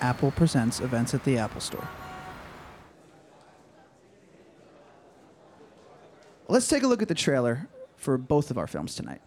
Apple 0.00 0.30
Presents 0.30 0.80
events 0.80 1.14
at 1.14 1.24
the 1.24 1.38
Apple 1.38 1.60
Store. 1.60 1.88
Let's 6.48 6.68
take 6.68 6.82
a 6.82 6.86
look 6.86 7.02
at 7.02 7.08
the 7.08 7.14
trailer 7.14 7.68
for 7.96 8.16
both 8.16 8.50
of 8.50 8.58
our 8.58 8.66
films 8.66 8.94
tonight. 8.94 9.20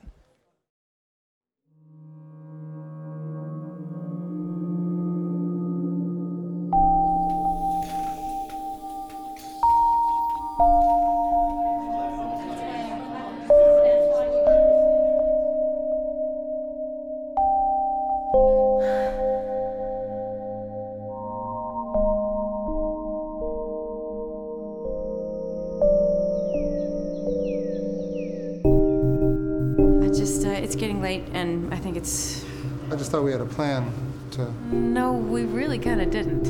Plan 33.49 33.91
to. 34.31 34.51
No, 34.73 35.13
we 35.13 35.43
really 35.45 35.79
kind 35.79 36.01
of 36.01 36.09
didn't. 36.09 36.43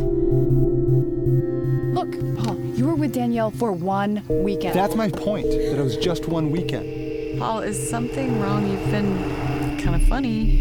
Look, 1.94 2.12
Paul, 2.38 2.58
you 2.76 2.86
were 2.88 2.96
with 2.96 3.14
Danielle 3.14 3.52
for 3.52 3.72
one 3.72 4.24
weekend. 4.30 4.76
That's 4.76 4.96
my 4.96 5.10
point, 5.10 5.48
that 5.48 5.80
it 5.80 5.84
was 5.84 5.98
just 5.98 6.28
one 6.28 6.52
weekend. 6.52 7.40
Paul, 7.40 7.60
is 7.60 7.90
something 7.90 8.40
wrong? 8.40 8.70
You've 8.70 8.92
been 8.92 9.80
kind 9.80 9.96
of 9.96 10.04
funny. 10.08 10.58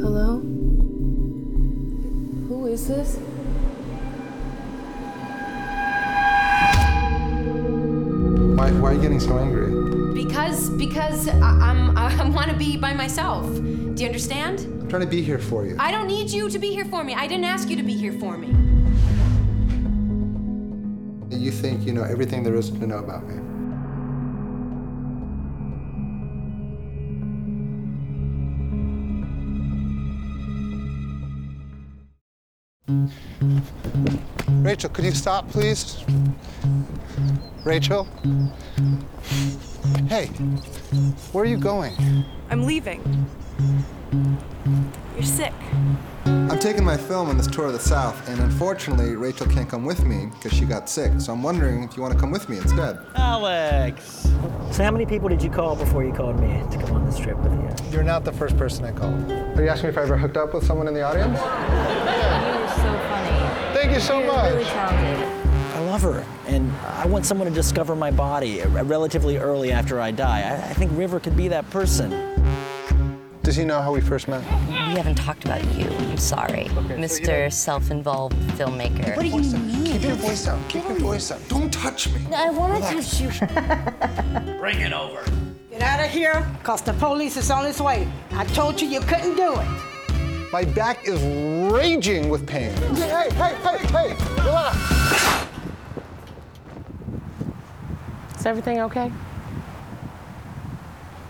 Hello? 0.00 0.40
Who 2.48 2.66
is 2.66 2.88
this? 2.88 3.18
Because, 10.92 11.26
I, 11.26 11.40
I'm, 11.40 11.96
I 11.96 12.28
want 12.28 12.50
to 12.50 12.56
be 12.56 12.76
by 12.76 12.92
myself. 12.92 13.46
Do 13.46 13.94
you 13.96 14.04
understand? 14.04 14.60
I'm 14.60 14.88
trying 14.90 15.00
to 15.00 15.08
be 15.08 15.22
here 15.22 15.38
for 15.38 15.64
you. 15.64 15.74
I 15.78 15.90
don't 15.90 16.06
need 16.06 16.28
you 16.28 16.50
to 16.50 16.58
be 16.58 16.68
here 16.68 16.84
for 16.84 17.02
me. 17.02 17.14
I 17.14 17.26
didn't 17.26 17.46
ask 17.46 17.70
you 17.70 17.76
to 17.76 17.82
be 17.82 17.94
here 17.94 18.12
for 18.12 18.36
me. 18.36 18.48
You 21.34 21.50
think 21.50 21.86
you 21.86 21.94
know 21.94 22.02
everything 22.02 22.42
there 22.42 22.54
is 22.56 22.68
to 22.68 22.86
know 22.86 22.98
about 22.98 23.26
me. 23.26 23.36
Rachel, 34.62 34.90
could 34.90 35.06
you 35.06 35.12
stop, 35.12 35.48
please? 35.48 36.04
Rachel? 37.64 38.06
Hey, 40.08 40.26
where 41.32 41.42
are 41.42 41.46
you 41.46 41.56
going? 41.56 42.24
I'm 42.50 42.64
leaving. 42.64 43.26
You're 45.14 45.22
sick. 45.24 45.52
I'm 46.24 46.58
taking 46.60 46.84
my 46.84 46.96
film 46.96 47.28
on 47.28 47.36
this 47.36 47.48
tour 47.48 47.66
of 47.66 47.72
the 47.72 47.80
South, 47.80 48.28
and 48.28 48.38
unfortunately, 48.40 49.16
Rachel 49.16 49.46
can't 49.46 49.68
come 49.68 49.84
with 49.84 50.04
me 50.04 50.26
because 50.26 50.52
she 50.56 50.64
got 50.66 50.88
sick. 50.88 51.12
So 51.18 51.32
I'm 51.32 51.42
wondering 51.42 51.82
if 51.82 51.96
you 51.96 52.02
want 52.02 52.14
to 52.14 52.20
come 52.20 52.30
with 52.30 52.48
me 52.48 52.58
instead. 52.58 52.98
Alex! 53.16 54.28
So 54.70 54.84
how 54.84 54.92
many 54.92 55.04
people 55.04 55.28
did 55.28 55.42
you 55.42 55.50
call 55.50 55.74
before 55.74 56.04
you 56.04 56.12
called 56.12 56.38
me 56.38 56.62
to 56.70 56.78
come 56.78 56.92
on 56.92 57.04
this 57.04 57.18
trip 57.18 57.36
with 57.38 57.52
you? 57.52 57.90
You're 57.90 58.04
not 58.04 58.24
the 58.24 58.32
first 58.32 58.56
person 58.56 58.84
I 58.84 58.92
called. 58.92 59.30
Are 59.32 59.62
you 59.62 59.68
asking 59.68 59.88
me 59.88 59.92
if 59.92 59.98
I 59.98 60.02
ever 60.02 60.16
hooked 60.16 60.36
up 60.36 60.54
with 60.54 60.64
someone 60.64 60.86
in 60.86 60.94
the 60.94 61.02
audience? 61.02 61.38
You 62.52 62.60
were 62.60 62.68
so 62.68 62.98
funny. 63.08 63.74
Thank 63.74 63.92
you 63.92 64.00
so 64.00 64.18
You're 64.20 64.32
much. 64.32 64.52
really 64.52 64.64
talented. 64.64 65.41
I 65.92 65.96
love 65.96 66.02
her, 66.04 66.24
and 66.46 66.72
I 66.86 67.04
want 67.04 67.26
someone 67.26 67.46
to 67.46 67.52
discover 67.52 67.94
my 67.94 68.10
body 68.10 68.62
relatively 68.62 69.36
early 69.36 69.72
after 69.72 70.00
I 70.00 70.10
die. 70.10 70.40
I, 70.40 70.70
I 70.70 70.72
think 70.72 70.90
River 70.96 71.20
could 71.20 71.36
be 71.36 71.48
that 71.48 71.68
person. 71.68 72.08
Does 73.42 73.56
he 73.56 73.66
know 73.66 73.78
how 73.82 73.92
we 73.92 74.00
first 74.00 74.26
met? 74.26 74.40
We 74.68 74.96
haven't 74.96 75.16
talked 75.16 75.44
about 75.44 75.62
you. 75.74 75.84
I'm 75.88 76.16
sorry. 76.16 76.64
Mr. 76.96 77.52
Self 77.52 77.90
involved 77.90 78.34
filmmaker. 78.56 79.14
What 79.14 79.20
do 79.20 79.28
you 79.28 79.42
mean? 79.42 79.84
Keep 79.84 80.02
your 80.04 80.14
voice 80.14 80.46
down. 80.46 80.66
Keep 80.70 80.84
your 80.84 80.98
voice 80.98 81.28
down. 81.28 81.40
Don't 81.48 81.70
touch 81.70 82.08
me. 82.08 82.22
I 82.34 82.48
want 82.48 82.82
to 82.82 82.90
touch 82.90 83.20
you. 83.20 83.28
Bring 84.60 84.80
it 84.80 84.94
over. 84.94 85.22
Get 85.70 85.82
out 85.82 86.02
of 86.02 86.10
here, 86.10 86.48
cause 86.62 86.80
the 86.80 86.94
police 86.94 87.36
is 87.36 87.50
on 87.50 87.66
its 87.66 87.82
way. 87.82 88.08
I 88.30 88.46
told 88.46 88.80
you 88.80 88.88
you 88.88 89.00
couldn't 89.00 89.36
do 89.36 89.56
it. 89.60 90.50
My 90.54 90.64
back 90.64 91.06
is 91.06 91.20
raging 91.70 92.30
with 92.30 92.46
pain. 92.46 92.74
Hey, 92.94 93.28
hey, 93.30 93.54
hey, 93.56 93.86
hey, 93.88 94.42
relax. 94.42 95.31
Is 98.42 98.46
everything 98.46 98.80
okay? 98.80 99.12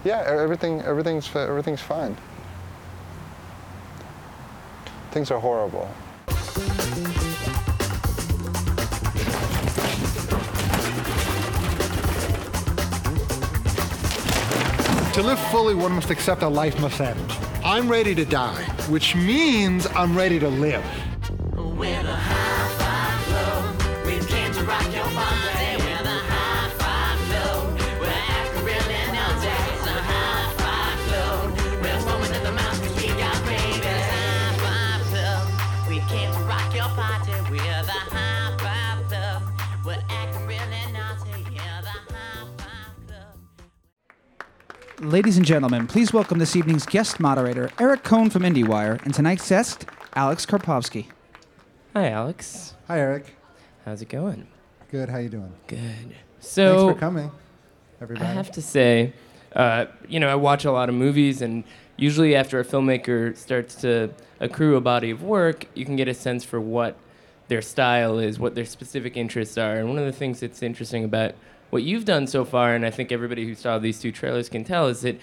Yeah, 0.02 0.24
everything, 0.26 0.80
everything's, 0.80 1.28
everything's 1.36 1.82
fine. 1.82 2.16
Things 5.10 5.30
are 5.30 5.38
horrible. 5.38 5.90
To 15.12 15.22
live 15.22 15.38
fully, 15.50 15.74
one 15.74 15.92
must 15.92 16.08
accept 16.08 16.40
that 16.40 16.48
life 16.48 16.80
must 16.80 16.98
end. 16.98 17.20
I'm 17.62 17.90
ready 17.90 18.14
to 18.14 18.24
die, 18.24 18.62
which 18.88 19.14
means 19.14 19.86
I'm 19.88 20.16
ready 20.16 20.38
to 20.38 20.48
live. 20.48 20.82
Ladies 45.02 45.36
and 45.36 45.44
gentlemen, 45.44 45.88
please 45.88 46.12
welcome 46.12 46.38
this 46.38 46.54
evening's 46.54 46.86
guest 46.86 47.18
moderator, 47.18 47.72
Eric 47.80 48.04
Kohn 48.04 48.30
from 48.30 48.44
IndieWire, 48.44 49.04
and 49.04 49.12
tonight's 49.12 49.48
guest, 49.48 49.84
Alex 50.14 50.46
Karpovsky. 50.46 51.06
Hi, 51.92 52.08
Alex. 52.10 52.74
Hi, 52.86 53.00
Eric. 53.00 53.34
How's 53.84 54.00
it 54.00 54.08
going? 54.08 54.46
Good. 54.92 55.08
How 55.08 55.18
you 55.18 55.28
doing? 55.28 55.52
Good. 55.66 56.14
So 56.38 56.76
Thanks 56.76 56.94
for 56.94 57.00
coming, 57.00 57.32
everybody. 58.00 58.24
I 58.24 58.32
have 58.32 58.52
to 58.52 58.62
say, 58.62 59.12
uh, 59.56 59.86
you 60.06 60.20
know, 60.20 60.28
I 60.28 60.36
watch 60.36 60.64
a 60.64 60.70
lot 60.70 60.88
of 60.88 60.94
movies, 60.94 61.42
and 61.42 61.64
usually 61.96 62.36
after 62.36 62.60
a 62.60 62.64
filmmaker 62.64 63.36
starts 63.36 63.74
to 63.80 64.10
accrue 64.38 64.76
a 64.76 64.80
body 64.80 65.10
of 65.10 65.24
work, 65.24 65.66
you 65.74 65.84
can 65.84 65.96
get 65.96 66.06
a 66.06 66.14
sense 66.14 66.44
for 66.44 66.60
what 66.60 66.96
their 67.48 67.60
style 67.60 68.20
is, 68.20 68.38
what 68.38 68.54
their 68.54 68.64
specific 68.64 69.16
interests 69.16 69.58
are. 69.58 69.74
And 69.74 69.88
one 69.88 69.98
of 69.98 70.06
the 70.06 70.12
things 70.12 70.38
that's 70.38 70.62
interesting 70.62 71.02
about 71.02 71.34
what 71.72 71.82
you've 71.82 72.04
done 72.04 72.26
so 72.26 72.44
far, 72.44 72.74
and 72.74 72.84
I 72.84 72.90
think 72.90 73.10
everybody 73.10 73.46
who 73.46 73.54
saw 73.54 73.78
these 73.78 73.98
two 73.98 74.12
trailers 74.12 74.50
can 74.50 74.62
tell, 74.62 74.88
is 74.88 75.00
that 75.00 75.18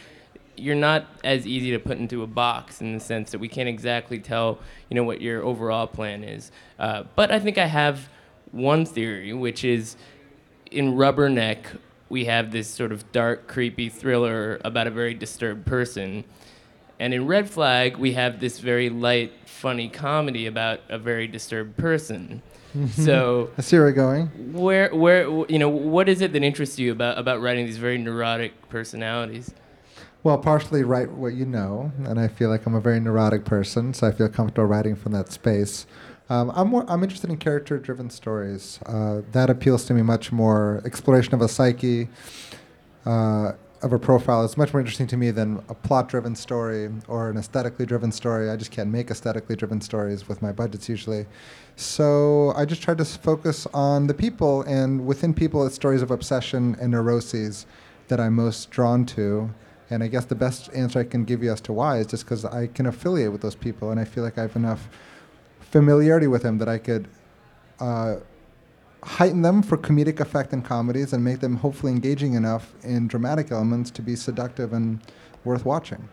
you're 0.58 0.74
not 0.74 1.06
as 1.24 1.46
easy 1.46 1.70
to 1.70 1.78
put 1.78 2.00
into 2.00 2.24
a 2.24 2.28
box 2.28 2.82
in 2.82 2.96
the 2.96 3.00
sense 3.00 3.30
that 3.30 3.38
we 3.38 3.48
can't 3.48 3.70
exactly 3.70 4.18
tell, 4.18 4.58
you 4.90 4.96
know, 4.96 5.04
what 5.04 5.22
your 5.22 5.44
overall 5.44 5.86
plan 5.86 6.24
is. 6.24 6.52
Uh, 6.80 7.04
but 7.16 7.32
I 7.32 7.40
think 7.40 7.59
I 7.59 7.68
have 7.68 8.09
one 8.52 8.84
theory, 8.84 9.32
which 9.32 9.64
is 9.64 9.96
in 10.72 10.96
Rubberneck, 10.96 11.78
we 12.09 12.26
have 12.26 12.52
this 12.52 12.68
sort 12.68 12.92
of 12.92 13.12
dark, 13.12 13.48
creepy 13.48 13.88
thriller 13.88 14.59
about 14.66 14.88
a 14.88 14.92
very 14.92 15.14
disturbed 15.14 15.68
person. 15.68 16.24
And 17.00 17.14
in 17.14 17.28
Red 17.28 17.48
Flag, 17.48 17.98
we 17.98 18.14
have 18.14 18.40
this 18.40 18.58
very 18.58 18.90
light, 18.90 19.34
funny 19.46 19.88
comedy 19.88 20.47
about 20.47 20.79
a 20.90 20.97
very 20.97 21.28
disturbed 21.28 21.78
person. 21.78 22.41
So, 22.92 23.50
I 23.58 23.62
see 23.62 23.78
where 23.78 23.88
you're 23.88 23.94
going. 23.94 24.28
where, 24.54 24.94
where, 24.94 25.24
you 25.50 25.60
know, 25.60 25.70
what 25.70 26.10
is 26.10 26.22
it 26.22 26.34
that 26.34 26.44
interests 26.44 26.80
you 26.80 26.92
about, 26.92 27.18
about 27.18 27.42
writing 27.42 27.66
these 27.66 27.78
very 27.78 27.98
neurotic 27.98 28.70
personalities? 28.70 29.54
Well, 30.22 30.38
partially 30.38 30.84
write 30.84 31.12
what 31.12 31.34
you 31.34 31.46
know, 31.46 31.92
and 32.04 32.20
I 32.20 32.28
feel 32.28 32.50
like 32.50 32.66
I'm 32.66 32.76
a 32.76 32.82
very 32.82 33.00
neurotic 33.00 33.46
person, 33.46 33.94
so 33.94 34.06
I 34.06 34.12
feel 34.12 34.28
comfortable 34.28 34.66
writing 34.68 34.96
from 34.96 35.14
that 35.14 35.32
space. 35.32 35.86
Um, 36.30 36.52
I'm 36.54 36.68
more, 36.68 36.86
I'm 36.90 37.02
interested 37.04 37.30
in 37.30 37.38
character-driven 37.38 38.10
stories. 38.10 38.80
Uh, 38.86 39.22
that 39.32 39.50
appeals 39.50 39.86
to 39.86 39.94
me 39.94 40.02
much 40.02 40.32
more. 40.32 40.82
Exploration 40.86 41.34
of 41.34 41.42
a 41.42 41.48
psyche, 41.48 42.10
uh, 43.06 43.54
of 43.81 43.93
a 43.93 43.99
profile 43.99 44.43
is 44.43 44.58
much 44.58 44.73
more 44.73 44.81
interesting 44.81 45.08
to 45.08 45.16
me 45.16 45.31
than 45.31 45.64
a 45.70 45.73
plot-driven 45.73 46.35
story 46.35 46.90
or 47.08 47.29
an 47.29 47.37
aesthetically 47.37 47.85
driven 47.85 48.11
story. 48.11 48.49
I 48.49 48.58
just 48.58 48.72
can't 48.72 48.90
make 48.90 49.09
aesthetically 49.09 49.55
driven 49.55 49.79
stories 49.79 50.28
with 50.28 50.41
my 50.41 50.52
budgets 50.52 50.90
usually. 50.90 51.26
So 51.76 52.52
I 52.58 52.66
just 52.66 52.81
tried 52.81 52.97
to 52.97 53.05
focus 53.05 53.67
on 53.73 54.08
the 54.08 54.14
people, 54.14 54.64
and 54.64 55.05
within 55.05 55.34
people, 55.34 55.66
it's 55.66 55.76
stories 55.76 56.02
of 56.02 56.11
obsession 56.11 56.76
and 56.81 56.91
neuroses 56.91 57.66
that 58.09 58.20
I'm 58.20 58.35
most 58.35 58.70
drawn 58.70 59.05
to. 59.05 59.49
And 59.90 60.03
I 60.03 60.08
guess 60.08 60.25
the 60.25 60.35
best 60.35 60.70
answer 60.75 60.99
I 60.99 61.03
can 61.05 61.23
give 61.23 61.41
you 61.41 61.52
as 61.52 61.61
to 61.61 61.73
why 61.73 61.99
is 61.99 62.08
just 62.08 62.25
because 62.25 62.43
I 62.46 62.67
can 62.67 62.85
affiliate 62.85 63.32
with 63.32 63.41
those 63.41 63.55
people, 63.55 63.91
and 63.91 63.99
I 63.99 64.03
feel 64.03 64.23
like 64.23 64.37
I 64.37 64.41
have 64.41 64.55
enough 64.55 64.90
familiarity 65.61 66.28
with 66.28 66.43
them 66.43 66.58
that 66.58 66.67
I 66.67 66.79
could 66.79 67.08
uh, 67.79 68.17
heighten 69.03 69.41
them 69.41 69.61
for 69.61 69.78
comedic 69.78 70.19
effect 70.19 70.53
in 70.53 70.61
comedies 70.61 71.13
and 71.13 71.23
make 71.23 71.40
them 71.40 71.55
hopefully 71.57 71.91
engaging 71.91 72.34
enough 72.34 72.73
in 72.84 73.07
dramatic 73.07 73.51
elements 73.51 73.90
to 73.91 74.01
be 74.01 74.16
seductive 74.16 74.73
and 74.73 74.99
worth 75.43 75.66
watching. 75.66 76.09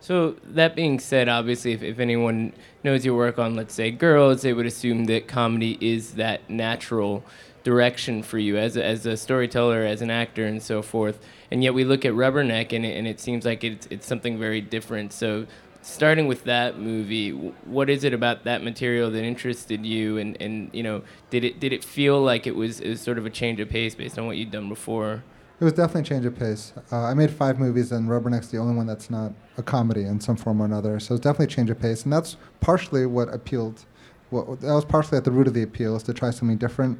So 0.00 0.34
that 0.44 0.74
being 0.74 0.98
said, 0.98 1.28
obviously, 1.28 1.72
if, 1.72 1.82
if 1.82 2.00
anyone 2.00 2.52
knows 2.82 3.04
your 3.04 3.16
work 3.16 3.38
on, 3.38 3.54
let's 3.54 3.72
say, 3.72 3.92
girls, 3.92 4.42
they 4.42 4.52
would 4.52 4.66
assume 4.66 5.04
that 5.04 5.28
comedy 5.28 5.78
is 5.80 6.14
that 6.14 6.50
natural 6.50 7.24
direction 7.62 8.24
for 8.24 8.38
you 8.38 8.56
as 8.56 8.76
a, 8.76 8.84
as 8.84 9.06
a 9.06 9.16
storyteller, 9.16 9.84
as 9.84 10.02
an 10.02 10.10
actor, 10.10 10.44
and 10.44 10.60
so 10.60 10.82
forth. 10.82 11.20
And 11.52 11.62
yet 11.62 11.72
we 11.72 11.84
look 11.84 12.04
at 12.04 12.14
Rubberneck, 12.14 12.72
and 12.72 12.84
it, 12.84 12.96
and 12.96 13.06
it 13.06 13.20
seems 13.20 13.44
like 13.44 13.62
it's 13.62 13.86
it's 13.90 14.06
something 14.06 14.40
very 14.40 14.60
different. 14.60 15.12
So 15.12 15.46
starting 15.82 16.26
with 16.26 16.44
that 16.44 16.78
movie, 16.78 17.30
what 17.30 17.90
is 17.90 18.04
it 18.04 18.14
about 18.14 18.44
that 18.44 18.62
material 18.62 19.10
that 19.10 19.22
interested 19.22 19.84
you? 19.84 20.16
And, 20.18 20.40
and 20.40 20.70
you 20.72 20.82
know, 20.82 21.02
did 21.30 21.44
it 21.44 21.60
did 21.60 21.72
it 21.72 21.84
feel 21.84 22.20
like 22.20 22.46
it 22.46 22.56
was, 22.56 22.80
it 22.80 22.88
was 22.88 23.00
sort 23.00 23.18
of 23.18 23.26
a 23.26 23.30
change 23.30 23.60
of 23.60 23.68
pace 23.68 23.94
based 23.94 24.18
on 24.18 24.26
what 24.26 24.36
you'd 24.36 24.50
done 24.50 24.68
before? 24.68 25.22
It 25.60 25.64
was 25.64 25.74
definitely 25.74 26.00
a 26.00 26.04
change 26.04 26.26
of 26.26 26.36
pace. 26.36 26.72
Uh, 26.90 27.04
I 27.04 27.14
made 27.14 27.30
five 27.30 27.60
movies, 27.60 27.92
and 27.92 28.08
Rubberneck's 28.08 28.48
the 28.48 28.58
only 28.58 28.74
one 28.74 28.86
that's 28.86 29.10
not 29.10 29.32
a 29.56 29.62
comedy 29.62 30.02
in 30.02 30.20
some 30.20 30.36
form 30.36 30.60
or 30.60 30.64
another. 30.64 30.98
So 30.98 31.14
it's 31.14 31.22
definitely 31.22 31.52
a 31.52 31.56
change 31.56 31.70
of 31.70 31.78
pace, 31.78 32.02
and 32.02 32.12
that's 32.12 32.36
partially 32.58 33.06
what 33.06 33.32
appealed. 33.32 33.84
What, 34.30 34.60
that 34.60 34.72
was 34.72 34.84
partially 34.84 35.18
at 35.18 35.24
the 35.24 35.30
root 35.30 35.46
of 35.46 35.54
the 35.54 35.62
appeal, 35.62 35.94
is 35.94 36.02
to 36.04 36.14
try 36.14 36.30
something 36.30 36.56
different, 36.56 36.98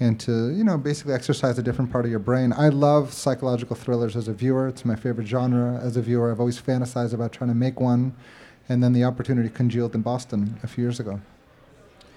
and 0.00 0.18
to 0.18 0.50
you 0.50 0.64
know 0.64 0.78
basically 0.78 1.12
exercise 1.12 1.58
a 1.58 1.62
different 1.62 1.92
part 1.92 2.04
of 2.04 2.10
your 2.10 2.20
brain. 2.20 2.52
I 2.52 2.70
love 2.70 3.12
psychological 3.12 3.76
thrillers 3.76 4.16
as 4.16 4.26
a 4.26 4.32
viewer. 4.32 4.66
It's 4.66 4.84
my 4.84 4.96
favorite 4.96 5.26
genre 5.26 5.78
as 5.82 5.96
a 5.96 6.02
viewer. 6.02 6.32
I've 6.32 6.40
always 6.40 6.60
fantasized 6.60 7.12
about 7.12 7.32
trying 7.32 7.48
to 7.48 7.54
make 7.54 7.78
one, 7.78 8.14
and 8.68 8.82
then 8.82 8.92
the 8.92 9.04
opportunity 9.04 9.50
congealed 9.50 9.94
in 9.94 10.00
Boston 10.00 10.58
a 10.62 10.66
few 10.66 10.82
years 10.82 10.98
ago. 10.98 11.20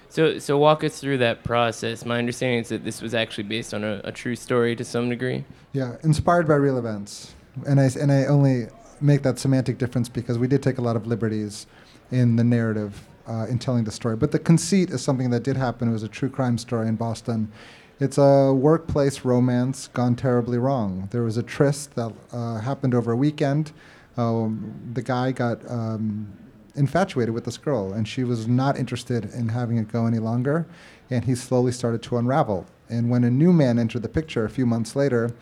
So, 0.08 0.38
so 0.38 0.56
walk 0.56 0.84
us 0.84 1.00
through 1.00 1.18
that 1.18 1.42
process. 1.42 2.04
My 2.04 2.18
understanding 2.18 2.60
is 2.60 2.68
that 2.68 2.84
this 2.84 3.02
was 3.02 3.14
actually 3.14 3.44
based 3.44 3.74
on 3.74 3.82
a, 3.82 4.00
a 4.04 4.12
true 4.12 4.36
story 4.36 4.76
to 4.76 4.84
some 4.84 5.08
degree. 5.08 5.44
Yeah, 5.72 5.96
inspired 6.04 6.46
by 6.46 6.54
real 6.54 6.78
events, 6.78 7.34
and 7.66 7.80
I 7.80 7.90
and 8.00 8.10
I 8.10 8.26
only 8.26 8.68
make 9.00 9.22
that 9.22 9.38
semantic 9.38 9.76
difference 9.76 10.08
because 10.08 10.38
we 10.38 10.46
did 10.46 10.62
take 10.62 10.78
a 10.78 10.80
lot 10.80 10.96
of 10.96 11.06
liberties 11.06 11.66
in 12.10 12.36
the 12.36 12.44
narrative 12.44 13.06
uh, 13.26 13.46
in 13.48 13.58
telling 13.58 13.84
the 13.84 13.90
story. 13.90 14.16
But 14.16 14.32
the 14.32 14.38
conceit 14.38 14.90
is 14.90 15.02
something 15.02 15.30
that 15.30 15.42
did 15.42 15.56
happen. 15.56 15.88
It 15.88 15.92
was 15.92 16.02
a 16.02 16.08
true 16.08 16.28
crime 16.28 16.58
story 16.58 16.88
in 16.88 16.96
Boston. 16.96 17.50
It's 18.00 18.18
a 18.18 18.52
workplace 18.52 19.24
romance 19.24 19.88
gone 19.88 20.16
terribly 20.16 20.58
wrong. 20.58 21.08
There 21.12 21.22
was 21.22 21.36
a 21.36 21.42
tryst 21.42 21.94
that 21.94 22.12
uh, 22.32 22.58
happened 22.58 22.94
over 22.94 23.12
a 23.12 23.16
weekend. 23.16 23.72
Um, 24.16 24.74
the 24.94 25.02
guy 25.02 25.32
got 25.32 25.58
um, 25.70 26.32
infatuated 26.74 27.32
with 27.32 27.44
this 27.44 27.56
girl, 27.56 27.92
and 27.92 28.06
she 28.06 28.24
was 28.24 28.48
not 28.48 28.76
interested 28.76 29.26
in 29.26 29.48
having 29.48 29.78
it 29.78 29.88
go 29.88 30.06
any 30.06 30.18
longer. 30.18 30.66
And 31.10 31.24
he 31.24 31.34
slowly 31.34 31.70
started 31.72 32.02
to 32.04 32.16
unravel. 32.16 32.66
And 32.88 33.10
when 33.10 33.24
a 33.24 33.30
new 33.30 33.52
man 33.52 33.78
entered 33.78 34.02
the 34.02 34.08
picture 34.08 34.44
a 34.44 34.50
few 34.50 34.66
months 34.66 34.96
later, 34.96 35.32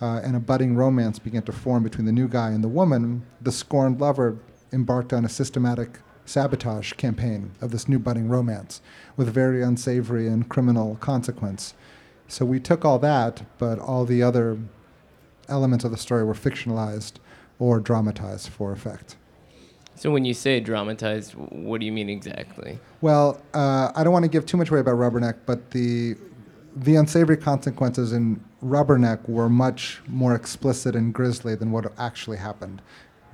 uh, 0.00 0.20
and 0.24 0.34
a 0.34 0.40
budding 0.40 0.76
romance 0.76 1.18
began 1.18 1.42
to 1.42 1.52
form 1.52 1.82
between 1.82 2.06
the 2.06 2.12
new 2.12 2.26
guy 2.26 2.50
and 2.50 2.64
the 2.64 2.68
woman, 2.68 3.24
the 3.40 3.52
scorned 3.52 4.00
lover 4.00 4.36
embarked 4.72 5.12
on 5.12 5.24
a 5.24 5.28
systematic 5.28 5.98
sabotage 6.30 6.92
campaign 6.92 7.50
of 7.60 7.72
this 7.72 7.88
new 7.88 7.98
budding 7.98 8.28
romance 8.28 8.80
with 9.16 9.28
very 9.28 9.62
unsavory 9.62 10.28
and 10.28 10.48
criminal 10.48 10.96
consequence. 11.00 11.74
So 12.28 12.44
we 12.44 12.60
took 12.60 12.84
all 12.84 13.00
that, 13.00 13.42
but 13.58 13.78
all 13.80 14.04
the 14.04 14.22
other 14.22 14.58
elements 15.48 15.84
of 15.84 15.90
the 15.90 15.96
story 15.96 16.24
were 16.24 16.34
fictionalized 16.34 17.14
or 17.58 17.80
dramatized 17.80 18.48
for 18.48 18.72
effect. 18.72 19.16
So 19.96 20.10
when 20.10 20.24
you 20.24 20.32
say 20.32 20.60
dramatized, 20.60 21.32
what 21.32 21.80
do 21.80 21.86
you 21.86 21.92
mean 21.92 22.08
exactly? 22.08 22.78
Well, 23.00 23.42
uh, 23.52 23.90
I 23.94 24.04
don't 24.04 24.12
want 24.12 24.24
to 24.24 24.30
give 24.30 24.46
too 24.46 24.56
much 24.56 24.70
away 24.70 24.80
about 24.80 24.94
Rubberneck, 24.94 25.40
but 25.46 25.72
the 25.72 26.16
the 26.76 26.94
unsavory 26.94 27.36
consequences 27.36 28.12
in 28.12 28.42
Rubberneck 28.64 29.28
were 29.28 29.48
much 29.48 30.00
more 30.06 30.36
explicit 30.36 30.94
and 30.94 31.12
grisly 31.12 31.56
than 31.56 31.72
what 31.72 31.92
actually 31.98 32.36
happened. 32.36 32.80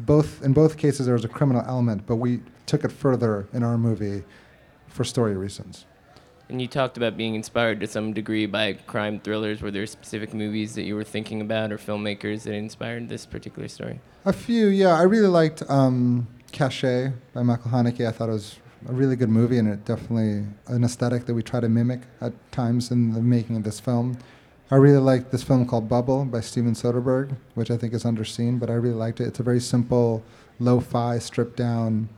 Both 0.01 0.43
in 0.43 0.55
both 0.55 0.79
cases 0.79 1.05
there 1.05 1.15
was 1.15 1.25
a 1.25 1.29
criminal 1.29 1.63
element, 1.67 2.07
but 2.07 2.17
we 2.17 2.41
took 2.67 2.85
it 2.85 2.93
further 2.93 3.49
in 3.53 3.63
our 3.63 3.79
movie 3.79 4.25
for 4.89 5.05
story 5.05 5.37
reasons. 5.37 5.87
And 6.49 6.63
you 6.63 6.69
talked 6.69 6.97
about 6.97 7.17
being 7.17 7.35
inspired 7.35 7.81
to 7.81 7.89
some 7.89 8.13
degree 8.13 8.47
by 8.47 8.75
crime 8.75 9.19
thrillers. 9.19 9.63
Were 9.63 9.73
there 9.73 9.87
specific 9.87 10.33
movies 10.33 10.77
that 10.77 10.83
you 10.83 10.95
were 10.95 11.05
thinking 11.05 11.41
about 11.41 11.73
or 11.73 11.79
filmmakers 11.79 12.45
that 12.45 12.53
inspired 12.53 13.09
this 13.09 13.27
particular 13.27 13.67
story? 13.67 14.01
A 14.25 14.33
few, 14.33 14.69
yeah. 14.69 14.97
I 14.97 15.03
really 15.03 15.27
liked 15.27 15.65
um, 15.69 16.29
Caché 16.53 17.13
by 17.33 17.43
Michael 17.43 17.73
Haneke. 17.73 18.07
I 18.07 18.13
thought 18.13 18.29
it 18.29 18.33
was 18.33 18.57
a 18.89 18.93
really 18.93 19.17
good 19.17 19.29
movie, 19.29 19.59
and 19.59 19.69
it 19.69 19.85
definitely 19.85 20.47
an 20.69 20.85
aesthetic 20.85 21.27
that 21.27 21.35
we 21.35 21.43
try 21.43 21.59
to 21.59 21.69
mimic 21.69 22.03
at 22.21 22.33
times 22.53 22.93
in 22.93 23.13
the 23.13 23.21
making 23.21 23.57
of 23.57 23.65
this 23.65 23.81
film. 23.81 24.17
I 24.71 24.77
really 24.77 24.99
liked 24.99 25.33
this 25.33 25.43
film 25.43 25.67
called 25.67 25.89
Bubble 25.89 26.25
by 26.25 26.41
Steven 26.41 26.75
Soderbergh, 26.75 27.37
which 27.55 27.71
I 27.71 27.77
think 27.77 27.93
is 27.93 28.05
underseen, 28.05 28.61
but 28.61 28.71
I 28.71 28.75
really 28.75 28.97
liked 28.97 29.21
it. 29.21 29.27
It's 29.27 29.41
a 29.41 29.45
very 29.45 29.61
simple, 29.61 30.23
lo-fi, 30.61 31.19
stripped 31.19 31.57
down 31.57 32.09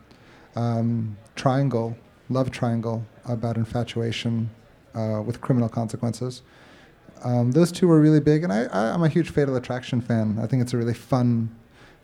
um, 0.56 1.16
triangle, 1.36 1.96
love 2.28 2.50
triangle 2.50 3.04
about 3.26 3.56
infatuation 3.56 4.50
uh, 4.94 5.22
with 5.24 5.40
criminal 5.40 5.68
consequences. 5.68 6.42
Um, 7.24 7.50
those 7.52 7.72
two 7.72 7.88
were 7.88 8.00
really 8.00 8.20
big, 8.20 8.44
and 8.44 8.52
I, 8.52 8.64
I, 8.64 8.92
I'm 8.92 9.02
a 9.02 9.08
huge 9.08 9.30
Fatal 9.30 9.56
Attraction 9.56 10.00
fan. 10.00 10.38
I 10.40 10.46
think 10.46 10.62
it's 10.62 10.72
a 10.72 10.76
really 10.76 10.94
fun, 10.94 11.54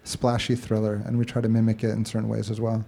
splashy 0.02 0.56
thriller, 0.56 1.02
and 1.06 1.18
we 1.18 1.24
try 1.24 1.40
to 1.40 1.48
mimic 1.48 1.84
it 1.84 1.90
in 1.90 2.04
certain 2.04 2.28
ways 2.28 2.50
as 2.50 2.60
well. 2.60 2.84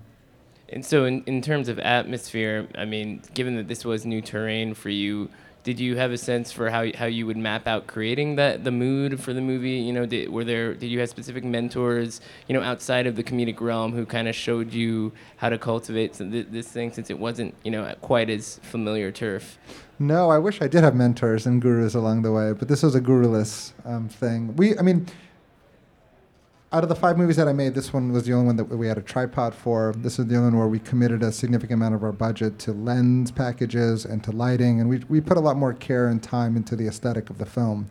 And 0.69 0.85
so, 0.85 1.05
in, 1.05 1.23
in 1.25 1.43
terms 1.43 1.69
of 1.69 1.79
atmosphere, 1.79 2.67
I 2.75 2.85
mean, 2.85 3.23
given 3.35 3.55
that 3.57 3.69
this 3.69 3.85
was 3.85 4.05
new 4.05 4.21
terrain 4.21 4.75
for 4.75 4.91
you, 4.91 5.31
did 5.67 5.81
you 5.81 5.97
have 5.97 6.13
a 6.13 6.17
sense 6.17 6.53
for 6.53 6.71
how, 6.71 6.87
how 6.95 7.07
you 7.07 7.27
would 7.27 7.37
map 7.37 7.67
out 7.67 7.89
creating 7.89 8.37
that 8.37 8.63
the 8.63 8.71
mood 8.71 9.21
for 9.21 9.33
the 9.33 9.41
movie? 9.41 9.73
You 9.73 9.93
know, 9.93 10.07
did, 10.07 10.29
were 10.29 10.45
there 10.45 10.75
did 10.75 10.87
you 10.87 11.01
have 11.01 11.11
specific 11.11 11.43
mentors, 11.43 12.21
you 12.47 12.55
know, 12.55 12.63
outside 12.63 13.09
of 13.09 13.17
the 13.17 13.25
comedic 13.25 13.61
realm 13.61 13.93
who 13.93 14.07
kind 14.07 14.29
of 14.29 14.37
showed 14.37 14.73
you 14.73 15.13
how 15.39 15.49
to 15.49 15.59
cultivate 15.59 16.13
th- 16.15 16.47
this 16.53 16.69
thing 16.69 16.93
since 16.93 17.11
it 17.11 17.19
wasn't, 17.19 17.53
you 17.65 17.73
know, 17.73 17.93
quite 18.01 18.31
as 18.31 18.61
familiar 18.63 19.11
turf? 19.11 19.59
No, 19.99 20.31
I 20.31 20.39
wish 20.39 20.63
I 20.63 20.69
did 20.69 20.85
have 20.85 20.95
mentors 20.95 21.47
and 21.47 21.61
gurus 21.61 21.97
along 21.97 22.23
the 22.23 22.31
way, 22.31 22.53
but 22.53 22.69
this 22.69 22.85
was 22.85 22.95
a 22.95 23.01
guruless 23.01 23.73
um, 23.85 24.09
thing. 24.09 24.55
We, 24.55 24.79
I 24.79 24.83
mean, 24.83 25.09
out 26.73 26.83
of 26.83 26.89
the 26.89 26.97
five 26.97 27.17
movies 27.17 27.37
that 27.37 27.47
I 27.47 27.53
made, 27.53 27.75
this 27.75 27.93
one 27.93 28.13
was 28.13 28.25
the 28.25 28.33
only 28.33 28.47
one 28.47 28.57
that 28.57 28.65
we 28.65 28.89
had 28.89 28.99
a 28.99 29.03
tripod 29.03 29.55
for. 29.55 29.95
This 29.97 30.19
is 30.19 30.27
the 30.27 30.37
only 30.37 30.51
one 30.51 30.59
where 30.59 30.69
we 30.69 30.81
committed 30.81 31.23
a 31.23 31.31
significant 31.31 31.75
amount 31.75 31.95
of 31.95 32.03
our 32.03 32.13
budget 32.13 32.59
to 32.61 32.73
lens 32.73 33.31
packages 33.31 34.05
and 34.05 34.23
to 34.25 34.33
lighting, 34.33 34.81
and 34.81 34.89
we, 34.89 34.99
we 35.09 35.21
put 35.21 35.37
a 35.37 35.41
lot 35.41 35.57
more 35.57 35.73
care 35.73 36.09
and 36.09 36.23
time 36.23 36.57
into 36.57 36.75
the 36.75 36.89
aesthetic 36.89 37.31
of 37.31 37.39
the 37.39 37.47
film. 37.47 37.89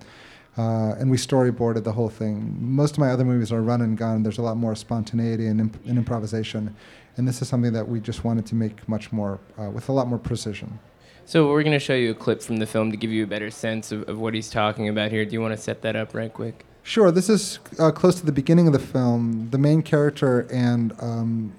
Uh, 0.57 0.95
and 0.99 1.11
we 1.11 1.17
storyboarded 1.17 1.83
the 1.83 1.91
whole 1.91 2.09
thing. 2.09 2.55
Most 2.59 2.93
of 2.93 2.99
my 2.99 3.09
other 3.09 3.25
movies 3.25 3.51
are 3.51 3.61
run 3.61 3.81
and 3.81 3.97
gun. 3.97 4.23
There's 4.23 4.37
a 4.37 4.41
lot 4.41 4.55
more 4.55 4.73
spontaneity 4.73 5.47
and, 5.47 5.59
imp- 5.59 5.85
and 5.85 5.97
improvisation, 5.97 6.75
and 7.17 7.27
this 7.27 7.41
is 7.41 7.47
something 7.47 7.73
that 7.73 7.87
we 7.87 7.99
just 7.99 8.23
wanted 8.23 8.45
to 8.47 8.55
make 8.55 8.87
much 8.89 9.11
more 9.11 9.39
uh, 9.57 9.69
with 9.69 9.87
a 9.89 9.93
lot 9.93 10.07
more 10.07 10.19
precision. 10.19 10.79
So 11.25 11.49
we're 11.49 11.63
going 11.63 11.73
to 11.73 11.79
show 11.79 11.95
you 11.95 12.11
a 12.11 12.13
clip 12.13 12.41
from 12.43 12.57
the 12.57 12.67
film 12.67 12.91
to 12.91 12.97
give 12.97 13.09
you 13.09 13.23
a 13.23 13.27
better 13.27 13.49
sense 13.49 13.91
of, 13.91 14.03
of 14.07 14.19
what 14.19 14.33
he's 14.33 14.49
talking 14.49 14.89
about 14.89 15.11
here. 15.11 15.25
Do 15.25 15.33
you 15.33 15.41
want 15.41 15.55
to 15.55 15.61
set 15.61 15.81
that 15.81 15.95
up 15.95 16.13
right 16.13 16.31
quick? 16.31 16.65
Sure. 16.85 17.09
This 17.09 17.29
is 17.29 17.57
uh, 17.79 17.89
close 17.89 18.19
to 18.19 18.25
the 18.27 18.31
beginning 18.31 18.67
of 18.67 18.73
the 18.73 18.79
film. 18.79 19.49
The 19.49 19.57
main 19.57 19.81
character 19.81 20.41
and 20.53 20.93
um, 21.01 21.51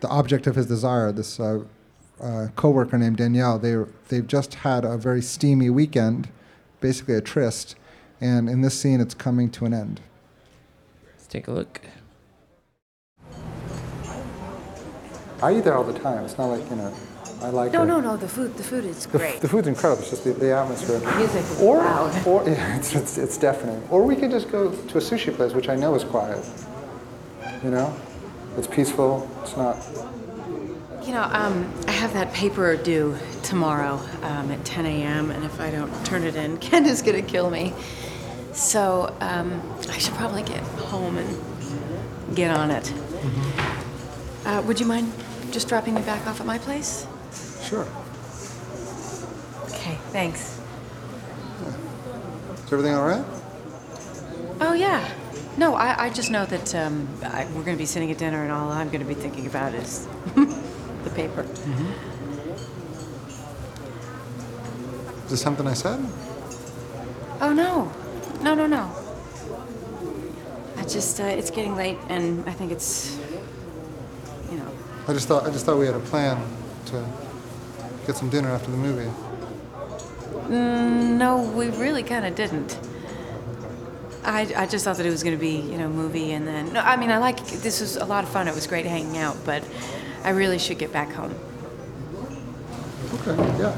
the 0.00 0.08
object 0.08 0.46
of 0.46 0.54
his 0.54 0.64
desire, 0.64 1.12
this 1.12 1.38
uh, 1.38 1.64
uh, 2.18 2.48
coworker 2.56 2.96
named 2.96 3.18
Danielle, 3.18 3.58
they 3.58 3.76
they've 4.08 4.26
just 4.26 4.54
had 4.54 4.86
a 4.86 4.96
very 4.96 5.20
steamy 5.20 5.68
weekend, 5.68 6.30
basically 6.80 7.14
a 7.14 7.20
tryst, 7.20 7.76
and 8.22 8.48
in 8.48 8.62
this 8.62 8.80
scene, 8.80 9.02
it's 9.02 9.12
coming 9.12 9.50
to 9.50 9.66
an 9.66 9.74
end. 9.74 10.00
Let's 11.12 11.26
take 11.26 11.46
a 11.46 11.52
look. 11.52 11.82
I 15.42 15.58
eat 15.58 15.64
there 15.64 15.74
all 15.74 15.84
the 15.84 15.98
time. 15.98 16.24
It's 16.24 16.38
not 16.38 16.46
like 16.46 16.70
you 16.70 16.76
know. 16.76 16.94
I 17.44 17.50
like 17.50 17.72
no, 17.72 17.82
it. 17.82 17.86
no, 17.86 18.00
no. 18.00 18.16
The 18.16 18.26
food, 18.26 18.56
the 18.56 18.62
food 18.62 18.86
is 18.86 19.04
The, 19.04 19.18
great. 19.18 19.40
the 19.42 19.48
food's 19.48 19.68
incredible. 19.68 20.00
It's 20.00 20.10
just 20.10 20.24
the, 20.24 20.32
the 20.32 20.56
atmosphere. 20.56 20.98
music 21.16 21.42
is 21.42 21.60
or, 21.60 21.76
loud. 21.76 22.26
Or 22.26 22.42
yeah, 22.48 22.76
it's, 22.78 22.94
it's, 22.94 23.18
it's 23.18 23.36
deafening. 23.36 23.82
Or 23.90 24.02
we 24.02 24.16
could 24.16 24.30
just 24.30 24.50
go 24.50 24.70
to 24.74 24.98
a 24.98 25.00
sushi 25.00 25.30
place, 25.34 25.52
which 25.52 25.68
I 25.68 25.76
know 25.76 25.94
is 25.94 26.04
quiet. 26.04 26.42
You 27.62 27.70
know, 27.70 27.94
it's 28.56 28.66
peaceful. 28.66 29.28
It's 29.42 29.56
not. 29.58 29.76
You 31.02 31.12
know, 31.12 31.24
um, 31.24 31.70
I 31.86 31.90
have 31.90 32.14
that 32.14 32.32
paper 32.32 32.76
due 32.76 33.14
tomorrow 33.42 34.00
um, 34.22 34.50
at 34.50 34.64
10 34.64 34.86
a.m., 34.86 35.30
and 35.30 35.44
if 35.44 35.60
I 35.60 35.70
don't 35.70 35.92
turn 36.06 36.22
it 36.22 36.36
in, 36.36 36.56
Ken 36.66 36.86
is 36.86 37.02
gonna 37.02 37.20
kill 37.20 37.50
me. 37.50 37.74
So 38.54 39.14
um, 39.20 39.60
I 39.90 39.98
should 39.98 40.14
probably 40.14 40.44
get 40.44 40.60
home 40.88 41.18
and 41.18 42.34
get 42.34 42.50
on 42.56 42.70
it. 42.70 42.90
Uh, 44.46 44.62
would 44.66 44.80
you 44.80 44.86
mind 44.86 45.12
just 45.50 45.68
dropping 45.68 45.92
me 45.92 46.00
back 46.02 46.26
off 46.26 46.40
at 46.40 46.46
my 46.46 46.56
place? 46.56 47.06
Sure. 47.74 47.88
Okay, 49.64 49.98
thanks. 50.12 50.60
Is 52.66 52.72
everything 52.72 52.94
all 52.94 53.04
right? 53.04 53.24
Oh 54.60 54.74
yeah, 54.74 55.12
No, 55.56 55.74
I, 55.74 56.04
I 56.04 56.10
just 56.10 56.30
know 56.30 56.46
that 56.46 56.72
um, 56.76 57.08
I, 57.24 57.46
we're 57.46 57.64
going 57.64 57.76
to 57.76 57.82
be 57.82 57.84
sitting 57.84 58.12
at 58.12 58.18
dinner, 58.18 58.44
and 58.44 58.52
all 58.52 58.70
I'm 58.70 58.90
going 58.90 59.00
to 59.00 59.06
be 59.08 59.14
thinking 59.14 59.48
about 59.48 59.74
is 59.74 60.06
the 60.36 61.10
paper. 61.16 61.44
Is 65.24 65.30
this 65.30 65.42
something 65.42 65.66
I 65.66 65.74
said? 65.74 65.98
Oh 67.40 67.52
no, 67.52 67.90
no, 68.40 68.54
no, 68.54 68.68
no. 68.68 68.88
I 70.76 70.82
just 70.82 71.18
uh, 71.18 71.24
it's 71.24 71.50
getting 71.50 71.74
late, 71.74 71.98
and 72.08 72.48
I 72.48 72.52
think 72.52 72.70
it's 72.70 73.18
you 74.48 74.58
know. 74.58 74.70
I 75.08 75.12
just 75.12 75.26
thought 75.26 75.44
I 75.44 75.50
just 75.50 75.66
thought 75.66 75.76
we 75.76 75.86
had 75.86 75.96
a 75.96 76.00
plan 76.00 76.40
to 76.86 77.04
get 78.06 78.16
some 78.16 78.28
dinner 78.28 78.50
after 78.50 78.70
the 78.70 78.76
movie. 78.76 79.10
Mm, 80.48 81.16
no, 81.16 81.42
we 81.42 81.70
really 81.70 82.02
kind 82.02 82.26
of 82.26 82.34
didn't. 82.34 82.78
I, 84.24 84.52
I 84.56 84.66
just 84.66 84.84
thought 84.84 84.96
that 84.96 85.06
it 85.06 85.10
was 85.10 85.22
going 85.22 85.36
to 85.36 85.40
be, 85.40 85.56
you 85.56 85.76
know, 85.76 85.88
movie 85.88 86.32
and 86.32 86.46
then. 86.46 86.72
No, 86.72 86.80
I 86.80 86.96
mean, 86.96 87.10
I 87.10 87.18
like 87.18 87.44
this 87.46 87.80
was 87.80 87.96
a 87.96 88.04
lot 88.04 88.24
of 88.24 88.30
fun. 88.30 88.48
It 88.48 88.54
was 88.54 88.66
great 88.66 88.86
hanging 88.86 89.18
out, 89.18 89.36
but 89.44 89.62
I 90.22 90.30
really 90.30 90.58
should 90.58 90.78
get 90.78 90.92
back 90.92 91.12
home. 91.12 91.34
Okay. 93.14 93.36
Yeah. 93.58 93.76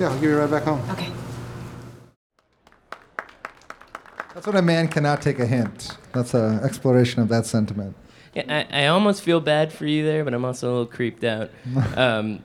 Yeah, 0.00 0.08
I'll 0.08 0.14
give 0.14 0.24
you 0.24 0.36
a 0.36 0.40
ride 0.40 0.50
back 0.50 0.62
home. 0.64 0.82
Okay. 0.90 1.10
That's 4.34 4.46
when 4.46 4.56
a 4.56 4.62
man 4.62 4.88
cannot 4.88 5.22
take 5.22 5.38
a 5.38 5.46
hint. 5.46 5.96
That's 6.12 6.34
an 6.34 6.60
exploration 6.60 7.22
of 7.22 7.28
that 7.28 7.46
sentiment. 7.46 7.94
I, 8.36 8.66
I 8.70 8.86
almost 8.86 9.22
feel 9.22 9.40
bad 9.40 9.72
for 9.72 9.86
you 9.86 10.04
there, 10.04 10.24
but 10.24 10.34
I'm 10.34 10.44
also 10.44 10.68
a 10.68 10.70
little 10.70 10.86
creeped 10.86 11.24
out. 11.24 11.50
um, 11.96 12.42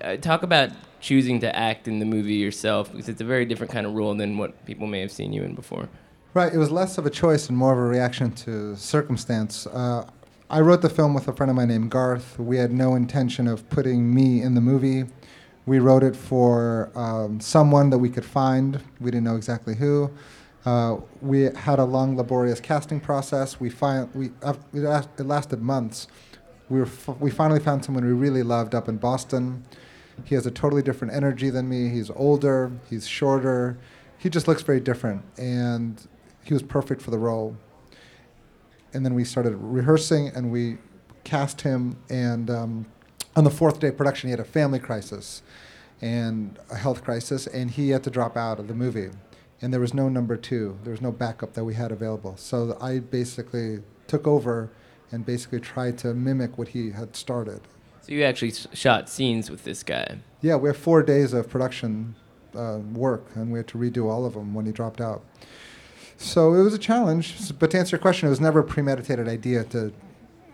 uh, 0.00 0.16
talk 0.16 0.42
about 0.42 0.70
choosing 1.00 1.40
to 1.40 1.54
act 1.56 1.88
in 1.88 1.98
the 1.98 2.06
movie 2.06 2.34
yourself, 2.34 2.90
because 2.92 3.08
it's 3.08 3.20
a 3.20 3.24
very 3.24 3.44
different 3.44 3.72
kind 3.72 3.86
of 3.86 3.92
role 3.92 4.14
than 4.14 4.38
what 4.38 4.64
people 4.66 4.86
may 4.86 5.00
have 5.00 5.12
seen 5.12 5.32
you 5.32 5.42
in 5.42 5.54
before. 5.54 5.88
Right. 6.34 6.52
It 6.52 6.56
was 6.56 6.70
less 6.70 6.96
of 6.96 7.04
a 7.04 7.10
choice 7.10 7.48
and 7.48 7.58
more 7.58 7.72
of 7.72 7.78
a 7.78 7.82
reaction 7.82 8.32
to 8.32 8.74
circumstance. 8.76 9.66
Uh, 9.66 10.06
I 10.48 10.60
wrote 10.60 10.80
the 10.80 10.88
film 10.88 11.12
with 11.12 11.28
a 11.28 11.32
friend 11.32 11.50
of 11.50 11.56
mine 11.56 11.68
named 11.68 11.90
Garth. 11.90 12.38
We 12.38 12.56
had 12.56 12.72
no 12.72 12.94
intention 12.94 13.46
of 13.46 13.68
putting 13.68 14.14
me 14.14 14.40
in 14.40 14.54
the 14.54 14.60
movie. 14.60 15.04
We 15.66 15.78
wrote 15.78 16.02
it 16.02 16.16
for 16.16 16.90
um, 16.94 17.40
someone 17.40 17.90
that 17.90 17.98
we 17.98 18.08
could 18.08 18.24
find. 18.24 18.80
We 19.00 19.10
didn't 19.10 19.24
know 19.24 19.36
exactly 19.36 19.74
who. 19.74 20.10
Uh, 20.64 20.98
we 21.20 21.42
had 21.42 21.78
a 21.78 21.84
long, 21.84 22.16
laborious 22.16 22.60
casting 22.60 23.00
process. 23.00 23.58
We 23.58 23.68
find 23.68 24.08
we 24.14 24.30
uh, 24.42 24.54
it 24.72 24.80
last- 24.80 25.08
it 25.18 25.24
lasted 25.26 25.60
months. 25.60 26.06
We 26.68 26.78
were 26.78 26.86
f- 26.86 27.16
we 27.18 27.30
finally 27.30 27.60
found 27.60 27.84
someone 27.84 28.04
we 28.04 28.12
really 28.12 28.42
loved 28.42 28.74
up 28.74 28.88
in 28.88 28.96
Boston. 28.96 29.64
He 30.24 30.34
has 30.36 30.46
a 30.46 30.50
totally 30.50 30.82
different 30.82 31.14
energy 31.14 31.50
than 31.50 31.68
me. 31.68 31.88
He's 31.88 32.10
older. 32.10 32.70
He's 32.88 33.06
shorter. 33.08 33.76
He 34.18 34.28
just 34.30 34.46
looks 34.46 34.62
very 34.62 34.78
different, 34.78 35.22
and 35.36 36.06
he 36.44 36.54
was 36.54 36.62
perfect 36.62 37.02
for 37.02 37.10
the 37.10 37.18
role. 37.18 37.56
And 38.94 39.04
then 39.04 39.14
we 39.14 39.24
started 39.24 39.56
rehearsing, 39.56 40.28
and 40.28 40.52
we 40.52 40.78
cast 41.24 41.62
him. 41.62 41.96
And 42.08 42.50
um, 42.50 42.86
on 43.34 43.42
the 43.42 43.50
fourth 43.50 43.80
day 43.80 43.88
of 43.88 43.96
production, 43.96 44.28
he 44.28 44.30
had 44.30 44.38
a 44.40 44.44
family 44.44 44.78
crisis 44.78 45.42
and 46.00 46.56
a 46.70 46.76
health 46.76 47.02
crisis, 47.02 47.46
and 47.48 47.70
he 47.70 47.90
had 47.90 48.04
to 48.04 48.10
drop 48.10 48.36
out 48.36 48.60
of 48.60 48.68
the 48.68 48.74
movie. 48.74 49.10
And 49.62 49.72
there 49.72 49.80
was 49.80 49.94
no 49.94 50.08
number 50.08 50.36
two. 50.36 50.76
There 50.82 50.90
was 50.90 51.00
no 51.00 51.12
backup 51.12 51.54
that 51.54 51.64
we 51.64 51.74
had 51.74 51.92
available. 51.92 52.36
So 52.36 52.76
I 52.80 52.98
basically 52.98 53.78
took 54.08 54.26
over 54.26 54.70
and 55.12 55.24
basically 55.24 55.60
tried 55.60 55.98
to 55.98 56.12
mimic 56.14 56.58
what 56.58 56.68
he 56.68 56.90
had 56.90 57.14
started. 57.14 57.60
So 58.02 58.12
you 58.12 58.24
actually 58.24 58.50
s- 58.50 58.66
shot 58.72 59.08
scenes 59.08 59.50
with 59.50 59.62
this 59.62 59.84
guy. 59.84 60.18
Yeah, 60.40 60.56
we 60.56 60.68
have 60.68 60.76
four 60.76 61.02
days 61.04 61.32
of 61.32 61.48
production 61.48 62.16
uh, 62.56 62.78
work, 62.92 63.24
and 63.36 63.52
we 63.52 63.58
had 63.60 63.68
to 63.68 63.78
redo 63.78 64.10
all 64.10 64.26
of 64.26 64.34
them 64.34 64.52
when 64.54 64.66
he 64.66 64.72
dropped 64.72 65.00
out. 65.00 65.22
So 66.16 66.54
it 66.54 66.62
was 66.62 66.74
a 66.74 66.78
challenge. 66.78 67.56
But 67.58 67.70
to 67.70 67.78
answer 67.78 67.96
your 67.96 68.02
question, 68.02 68.26
it 68.26 68.30
was 68.30 68.40
never 68.40 68.58
a 68.60 68.64
premeditated 68.64 69.28
idea 69.28 69.62
to 69.64 69.92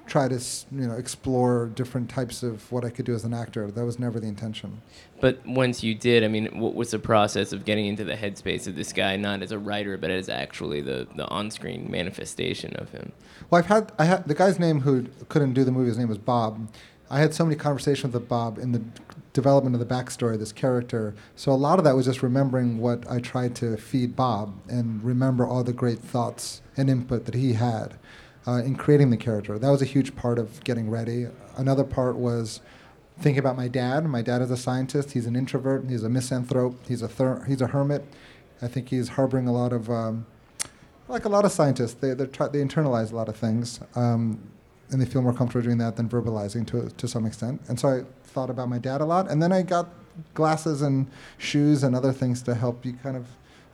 try 0.08 0.26
to 0.28 0.40
you 0.72 0.86
know 0.86 0.94
explore 0.94 1.66
different 1.66 2.08
types 2.08 2.42
of 2.42 2.70
what 2.72 2.84
I 2.84 2.90
could 2.90 3.04
do 3.04 3.14
as 3.14 3.24
an 3.24 3.34
actor. 3.34 3.70
That 3.70 3.84
was 3.84 3.98
never 3.98 4.18
the 4.18 4.26
intention. 4.26 4.82
But 5.20 5.44
once 5.46 5.82
you 5.82 5.94
did, 5.94 6.24
I 6.24 6.28
mean, 6.28 6.58
what 6.58 6.74
was 6.74 6.90
the 6.90 6.98
process 6.98 7.52
of 7.52 7.64
getting 7.64 7.86
into 7.86 8.04
the 8.04 8.14
headspace 8.14 8.66
of 8.66 8.76
this 8.76 8.92
guy, 8.92 9.16
not 9.16 9.42
as 9.42 9.52
a 9.52 9.58
writer, 9.58 9.96
but 9.96 10.10
as 10.10 10.28
actually 10.28 10.80
the, 10.80 11.08
the 11.16 11.26
on-screen 11.26 11.90
manifestation 11.90 12.74
of 12.76 12.90
him? 12.90 13.12
Well, 13.50 13.58
I've 13.58 13.66
had 13.66 13.92
I 13.98 14.04
had 14.04 14.26
the 14.26 14.34
guy's 14.34 14.58
name 14.58 14.80
who 14.80 15.06
couldn't 15.28 15.54
do 15.54 15.64
the 15.64 15.72
movie. 15.72 15.88
His 15.88 15.98
name 15.98 16.08
was 16.08 16.18
Bob. 16.18 16.68
I 17.10 17.20
had 17.20 17.32
so 17.32 17.44
many 17.44 17.56
conversations 17.56 18.12
with 18.12 18.28
Bob 18.28 18.58
in 18.58 18.72
the 18.72 18.82
development 19.32 19.74
of 19.74 19.80
the 19.80 19.94
backstory 19.94 20.34
of 20.34 20.40
this 20.40 20.52
character. 20.52 21.14
So 21.36 21.52
a 21.52 21.54
lot 21.54 21.78
of 21.78 21.84
that 21.84 21.96
was 21.96 22.06
just 22.06 22.22
remembering 22.22 22.78
what 22.78 23.10
I 23.10 23.20
tried 23.20 23.54
to 23.56 23.76
feed 23.76 24.14
Bob 24.14 24.58
and 24.68 25.02
remember 25.02 25.46
all 25.46 25.64
the 25.64 25.72
great 25.72 26.00
thoughts 26.00 26.60
and 26.76 26.90
input 26.90 27.24
that 27.24 27.34
he 27.34 27.54
had 27.54 27.94
uh, 28.48 28.62
in 28.62 28.74
creating 28.76 29.10
the 29.10 29.16
character. 29.16 29.58
That 29.58 29.70
was 29.70 29.82
a 29.82 29.84
huge 29.84 30.16
part 30.16 30.38
of 30.38 30.64
getting 30.64 30.88
ready. 30.88 31.26
Another 31.56 31.84
part 31.84 32.16
was 32.16 32.60
thinking 33.20 33.40
about 33.40 33.56
my 33.56 33.68
dad. 33.68 34.06
My 34.06 34.22
dad 34.22 34.40
is 34.40 34.50
a 34.50 34.56
scientist. 34.56 35.12
He's 35.12 35.26
an 35.26 35.36
introvert. 35.36 35.84
He's 35.88 36.02
a 36.02 36.08
misanthrope. 36.08 36.76
He's 36.86 37.02
a 37.02 37.08
ther- 37.08 37.44
he's 37.46 37.60
a 37.60 37.66
hermit. 37.66 38.04
I 38.62 38.68
think 38.68 38.88
he's 38.88 39.10
harboring 39.10 39.46
a 39.46 39.52
lot 39.52 39.72
of 39.72 39.90
um, 39.90 40.26
like 41.08 41.24
a 41.24 41.28
lot 41.28 41.44
of 41.44 41.52
scientists, 41.52 41.94
they 41.94 42.14
they 42.14 42.26
internalize 42.26 43.12
a 43.12 43.16
lot 43.16 43.28
of 43.28 43.36
things, 43.36 43.80
um, 43.94 44.38
and 44.90 45.00
they 45.00 45.06
feel 45.06 45.22
more 45.22 45.32
comfortable 45.32 45.64
doing 45.64 45.78
that 45.78 45.96
than 45.96 46.08
verbalizing 46.08 46.66
to 46.68 46.90
to 46.90 47.08
some 47.08 47.26
extent. 47.26 47.60
And 47.68 47.78
so 47.78 47.88
I 47.88 48.04
thought 48.24 48.50
about 48.50 48.68
my 48.68 48.78
dad 48.78 49.00
a 49.00 49.04
lot, 49.04 49.30
and 49.30 49.42
then 49.42 49.52
I 49.52 49.62
got 49.62 49.88
glasses 50.34 50.82
and 50.82 51.06
shoes 51.38 51.82
and 51.82 51.94
other 51.94 52.12
things 52.12 52.42
to 52.42 52.54
help 52.54 52.84
you 52.84 52.92
kind 52.94 53.16
of 53.16 53.26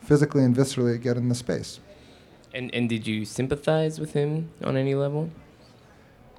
physically 0.03 0.45
and 0.45 0.55
viscerally 0.55 1.01
get 1.01 1.17
in 1.17 1.29
the 1.29 1.35
space. 1.35 1.81
And, 2.55 2.73
and 2.73 2.89
did 2.89 3.07
you 3.07 3.25
sympathize 3.25 3.99
with 3.99 4.13
him 4.13 4.51
on 4.63 4.77
any 4.77 4.95
level? 4.95 5.31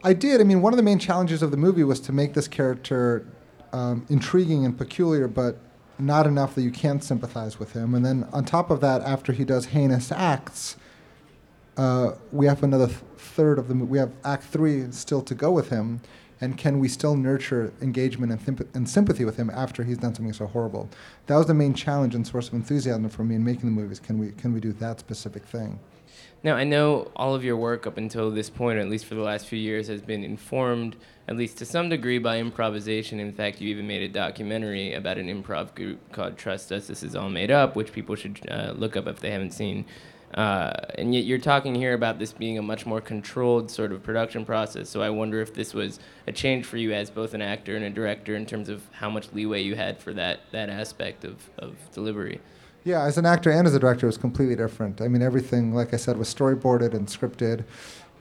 I 0.04 0.14
did. 0.14 0.40
I 0.40 0.46
mean, 0.46 0.62
one 0.62 0.72
of 0.72 0.78
the 0.78 0.84
main 0.84 0.98
challenges 0.98 1.42
of 1.42 1.52
the 1.52 1.58
movie 1.58 1.84
was 1.84 2.00
to 2.02 2.14
make 2.14 2.34
this 2.34 2.48
character 2.48 3.28
um, 3.74 4.06
intriguing 4.10 4.66
and 4.66 4.78
peculiar, 4.78 5.28
but 5.28 5.58
not 6.00 6.26
enough 6.26 6.56
that 6.56 6.62
you 6.62 6.72
can't 6.72 7.04
sympathize 7.04 7.60
with 7.60 7.74
him. 7.74 7.94
And 7.94 8.06
then 8.06 8.28
on 8.32 8.46
top 8.46 8.70
of 8.70 8.82
that, 8.82 9.02
after 9.02 9.34
he 9.34 9.44
does 9.44 9.68
heinous 9.68 10.12
acts, 10.12 10.78
uh, 11.78 12.12
we 12.32 12.46
have 12.46 12.64
another 12.64 12.88
th- 12.88 13.00
third 13.18 13.60
of 13.60 13.68
the 13.68 13.76
movie. 13.76 13.92
We 13.92 13.98
have 13.98 14.14
Act 14.24 14.46
Three 14.46 14.90
still 14.92 15.22
to 15.24 15.36
go 15.36 15.52
with 15.52 15.70
him, 15.70 16.02
and 16.40 16.58
can 16.58 16.80
we 16.80 16.88
still 16.88 17.18
nurture 17.18 17.74
engagement 17.82 18.32
and, 18.32 18.42
thimp- 18.42 18.76
and 18.76 18.88
sympathy 18.90 19.26
with 19.26 19.36
him 19.36 19.50
after 19.50 19.84
he's 19.84 19.98
done 19.98 20.16
something 20.16 20.34
so 20.34 20.48
horrible? 20.48 20.90
That 21.28 21.36
was 21.36 21.48
the 21.48 21.54
main 21.54 21.74
challenge 21.74 22.16
and 22.16 22.26
source 22.26 22.48
of 22.48 22.54
enthusiasm 22.54 23.10
for 23.10 23.24
me 23.24 23.36
in 23.36 23.44
making 23.44 23.66
the 23.66 23.82
movies. 23.82 24.00
Can 24.00 24.18
we 24.18 24.32
can 24.32 24.54
we 24.54 24.62
do 24.62 24.72
that 24.74 25.00
specific 25.00 25.44
thing? 25.46 25.80
Now, 26.46 26.56
I 26.56 26.64
know 26.64 27.12
all 27.16 27.34
of 27.34 27.44
your 27.44 27.58
work 27.58 27.88
up 27.88 27.98
until 27.98 28.30
this 28.30 28.52
point, 28.52 28.78
or 28.78 28.82
at 28.82 28.88
least 28.88 29.06
for 29.06 29.16
the 29.16 29.22
last 29.22 29.48
few 29.48 29.58
years, 29.58 29.88
has 29.88 30.04
been 30.04 30.24
informed, 30.24 30.96
at 31.28 31.38
least 31.38 31.58
to 31.58 31.66
some 31.66 31.90
degree, 31.90 32.20
by 32.20 32.38
improvisation. 32.38 33.20
In 33.20 33.34
fact, 33.34 33.60
you 33.60 33.70
even 33.70 33.88
made 33.88 34.04
a 34.04 34.08
documentary 34.08 34.94
about 34.94 35.18
an 35.18 35.26
improv 35.26 35.74
group 35.74 35.98
called 36.12 36.38
Trust 36.38 36.72
Us, 36.72 36.86
This 36.86 37.02
Is 37.02 37.16
All 37.16 37.32
Made 37.32 37.50
Up, 37.50 37.76
which 37.76 37.92
people 37.92 38.16
should 38.16 38.40
uh, 38.48 38.74
look 38.78 38.96
up 38.96 39.08
if 39.08 39.22
they 39.22 39.32
haven't 39.32 39.54
seen. 39.54 39.86
Uh, 40.36 40.72
and 41.00 41.16
yet 41.16 41.24
you're 41.24 41.40
talking 41.40 41.74
here 41.74 41.96
about 41.96 42.20
this 42.20 42.32
being 42.32 42.60
a 42.60 42.62
much 42.62 42.86
more 42.86 43.02
controlled 43.02 43.72
sort 43.72 43.92
of 43.92 44.04
production 44.04 44.46
process. 44.46 44.88
So 44.88 45.02
I 45.02 45.10
wonder 45.10 45.42
if 45.42 45.52
this 45.52 45.74
was 45.74 46.00
a 46.28 46.32
change 46.32 46.68
for 46.68 46.78
you 46.78 46.94
as 46.94 47.10
both 47.10 47.34
an 47.34 47.42
actor 47.42 47.76
and 47.76 47.86
a 47.86 47.90
director 47.90 48.36
in 48.36 48.46
terms 48.46 48.70
of 48.70 48.84
how 48.92 49.10
much 49.10 49.34
leeway 49.34 49.64
you 49.64 49.74
had 49.74 49.98
for 49.98 50.14
that, 50.14 50.42
that 50.52 50.70
aspect 50.70 51.26
of, 51.26 51.50
of 51.58 51.76
delivery. 51.92 52.40
Yeah, 52.86 53.04
as 53.04 53.18
an 53.18 53.26
actor 53.26 53.50
and 53.50 53.66
as 53.66 53.74
a 53.74 53.80
director, 53.80 54.06
it 54.06 54.10
was 54.10 54.18
completely 54.18 54.56
different. 54.56 55.02
I 55.02 55.08
mean, 55.08 55.24
everything, 55.24 55.74
like 55.74 55.92
I 55.92 55.98
said, 55.98 56.18
was 56.18 56.34
storyboarded 56.34 56.94
and 56.94 57.08
scripted. 57.08 57.66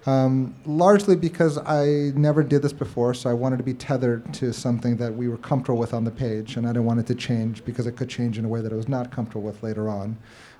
Um, 0.07 0.55
largely 0.65 1.17
because 1.17 1.59
I 1.59 2.13
never 2.15 2.43
did 2.43 2.63
this 2.63 2.73
before, 2.73 3.13
so 3.13 3.29
I 3.29 3.35
wanted 3.35 3.59
to 3.59 3.63
be 3.63 3.75
tethered 3.75 4.33
to 4.35 4.55
something 4.55 4.97
that 4.97 5.15
we 5.15 5.29
were 5.29 5.37
comfortable 5.37 5.79
with 5.79 5.93
on 5.93 6.05
the 6.05 6.11
page, 6.11 6.57
and 6.57 6.67
I 6.67 6.71
didn't 6.71 6.87
want 6.87 6.99
it 7.01 7.07
to 7.09 7.15
change 7.15 7.63
because 7.67 7.87
it 7.87 7.93
could 7.93 8.09
change 8.09 8.39
in 8.39 8.47
a 8.47 8.49
way 8.49 8.63
that 8.63 8.73
I 8.73 8.77
was 8.77 8.89
not 8.89 9.11
comfortable 9.11 9.43
with 9.43 9.63
later 9.63 9.91
on. 9.91 10.17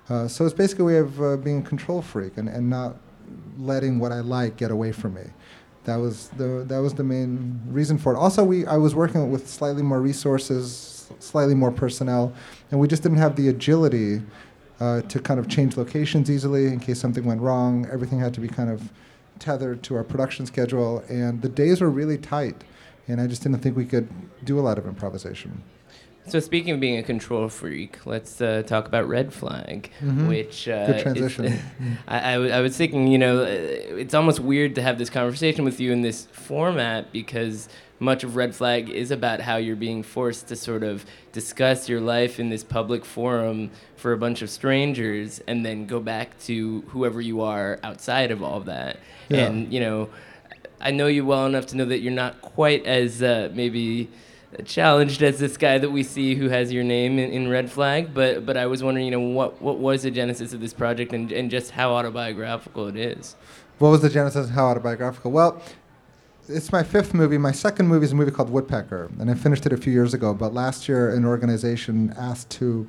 Uh, 0.07 0.27
so 0.27 0.45
it's 0.45 0.53
basically 0.53 0.83
a 0.83 0.85
way 0.85 0.97
of 0.97 1.21
uh, 1.21 1.37
being 1.37 1.59
a 1.59 1.63
control 1.63 2.03
freak 2.03 2.37
and, 2.37 2.47
and 2.47 2.69
not 2.69 2.97
letting 3.57 3.97
what 3.97 4.11
I 4.11 4.19
like 4.19 4.55
get 4.55 4.69
away 4.69 4.91
from 4.91 5.15
me. 5.15 5.23
That 5.85 5.95
was 5.97 6.29
the 6.29 6.63
that 6.67 6.79
was 6.79 6.93
the 6.93 7.03
main 7.03 7.59
reason 7.67 7.97
for 7.97 8.13
it. 8.13 8.17
Also, 8.17 8.43
we 8.43 8.67
I 8.67 8.77
was 8.77 8.93
working 8.93 9.31
with 9.31 9.49
slightly 9.49 9.81
more 9.81 10.01
resources, 10.01 10.94
slightly 11.19 11.55
more 11.55 11.71
personnel, 11.71 12.33
and 12.71 12.79
we 12.79 12.87
just 12.87 13.03
didn't 13.03 13.17
have 13.17 13.35
the 13.35 13.49
agility 13.49 14.21
uh, 14.79 15.01
to 15.01 15.19
kind 15.19 15.39
of 15.39 15.47
change 15.47 15.77
locations 15.77 16.29
easily 16.29 16.67
in 16.67 16.79
case 16.79 16.99
something 16.99 17.23
went 17.23 17.41
wrong. 17.41 17.87
Everything 17.91 18.19
had 18.19 18.33
to 18.33 18.41
be 18.41 18.47
kind 18.47 18.69
of 18.69 18.89
tethered 19.39 19.83
to 19.83 19.95
our 19.95 20.03
production 20.03 20.45
schedule, 20.45 21.03
and 21.09 21.41
the 21.41 21.49
days 21.49 21.81
were 21.81 21.89
really 21.89 22.17
tight. 22.17 22.63
And 23.07 23.21
I 23.21 23.27
just 23.27 23.43
didn't 23.43 23.59
think 23.59 23.77
we 23.77 23.85
could 23.85 24.09
do 24.43 24.59
a 24.59 24.61
lot 24.61 24.77
of 24.77 24.87
improvisation. 24.87 25.61
So 26.27 26.39
speaking 26.39 26.73
of 26.73 26.79
being 26.79 26.97
a 26.97 27.03
control 27.03 27.47
freak, 27.49 28.05
let's 28.05 28.41
uh, 28.41 28.63
talk 28.65 28.87
about 28.87 29.07
Red 29.07 29.31
Flag, 29.33 29.91
Mhm. 30.03 30.27
which 30.27 30.67
uh, 30.67 30.87
Good 30.87 31.01
transition. 31.01 31.59
I, 32.07 32.31
I, 32.31 32.33
w- 32.33 32.51
I 32.51 32.61
was 32.61 32.75
thinking, 32.75 33.07
you 33.07 33.17
know, 33.19 33.41
uh, 33.43 33.45
it's 33.47 34.13
almost 34.13 34.39
weird 34.39 34.75
to 34.75 34.81
have 34.81 34.97
this 34.97 35.09
conversation 35.09 35.63
with 35.65 35.79
you 35.79 35.91
in 35.91 36.01
this 36.01 36.25
format 36.31 37.11
because 37.11 37.69
much 37.99 38.23
of 38.23 38.35
Red 38.35 38.55
Flag 38.55 38.89
is 38.89 39.11
about 39.11 39.39
how 39.39 39.55
you're 39.57 39.75
being 39.75 40.01
forced 40.03 40.47
to 40.47 40.55
sort 40.55 40.83
of 40.83 41.05
discuss 41.31 41.87
your 41.87 42.01
life 42.01 42.39
in 42.39 42.49
this 42.49 42.63
public 42.63 43.05
forum 43.05 43.69
for 43.95 44.11
a 44.11 44.17
bunch 44.17 44.41
of 44.41 44.49
strangers 44.49 45.39
and 45.47 45.65
then 45.65 45.85
go 45.85 45.99
back 45.99 46.37
to 46.41 46.81
whoever 46.89 47.21
you 47.21 47.41
are 47.41 47.79
outside 47.83 48.31
of 48.31 48.43
all 48.43 48.57
of 48.57 48.65
that. 48.65 48.97
Yeah. 49.29 49.45
And, 49.45 49.71
you 49.71 49.79
know, 49.79 50.09
I 50.81 50.91
know 50.91 51.07
you 51.07 51.25
well 51.25 51.45
enough 51.45 51.67
to 51.67 51.77
know 51.77 51.85
that 51.85 51.99
you're 51.99 52.11
not 52.11 52.41
quite 52.41 52.85
as 52.85 53.23
uh, 53.23 53.49
maybe 53.53 54.09
challenged 54.63 55.21
as 55.21 55.39
this 55.39 55.57
guy 55.57 55.77
that 55.77 55.89
we 55.89 56.03
see 56.03 56.35
who 56.35 56.49
has 56.49 56.71
your 56.71 56.83
name 56.83 57.19
in, 57.19 57.31
in 57.31 57.49
Red 57.49 57.71
Flag, 57.71 58.13
but 58.13 58.45
but 58.45 58.57
I 58.57 58.65
was 58.67 58.83
wondering, 58.83 59.05
you 59.05 59.11
know, 59.11 59.19
what 59.19 59.61
what 59.61 59.79
was 59.79 60.03
the 60.03 60.11
genesis 60.11 60.53
of 60.53 60.61
this 60.61 60.73
project 60.73 61.13
and, 61.13 61.31
and 61.31 61.51
just 61.51 61.71
how 61.71 61.93
autobiographical 61.93 62.87
it 62.87 62.95
is. 62.95 63.35
What 63.79 63.89
was 63.89 64.01
the 64.01 64.09
genesis 64.09 64.49
how 64.49 64.65
autobiographical? 64.67 65.31
Well, 65.31 65.61
it's 66.47 66.71
my 66.71 66.83
fifth 66.83 67.13
movie. 67.13 67.37
My 67.37 67.51
second 67.51 67.87
movie 67.87 68.05
is 68.05 68.11
a 68.11 68.15
movie 68.15 68.31
called 68.31 68.49
Woodpecker, 68.49 69.11
and 69.19 69.29
I 69.29 69.33
finished 69.33 69.65
it 69.65 69.73
a 69.73 69.77
few 69.77 69.91
years 69.91 70.13
ago. 70.13 70.33
But 70.33 70.53
last 70.53 70.87
year, 70.87 71.09
an 71.13 71.25
organization 71.25 72.13
asked 72.17 72.49
to 72.51 72.87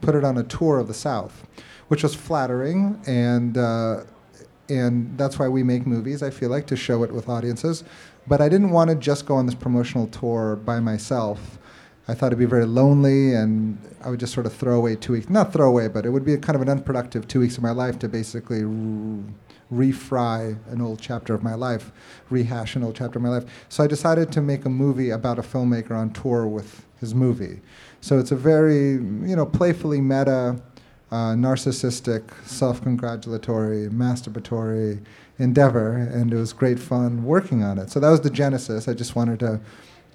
put 0.00 0.14
it 0.14 0.24
on 0.24 0.38
a 0.38 0.42
tour 0.42 0.78
of 0.78 0.88
the 0.88 0.94
South, 0.94 1.46
which 1.88 2.02
was 2.02 2.14
flattering, 2.14 3.00
and 3.06 3.56
uh, 3.58 4.04
and 4.68 5.16
that's 5.18 5.38
why 5.38 5.48
we 5.48 5.62
make 5.62 5.86
movies. 5.86 6.22
I 6.22 6.30
feel 6.30 6.50
like 6.50 6.66
to 6.68 6.76
show 6.76 7.02
it 7.02 7.12
with 7.12 7.28
audiences, 7.28 7.84
but 8.26 8.40
I 8.40 8.48
didn't 8.48 8.70
want 8.70 8.90
to 8.90 8.96
just 8.96 9.26
go 9.26 9.34
on 9.34 9.46
this 9.46 9.54
promotional 9.54 10.06
tour 10.08 10.56
by 10.56 10.80
myself. 10.80 11.58
I 12.08 12.14
thought 12.14 12.28
it'd 12.28 12.38
be 12.38 12.46
very 12.46 12.66
lonely, 12.66 13.34
and 13.34 13.78
I 14.02 14.10
would 14.10 14.18
just 14.18 14.34
sort 14.34 14.46
of 14.46 14.52
throw 14.52 14.76
away 14.76 14.96
two 14.96 15.12
weeks. 15.12 15.30
Not 15.30 15.52
throw 15.52 15.68
away, 15.68 15.86
but 15.88 16.04
it 16.04 16.10
would 16.10 16.24
be 16.24 16.36
kind 16.36 16.56
of 16.56 16.62
an 16.62 16.68
unproductive 16.68 17.28
two 17.28 17.40
weeks 17.40 17.56
of 17.56 17.62
my 17.62 17.70
life 17.70 17.98
to 18.00 18.08
basically 18.08 18.62
refry 19.72 20.58
an 20.70 20.80
old 20.80 21.00
chapter 21.00 21.32
of 21.32 21.42
my 21.42 21.54
life, 21.54 21.92
rehash 22.28 22.74
an 22.76 22.82
old 22.82 22.96
chapter 22.96 23.18
of 23.18 23.22
my 23.22 23.28
life. 23.28 23.44
So 23.68 23.84
I 23.84 23.86
decided 23.86 24.32
to 24.32 24.42
make 24.42 24.64
a 24.64 24.68
movie 24.68 25.10
about 25.10 25.38
a 25.38 25.42
filmmaker 25.42 25.92
on 25.92 26.10
tour 26.12 26.46
with 26.46 26.84
his 26.98 27.14
movie. 27.14 27.60
So 28.00 28.18
it's 28.18 28.32
a 28.32 28.36
very, 28.36 28.92
you 28.92 29.36
know, 29.36 29.46
playfully 29.46 30.00
meta, 30.00 30.60
uh, 31.12 31.34
narcissistic, 31.34 32.22
self-congratulatory, 32.46 33.88
masturbatory 33.90 35.04
endeavor, 35.38 35.94
and 35.94 36.32
it 36.32 36.36
was 36.36 36.54
great 36.54 36.78
fun 36.78 37.22
working 37.24 37.62
on 37.62 37.76
it. 37.78 37.90
So 37.90 38.00
that 38.00 38.08
was 38.08 38.22
the 38.22 38.30
genesis. 38.30 38.88
I 38.88 38.94
just 38.94 39.14
wanted 39.14 39.38
to 39.40 39.60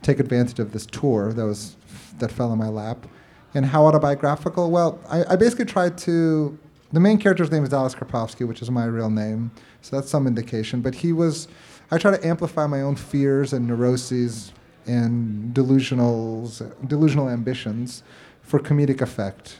take 0.01 0.19
advantage 0.19 0.57
of 0.57 0.73
this 0.73 0.87
tour 0.87 1.33
that 1.33 1.45
was 1.45 1.75
that 2.17 2.31
fell 2.31 2.51
in 2.51 2.57
my 2.57 2.67
lap. 2.67 3.05
And 3.53 3.63
how 3.63 3.85
autobiographical? 3.85 4.71
Well, 4.71 4.99
I, 5.07 5.33
I 5.33 5.35
basically 5.35 5.65
tried 5.65 5.99
to. 5.99 6.57
The 6.91 6.99
main 6.99 7.19
character's 7.19 7.51
name 7.51 7.63
is 7.63 7.73
Alex 7.73 7.93
Karpovsky, 7.93 8.47
which 8.47 8.61
is 8.63 8.71
my 8.71 8.85
real 8.85 9.09
name, 9.09 9.51
so 9.81 9.97
that's 9.97 10.09
some 10.09 10.25
indication. 10.25 10.81
But 10.81 10.95
he 10.95 11.13
was. 11.13 11.47
I 11.91 11.99
try 11.99 12.17
to 12.17 12.27
amplify 12.27 12.65
my 12.65 12.81
own 12.81 12.95
fears 12.95 13.53
and 13.53 13.67
neuroses 13.67 14.51
and 14.87 15.53
delusionals, 15.53 16.61
delusional 16.87 17.29
ambitions, 17.29 18.01
for 18.41 18.59
comedic 18.59 19.01
effect. 19.01 19.59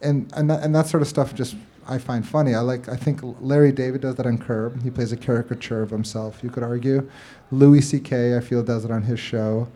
And 0.00 0.32
and 0.34 0.48
that, 0.50 0.62
and 0.62 0.74
that 0.74 0.86
sort 0.86 1.02
of 1.02 1.08
stuff 1.08 1.34
just 1.34 1.56
I 1.86 1.98
find 1.98 2.26
funny. 2.26 2.54
I 2.54 2.60
like. 2.60 2.88
I 2.88 2.96
think 2.96 3.20
Larry 3.40 3.72
David 3.72 4.00
does 4.02 4.14
that 4.16 4.26
on 4.26 4.38
Curb. 4.38 4.82
He 4.82 4.90
plays 4.90 5.12
a 5.12 5.16
caricature 5.16 5.82
of 5.82 5.90
himself. 5.90 6.42
You 6.42 6.50
could 6.50 6.62
argue. 6.62 7.10
Louis 7.50 7.80
C.K. 7.80 8.36
I 8.36 8.40
feel 8.40 8.62
does 8.62 8.84
it 8.84 8.90
on 8.90 9.02
his 9.02 9.18
show. 9.18 9.68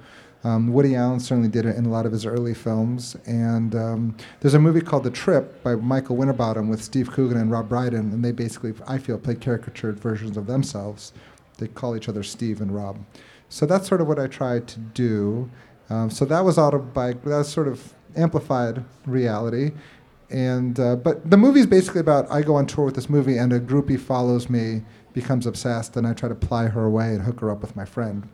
Um, 0.45 0.75
Woody 0.75 0.95
Allen 0.95 1.21
certainly 1.21 1.49
did 1.49 1.64
it 1.64 1.75
in 1.75 1.87
a 1.87 1.88
lot 1.88 2.04
of 2.04 2.12
his 2.12 2.26
early 2.26 2.52
films. 2.52 3.16
And 3.25 3.75
um, 3.75 4.16
there's 4.40 4.52
a 4.52 4.59
movie 4.59 4.83
called 4.83 5.04
The 5.04 5.11
Trip 5.11 5.62
by 5.62 5.75
Michael 5.75 6.16
Winterbottom 6.16 6.69
with 6.69 6.83
Steve 6.83 7.11
Coogan 7.11 7.38
and 7.38 7.50
Rob 7.50 7.71
Brydon, 7.71 8.12
and 8.12 8.23
they 8.23 8.31
basically, 8.31 8.75
I 8.87 8.99
feel, 8.99 9.19
play 9.19 9.37
caricatured 9.37 9.99
versions 9.99 10.37
of 10.37 10.47
themselves. 10.47 11.14
They 11.57 11.69
call 11.69 11.97
each 11.97 12.11
other 12.11 12.23
Steve 12.23 12.61
and 12.61 12.75
Rob. 12.75 12.99
So 13.49 13.64
that's 13.64 13.88
sort 13.88 14.02
of 14.02 14.07
what 14.07 14.19
I 14.19 14.26
tried 14.26 14.69
to 14.69 14.78
do. 14.81 15.50
Um, 15.88 16.11
so 16.11 16.26
that 16.26 16.45
was 16.45 16.59
autobi- 16.59 17.23
that 17.23 17.25
was 17.25 17.49
sort 17.49 17.69
of 17.69 17.95
amplified 18.16 18.85
reality. 19.07 19.73
And 20.31 20.78
uh, 20.81 20.97
but 20.97 21.31
the 21.31 21.37
movie 21.37 21.61
is 21.61 21.66
basically 21.66 22.00
about 22.00 22.31
I 22.31 22.43
go 22.43 22.54
on 22.57 22.66
tour 22.66 22.85
with 22.87 22.95
this 22.95 23.09
movie, 23.09 23.37
and 23.37 23.52
a 23.52 23.61
groupie 23.61 24.00
follows 24.00 24.49
me, 24.49 24.83
becomes 25.12 25.47
obsessed, 25.47 25.97
and 25.97 26.07
I 26.07 26.12
try 26.12 26.28
to 26.28 26.35
ply 26.35 26.66
her 26.66 26.85
away 26.85 27.09
and 27.14 27.23
hook 27.23 27.40
her 27.40 27.50
up 27.50 27.61
with 27.61 27.76
my 27.76 27.85
friend. 27.85 28.28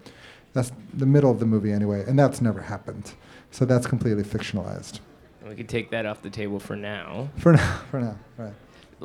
That's 0.52 0.72
the 0.94 1.06
middle 1.06 1.30
of 1.30 1.40
the 1.40 1.46
movie 1.46 1.72
anyway, 1.72 2.04
and 2.06 2.18
that's 2.18 2.40
never 2.40 2.60
happened. 2.60 3.14
So 3.50 3.64
that's 3.64 3.86
completely 3.86 4.22
fictionalized. 4.22 5.00
We 5.46 5.54
could 5.54 5.68
take 5.68 5.90
that 5.90 6.06
off 6.06 6.22
the 6.22 6.30
table 6.30 6.60
for 6.60 6.76
now. 6.76 7.28
For 7.38 7.52
now, 7.52 7.80
for 7.90 8.00
now, 8.00 8.16
right. 8.36 8.52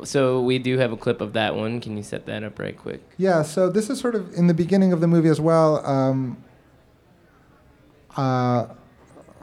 So 0.03 0.41
we 0.41 0.60
do 0.60 0.77
have 0.77 0.91
a 0.91 0.97
clip 0.97 1.21
of 1.21 1.33
that 1.33 1.55
one. 1.55 1.79
Can 1.79 1.95
you 1.95 2.03
set 2.03 2.25
that 2.25 2.43
up 2.43 2.60
right 2.60 2.77
quick? 2.77 3.01
Yeah, 3.17 3.43
so 3.43 3.69
this 3.69 3.89
is 3.89 3.99
sort 3.99 4.13
of 4.13 4.33
in 4.33 4.47
the 4.47 4.53
beginning 4.53 4.91
of 4.91 4.99
the 4.99 5.07
movie 5.07 5.29
as 5.29 5.39
well. 5.39 5.86
Um, 5.86 6.38
uh, 8.17 8.67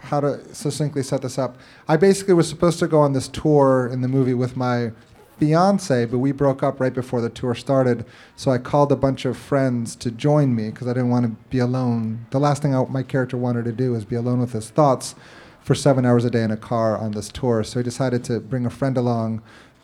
how 0.03 0.21
to 0.21 0.55
succinctly 0.55 1.03
set 1.03 1.23
this 1.23 1.39
up. 1.39 1.57
I 1.89 1.97
basically 1.97 2.35
was 2.35 2.49
supposed 2.49 2.79
to 2.81 2.87
go 2.87 3.01
on 3.01 3.13
this 3.13 3.29
tour 3.29 3.89
in 3.91 4.01
the 4.03 4.09
movie 4.09 4.35
with 4.35 4.57
my 4.57 4.93
fiance, 5.39 6.05
but 6.07 6.19
we 6.19 6.33
broke 6.33 6.63
up 6.63 6.81
right 6.81 6.93
before 6.93 7.21
the 7.21 7.29
tour 7.29 7.55
started. 7.55 8.05
So 8.37 8.51
I 8.51 8.59
called 8.59 8.93
a 8.93 8.97
bunch 8.97 9.25
of 9.25 9.37
friends 9.37 9.97
to 9.97 10.11
join 10.11 10.55
me 10.55 10.71
because 10.71 10.87
I 10.87 10.93
didn't 10.93 11.11
want 11.11 11.27
to 11.27 11.37
be 11.51 11.59
alone. 11.59 12.27
The 12.31 12.41
last 12.41 12.63
thing 12.63 12.75
I, 12.75 12.85
my 12.85 13.03
character 13.03 13.37
wanted 13.37 13.65
to 13.65 13.73
do 13.73 13.93
was 13.93 14.05
be 14.05 14.17
alone 14.17 14.41
with 14.41 14.53
his 14.53 14.71
thoughts 14.71 15.15
for 15.63 15.75
seven 15.75 16.05
hours 16.05 16.25
a 16.25 16.31
day 16.31 16.43
in 16.43 16.51
a 16.51 16.57
car 16.57 16.97
on 16.97 17.13
this 17.13 17.29
tour. 17.29 17.65
So 17.65 17.81
he 17.81 17.85
decided 17.85 18.25
to 18.25 18.41
bring 18.41 18.67
a 18.67 18.71
friend 18.71 18.97
along, 18.97 19.43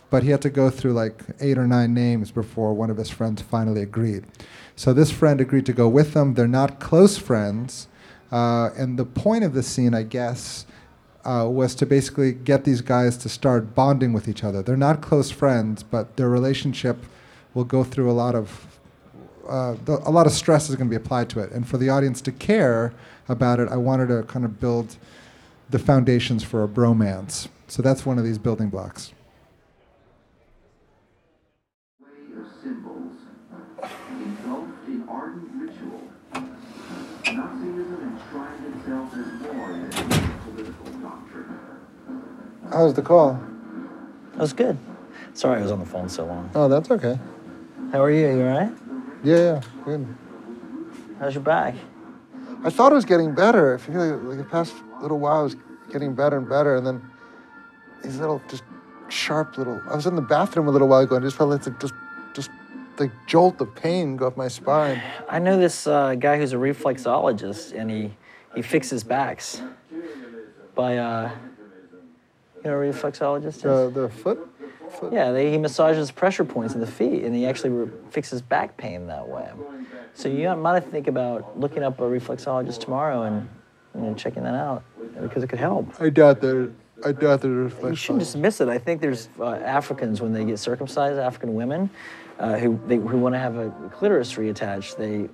but 0.09 0.23
he 0.23 0.29
had 0.29 0.41
to 0.43 0.49
go 0.49 0.69
through 0.69 0.93
like 0.93 1.23
eight 1.39 1.57
or 1.57 1.67
nine 1.67 1.93
names 1.93 2.31
before 2.31 2.73
one 2.73 2.89
of 2.89 2.97
his 2.97 3.09
friends 3.09 3.41
finally 3.41 3.81
agreed. 3.81 4.25
So 4.75 4.93
this 4.93 5.11
friend 5.11 5.41
agreed 5.41 5.65
to 5.65 5.73
go 5.73 5.87
with 5.87 6.13
them. 6.13 6.33
They're 6.33 6.47
not 6.47 6.79
close 6.79 7.17
friends. 7.17 7.87
Uh, 8.31 8.69
and 8.77 8.97
the 8.97 9.05
point 9.05 9.43
of 9.43 9.53
the 9.53 9.63
scene, 9.63 9.93
I 9.93 10.03
guess, 10.03 10.65
uh, 11.25 11.47
was 11.49 11.75
to 11.75 11.85
basically 11.85 12.31
get 12.31 12.63
these 12.63 12.81
guys 12.81 13.17
to 13.17 13.29
start 13.29 13.75
bonding 13.75 14.13
with 14.13 14.27
each 14.27 14.43
other. 14.43 14.61
They're 14.61 14.77
not 14.77 15.01
close 15.01 15.31
friends, 15.31 15.83
but 15.83 16.15
their 16.15 16.29
relationship 16.29 16.97
will 17.53 17.63
go 17.63 17.83
through 17.83 18.09
a 18.09 18.13
lot 18.13 18.35
of 18.35 18.65
uh, 19.49 19.75
a 19.87 20.11
lot 20.11 20.27
of 20.27 20.31
stress 20.31 20.69
is 20.69 20.75
going 20.75 20.87
to 20.87 20.91
be 20.91 20.95
applied 20.95 21.27
to 21.27 21.39
it. 21.39 21.51
And 21.51 21.67
for 21.67 21.77
the 21.77 21.89
audience 21.89 22.21
to 22.21 22.31
care 22.31 22.93
about 23.27 23.59
it, 23.59 23.67
I 23.69 23.77
wanted 23.77 24.09
to 24.09 24.21
kind 24.23 24.45
of 24.45 24.59
build 24.59 24.97
the 25.71 25.79
foundations 25.79 26.43
for 26.43 26.63
a 26.63 26.67
bromance. 26.67 27.47
So 27.67 27.81
that's 27.81 28.05
one 28.05 28.19
of 28.19 28.23
these 28.23 28.37
building 28.37 28.69
blocks. 28.69 29.11
How 42.71 42.85
was 42.85 42.93
the 42.93 43.01
call? 43.01 43.39
That 44.33 44.39
was 44.39 44.53
good. 44.53 44.77
Sorry 45.33 45.59
I 45.59 45.63
was 45.63 45.71
on 45.71 45.79
the 45.79 45.85
phone 45.85 46.09
so 46.09 46.25
long. 46.25 46.49
Oh, 46.53 46.67
that's 46.67 46.91
okay. 46.91 47.19
How 47.91 48.03
are 48.03 48.11
you? 48.11 48.27
You 48.27 48.47
all 48.47 48.57
right? 48.57 48.71
Yeah, 49.23 49.35
yeah, 49.35 49.61
good. 49.85 50.15
How's 51.19 51.33
your 51.33 51.43
back? 51.43 51.75
I 52.63 52.69
thought 52.69 52.91
it 52.91 52.95
was 52.95 53.05
getting 53.05 53.33
better. 53.33 53.75
I 53.75 53.77
feel 53.77 53.95
like, 53.95 54.23
like 54.23 54.37
the 54.37 54.43
past 54.43 54.73
little 55.01 55.19
while 55.19 55.41
it 55.41 55.43
was 55.43 55.55
getting 55.91 56.13
better 56.13 56.37
and 56.37 56.47
better, 56.47 56.75
and 56.75 56.85
then 56.85 57.01
these 58.03 58.17
little 58.17 58.41
just 58.49 58.63
sharp 59.07 59.57
little. 59.57 59.81
I 59.89 59.95
was 59.95 60.05
in 60.05 60.15
the 60.15 60.21
bathroom 60.21 60.67
a 60.67 60.71
little 60.71 60.87
while 60.87 61.01
ago 61.01 61.15
and 61.15 61.25
just 61.25 61.37
felt 61.37 61.49
like 61.49 61.65
it's 61.65 61.81
just 61.81 61.93
just 62.33 62.49
like 62.97 63.11
jolt 63.27 63.59
of 63.61 63.73
pain 63.75 64.15
go 64.15 64.27
up 64.27 64.37
my 64.37 64.47
spine. 64.47 65.01
I 65.27 65.39
know 65.39 65.57
this 65.57 65.87
uh, 65.87 66.15
guy 66.15 66.37
who's 66.37 66.53
a 66.53 66.57
reflexologist, 66.57 67.73
and 67.77 67.89
he 67.89 68.13
he 68.55 68.61
fixes 68.61 69.03
backs 69.03 69.61
by 70.75 70.97
uh, 70.97 71.31
you 72.63 72.69
know, 72.69 72.77
a 72.77 72.81
reflexologist 72.81 73.47
is. 73.47 73.61
The 73.61 73.91
the 73.93 74.09
foot. 74.09 74.47
foot? 74.89 75.13
Yeah, 75.13 75.31
they, 75.31 75.51
he 75.51 75.57
massages 75.57 76.11
pressure 76.11 76.45
points 76.45 76.73
in 76.73 76.81
the 76.81 76.87
feet, 76.87 77.23
and 77.23 77.35
he 77.35 77.45
actually 77.45 77.71
re- 77.71 77.91
fixes 78.09 78.41
back 78.41 78.77
pain 78.77 79.07
that 79.07 79.27
way. 79.27 79.49
So 80.13 80.27
you 80.29 80.53
might 80.55 80.83
think 80.85 81.07
about 81.07 81.59
looking 81.59 81.83
up 81.83 81.99
a 81.99 82.03
reflexologist 82.03 82.79
tomorrow 82.79 83.23
and 83.23 83.47
you 83.95 84.01
know, 84.01 84.13
checking 84.13 84.43
that 84.43 84.55
out 84.55 84.83
because 85.21 85.43
it 85.43 85.47
could 85.47 85.59
help. 85.59 86.01
I 86.01 86.09
doubt 86.09 86.41
that. 86.41 86.71
I 87.05 87.13
doubt 87.13 87.41
that. 87.41 87.47
You 87.81 87.95
shouldn't 87.95 88.19
dismiss 88.19 88.59
it. 88.59 88.67
I 88.67 88.77
think 88.77 88.99
there's 88.99 89.29
uh, 89.39 89.51
Africans 89.51 90.19
when 90.19 90.33
they 90.33 90.43
get 90.43 90.59
circumcised, 90.59 91.17
African 91.17 91.53
women 91.53 91.89
uh, 92.39 92.57
who 92.57 92.79
they, 92.87 92.95
who 92.95 93.17
want 93.17 93.35
to 93.35 93.39
have 93.39 93.57
a 93.57 93.69
clitoris 93.91 94.33
reattached. 94.33 94.97
They 94.97 95.29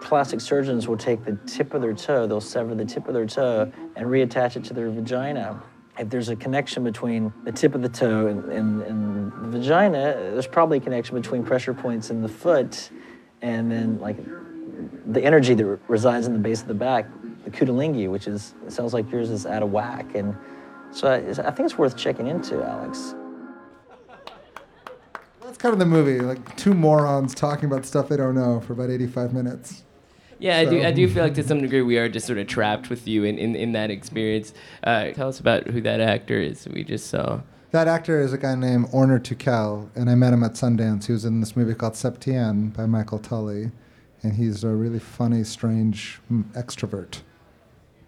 plastic 0.00 0.40
surgeons 0.40 0.86
will 0.86 0.96
take 0.96 1.24
the 1.24 1.36
tip 1.46 1.74
of 1.74 1.82
their 1.82 1.94
toe, 1.94 2.26
they'll 2.26 2.40
sever 2.40 2.74
the 2.74 2.84
tip 2.84 3.08
of 3.08 3.14
their 3.14 3.26
toe 3.26 3.72
and 3.96 4.06
reattach 4.06 4.56
it 4.56 4.64
to 4.64 4.74
their 4.74 4.90
vagina. 4.90 5.60
If 5.98 6.10
there's 6.10 6.28
a 6.28 6.36
connection 6.36 6.84
between 6.84 7.32
the 7.44 7.52
tip 7.52 7.74
of 7.74 7.82
the 7.82 7.88
toe 7.88 8.26
and, 8.26 8.44
and, 8.52 8.82
and 8.82 9.32
the 9.32 9.58
vagina, 9.58 10.14
there's 10.32 10.46
probably 10.46 10.78
a 10.78 10.80
connection 10.80 11.14
between 11.16 11.44
pressure 11.44 11.72
points 11.72 12.10
in 12.10 12.22
the 12.22 12.28
foot 12.28 12.90
and 13.42 13.70
then 13.70 13.98
like 13.98 14.16
the 15.06 15.22
energy 15.22 15.54
that 15.54 15.64
resides 15.88 16.26
in 16.26 16.32
the 16.32 16.38
base 16.38 16.60
of 16.60 16.68
the 16.68 16.74
back 16.74 17.06
the 17.46 17.50
Kundalini, 17.52 18.10
which 18.10 18.26
is 18.26 18.54
sounds 18.68 18.92
like 18.92 19.10
yours 19.10 19.30
is 19.30 19.46
out 19.46 19.62
of 19.62 19.70
whack, 19.70 20.14
and 20.16 20.36
so 20.90 21.08
I, 21.08 21.16
I 21.46 21.50
think 21.52 21.60
it's 21.60 21.78
worth 21.78 21.96
checking 21.96 22.26
into, 22.26 22.62
Alex. 22.62 23.14
That's 25.42 25.56
kind 25.56 25.72
of 25.72 25.78
the 25.78 25.86
movie, 25.86 26.18
like 26.18 26.56
two 26.56 26.74
morons 26.74 27.34
talking 27.34 27.66
about 27.66 27.86
stuff 27.86 28.08
they 28.08 28.16
don't 28.16 28.34
know 28.34 28.60
for 28.60 28.72
about 28.72 28.90
85 28.90 29.32
minutes. 29.32 29.84
Yeah, 30.38 30.58
I 30.58 30.64
do. 30.66 30.82
I 30.84 30.90
do 30.90 31.08
feel 31.08 31.22
like 31.24 31.34
to 31.34 31.42
some 31.42 31.60
degree 31.60 31.82
we 31.82 31.98
are 31.98 32.08
just 32.08 32.26
sort 32.26 32.38
of 32.38 32.46
trapped 32.46 32.90
with 32.90 33.08
you 33.08 33.24
in, 33.24 33.38
in, 33.38 33.56
in 33.56 33.72
that 33.72 33.90
experience. 33.90 34.52
Uh, 34.84 35.10
tell 35.10 35.28
us 35.28 35.40
about 35.40 35.66
who 35.68 35.80
that 35.80 36.00
actor 36.00 36.40
is 36.40 36.68
we 36.68 36.84
just 36.84 37.08
saw. 37.08 37.40
That 37.70 37.88
actor 37.88 38.20
is 38.20 38.32
a 38.32 38.38
guy 38.38 38.54
named 38.54 38.86
Onur 38.88 39.18
Tukel, 39.18 39.88
and 39.94 40.08
I 40.08 40.14
met 40.14 40.32
him 40.32 40.42
at 40.42 40.52
Sundance. 40.52 41.06
He 41.06 41.12
was 41.12 41.24
in 41.24 41.40
this 41.40 41.56
movie 41.56 41.74
called 41.74 41.94
Septien 41.94 42.74
by 42.74 42.86
Michael 42.86 43.18
Tully, 43.18 43.70
and 44.22 44.34
he's 44.34 44.62
a 44.62 44.68
really 44.68 44.98
funny, 44.98 45.42
strange 45.42 46.20
extrovert. 46.52 47.22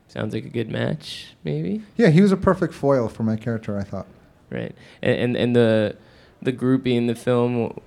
Sounds 0.06 0.32
like 0.32 0.44
a 0.44 0.48
good 0.48 0.70
match, 0.70 1.34
maybe. 1.44 1.82
Yeah, 1.96 2.08
he 2.08 2.22
was 2.22 2.32
a 2.32 2.36
perfect 2.36 2.72
foil 2.72 3.08
for 3.08 3.24
my 3.24 3.36
character, 3.36 3.78
I 3.78 3.82
thought. 3.82 4.06
Right, 4.50 4.74
and 5.02 5.18
and, 5.18 5.36
and 5.36 5.56
the 5.56 5.96
the 6.40 6.52
groupie 6.52 6.96
in 6.96 7.06
the 7.06 7.14
film. 7.14 7.78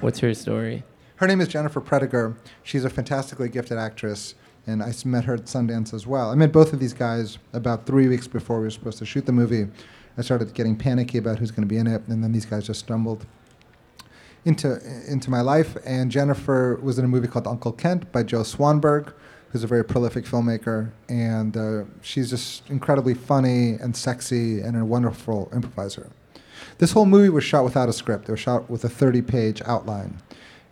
What's 0.00 0.18
her 0.20 0.34
story? 0.34 0.84
Her 1.20 1.26
name 1.26 1.42
is 1.42 1.48
Jennifer 1.48 1.82
Prediger. 1.82 2.34
She's 2.62 2.82
a 2.86 2.88
fantastically 2.88 3.50
gifted 3.50 3.76
actress, 3.76 4.36
and 4.66 4.82
I 4.82 4.94
met 5.04 5.26
her 5.26 5.34
at 5.34 5.44
Sundance 5.44 5.92
as 5.92 6.06
well. 6.06 6.30
I 6.30 6.34
met 6.34 6.50
both 6.50 6.72
of 6.72 6.80
these 6.80 6.94
guys 6.94 7.36
about 7.52 7.84
three 7.84 8.08
weeks 8.08 8.26
before 8.26 8.56
we 8.56 8.64
were 8.64 8.70
supposed 8.70 8.96
to 9.00 9.04
shoot 9.04 9.26
the 9.26 9.32
movie. 9.32 9.68
I 10.16 10.22
started 10.22 10.54
getting 10.54 10.76
panicky 10.76 11.18
about 11.18 11.38
who's 11.38 11.50
going 11.50 11.60
to 11.60 11.68
be 11.68 11.76
in 11.76 11.86
it, 11.86 12.00
and 12.08 12.24
then 12.24 12.32
these 12.32 12.46
guys 12.46 12.66
just 12.66 12.80
stumbled 12.80 13.26
into 14.46 14.80
into 15.06 15.28
my 15.28 15.42
life. 15.42 15.76
And 15.84 16.10
Jennifer 16.10 16.80
was 16.82 16.98
in 16.98 17.04
a 17.04 17.08
movie 17.08 17.28
called 17.28 17.46
Uncle 17.46 17.72
Kent 17.72 18.10
by 18.12 18.22
Joe 18.22 18.40
Swanberg, 18.40 19.12
who's 19.50 19.62
a 19.62 19.66
very 19.66 19.84
prolific 19.84 20.24
filmmaker, 20.24 20.90
and 21.10 21.54
uh, 21.54 21.84
she's 22.00 22.30
just 22.30 22.70
incredibly 22.70 23.12
funny 23.12 23.72
and 23.72 23.94
sexy 23.94 24.62
and 24.62 24.74
a 24.74 24.86
wonderful 24.86 25.50
improviser. 25.52 26.08
This 26.78 26.92
whole 26.92 27.04
movie 27.04 27.28
was 27.28 27.44
shot 27.44 27.64
without 27.64 27.90
a 27.90 27.92
script. 27.92 28.30
It 28.30 28.32
was 28.32 28.40
shot 28.40 28.70
with 28.70 28.84
a 28.84 28.88
30-page 28.88 29.60
outline. 29.66 30.22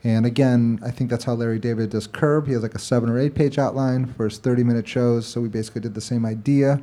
And 0.04 0.24
again, 0.24 0.78
I 0.84 0.90
think 0.90 1.10
that's 1.10 1.24
how 1.24 1.34
Larry 1.34 1.58
David 1.58 1.90
does 1.90 2.06
Curb. 2.06 2.46
He 2.46 2.52
has 2.52 2.62
like 2.62 2.74
a 2.74 2.78
seven 2.78 3.10
or 3.10 3.18
eight 3.18 3.34
page 3.34 3.58
outline 3.58 4.06
for 4.06 4.24
his 4.24 4.38
30 4.38 4.64
minute 4.64 4.86
shows. 4.86 5.26
So 5.26 5.40
we 5.40 5.48
basically 5.48 5.80
did 5.80 5.94
the 5.94 6.00
same 6.00 6.24
idea. 6.24 6.80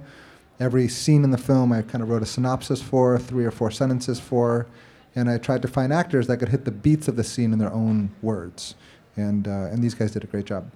Every 0.59 0.87
scene 0.87 1.23
in 1.23 1.31
the 1.31 1.37
film, 1.37 1.71
I 1.71 1.81
kind 1.81 2.01
of 2.01 2.09
wrote 2.09 2.21
a 2.21 2.25
synopsis 2.25 2.81
for, 2.81 3.17
three 3.19 3.45
or 3.45 3.51
four 3.51 3.71
sentences 3.71 4.19
for, 4.19 4.67
and 5.13 5.29
I 5.29 5.37
tried 5.37 5.61
to 5.63 5.67
find 5.67 5.91
actors 5.91 6.27
that 6.27 6.37
could 6.37 6.49
hit 6.49 6.65
the 6.65 6.71
beats 6.71 7.07
of 7.07 7.17
the 7.17 7.23
scene 7.23 7.51
in 7.51 7.59
their 7.59 7.73
own 7.73 8.11
words. 8.21 8.75
And, 9.17 9.47
uh, 9.47 9.69
and 9.71 9.81
these 9.81 9.93
guys 9.93 10.11
did 10.11 10.23
a 10.23 10.27
great 10.27 10.45
job. 10.45 10.69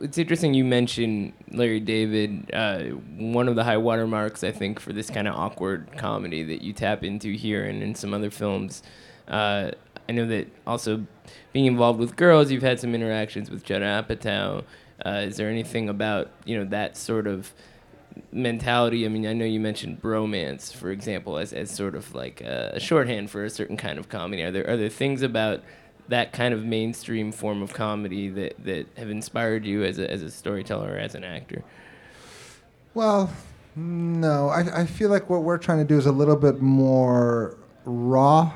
It's 0.00 0.16
interesting 0.16 0.54
you 0.54 0.64
mentioned 0.64 1.34
Larry 1.50 1.80
David. 1.80 2.50
Uh, 2.52 2.80
one 3.16 3.46
of 3.46 3.56
the 3.56 3.64
high 3.64 3.76
watermarks, 3.76 4.42
I 4.42 4.52
think, 4.52 4.80
for 4.80 4.92
this 4.92 5.10
kind 5.10 5.28
of 5.28 5.34
awkward 5.34 5.88
comedy 5.96 6.42
that 6.44 6.62
you 6.62 6.72
tap 6.72 7.04
into 7.04 7.32
here 7.32 7.64
and 7.64 7.82
in 7.82 7.94
some 7.94 8.14
other 8.14 8.30
films. 8.30 8.82
Uh, 9.28 9.70
I 10.08 10.12
know 10.12 10.26
that 10.26 10.48
also 10.66 11.06
being 11.52 11.66
involved 11.66 11.98
with 11.98 12.16
girls, 12.16 12.50
you've 12.50 12.62
had 12.62 12.80
some 12.80 12.94
interactions 12.94 13.50
with 13.50 13.64
Judd 13.64 13.82
Apatow. 13.82 14.64
Uh, 15.04 15.22
is 15.26 15.36
there 15.36 15.48
anything 15.48 15.88
about 15.88 16.30
you 16.44 16.56
know 16.58 16.64
that 16.66 16.96
sort 16.96 17.26
of 17.26 17.52
mentality? 18.32 19.04
I 19.04 19.08
mean, 19.08 19.26
I 19.26 19.32
know 19.32 19.44
you 19.44 19.60
mentioned 19.60 20.00
bromance, 20.00 20.72
for 20.72 20.90
example, 20.90 21.38
as, 21.38 21.52
as 21.52 21.70
sort 21.70 21.94
of 21.94 22.14
like 22.14 22.40
a, 22.40 22.72
a 22.74 22.80
shorthand 22.80 23.30
for 23.30 23.44
a 23.44 23.50
certain 23.50 23.76
kind 23.76 23.98
of 23.98 24.08
comedy. 24.08 24.42
Are 24.42 24.50
there 24.50 24.68
are 24.68 24.76
there 24.76 24.88
things 24.88 25.22
about 25.22 25.62
that 26.08 26.32
kind 26.32 26.52
of 26.52 26.64
mainstream 26.64 27.32
form 27.32 27.62
of 27.62 27.72
comedy 27.72 28.28
that, 28.28 28.62
that 28.62 28.86
have 28.96 29.08
inspired 29.08 29.64
you 29.64 29.82
as 29.84 29.98
a, 29.98 30.10
as 30.10 30.22
a 30.22 30.30
storyteller 30.30 30.92
or 30.92 30.98
as 30.98 31.14
an 31.14 31.24
actor? 31.24 31.64
Well, 32.92 33.32
no. 33.74 34.48
I, 34.48 34.82
I 34.82 34.86
feel 34.86 35.08
like 35.08 35.30
what 35.30 35.42
we're 35.42 35.58
trying 35.58 35.78
to 35.78 35.84
do 35.84 35.96
is 35.96 36.06
a 36.06 36.12
little 36.12 36.36
bit 36.36 36.60
more 36.60 37.56
raw 37.84 38.52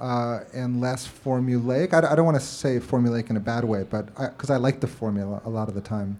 uh, 0.00 0.40
and 0.54 0.80
less 0.80 1.06
formulaic. 1.06 1.92
I 1.92 2.14
don't 2.14 2.24
want 2.24 2.36
to 2.36 2.44
say 2.44 2.78
formulaic 2.78 3.30
in 3.30 3.36
a 3.36 3.40
bad 3.40 3.64
way, 3.64 3.84
but 3.88 4.06
because 4.14 4.50
I, 4.50 4.56
like 4.56 4.80
the 4.80 4.86
formula 4.86 5.40
a 5.44 5.50
lot 5.50 5.68
of 5.68 5.74
the 5.74 5.80
time. 5.80 6.18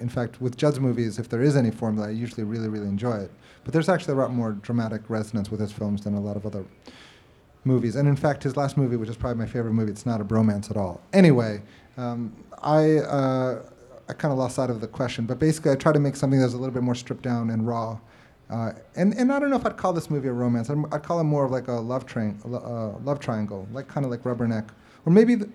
In 0.00 0.08
fact, 0.08 0.40
with 0.40 0.56
Judd's 0.56 0.80
movies, 0.80 1.18
if 1.18 1.28
there 1.28 1.42
is 1.42 1.56
any 1.56 1.70
formula, 1.70 2.08
I 2.08 2.12
usually 2.12 2.44
really, 2.44 2.68
really 2.68 2.88
enjoy 2.88 3.16
it. 3.16 3.30
But 3.64 3.72
there's 3.72 3.88
actually 3.88 4.14
a 4.14 4.16
lot 4.16 4.32
more 4.32 4.52
dramatic 4.52 5.02
resonance 5.08 5.50
with 5.50 5.60
his 5.60 5.72
films 5.72 6.04
than 6.04 6.14
a 6.14 6.20
lot 6.20 6.36
of 6.36 6.46
other 6.46 6.64
movies. 7.64 7.96
And 7.96 8.08
in 8.08 8.16
fact, 8.16 8.42
his 8.42 8.56
last 8.56 8.76
movie, 8.76 8.96
which 8.96 9.08
is 9.08 9.16
probably 9.16 9.38
my 9.38 9.50
favorite 9.50 9.72
movie, 9.72 9.92
it's 9.92 10.06
not 10.06 10.20
a 10.20 10.24
bromance 10.24 10.70
at 10.70 10.76
all. 10.76 11.00
Anyway, 11.12 11.62
um, 11.96 12.32
I 12.62 12.98
uh, 12.98 13.62
I 14.08 14.12
kind 14.12 14.32
of 14.32 14.38
lost 14.38 14.56
sight 14.56 14.70
of 14.70 14.80
the 14.80 14.86
question, 14.86 15.24
but 15.26 15.38
basically, 15.38 15.72
I 15.72 15.76
try 15.76 15.92
to 15.92 15.98
make 15.98 16.16
something 16.16 16.40
that's 16.40 16.54
a 16.54 16.58
little 16.58 16.74
bit 16.74 16.82
more 16.82 16.94
stripped 16.94 17.22
down 17.22 17.50
and 17.50 17.66
raw. 17.66 17.98
Uh, 18.50 18.72
and 18.96 19.14
and 19.14 19.32
I 19.32 19.38
don't 19.38 19.50
know 19.50 19.56
if 19.56 19.64
I'd 19.64 19.76
call 19.76 19.92
this 19.92 20.10
movie 20.10 20.28
a 20.28 20.32
romance. 20.32 20.70
I'd, 20.70 20.78
I'd 20.92 21.02
call 21.02 21.18
it 21.20 21.24
more 21.24 21.44
of 21.44 21.50
like 21.50 21.68
a 21.68 21.72
love 21.72 22.06
train, 22.06 22.38
a 22.44 22.48
uh, 22.48 22.98
love 23.04 23.18
triangle, 23.18 23.66
like 23.72 23.88
kind 23.88 24.04
of 24.04 24.10
like 24.10 24.22
Rubberneck, 24.22 24.68
or 25.06 25.12
maybe 25.12 25.34
the, 25.34 25.48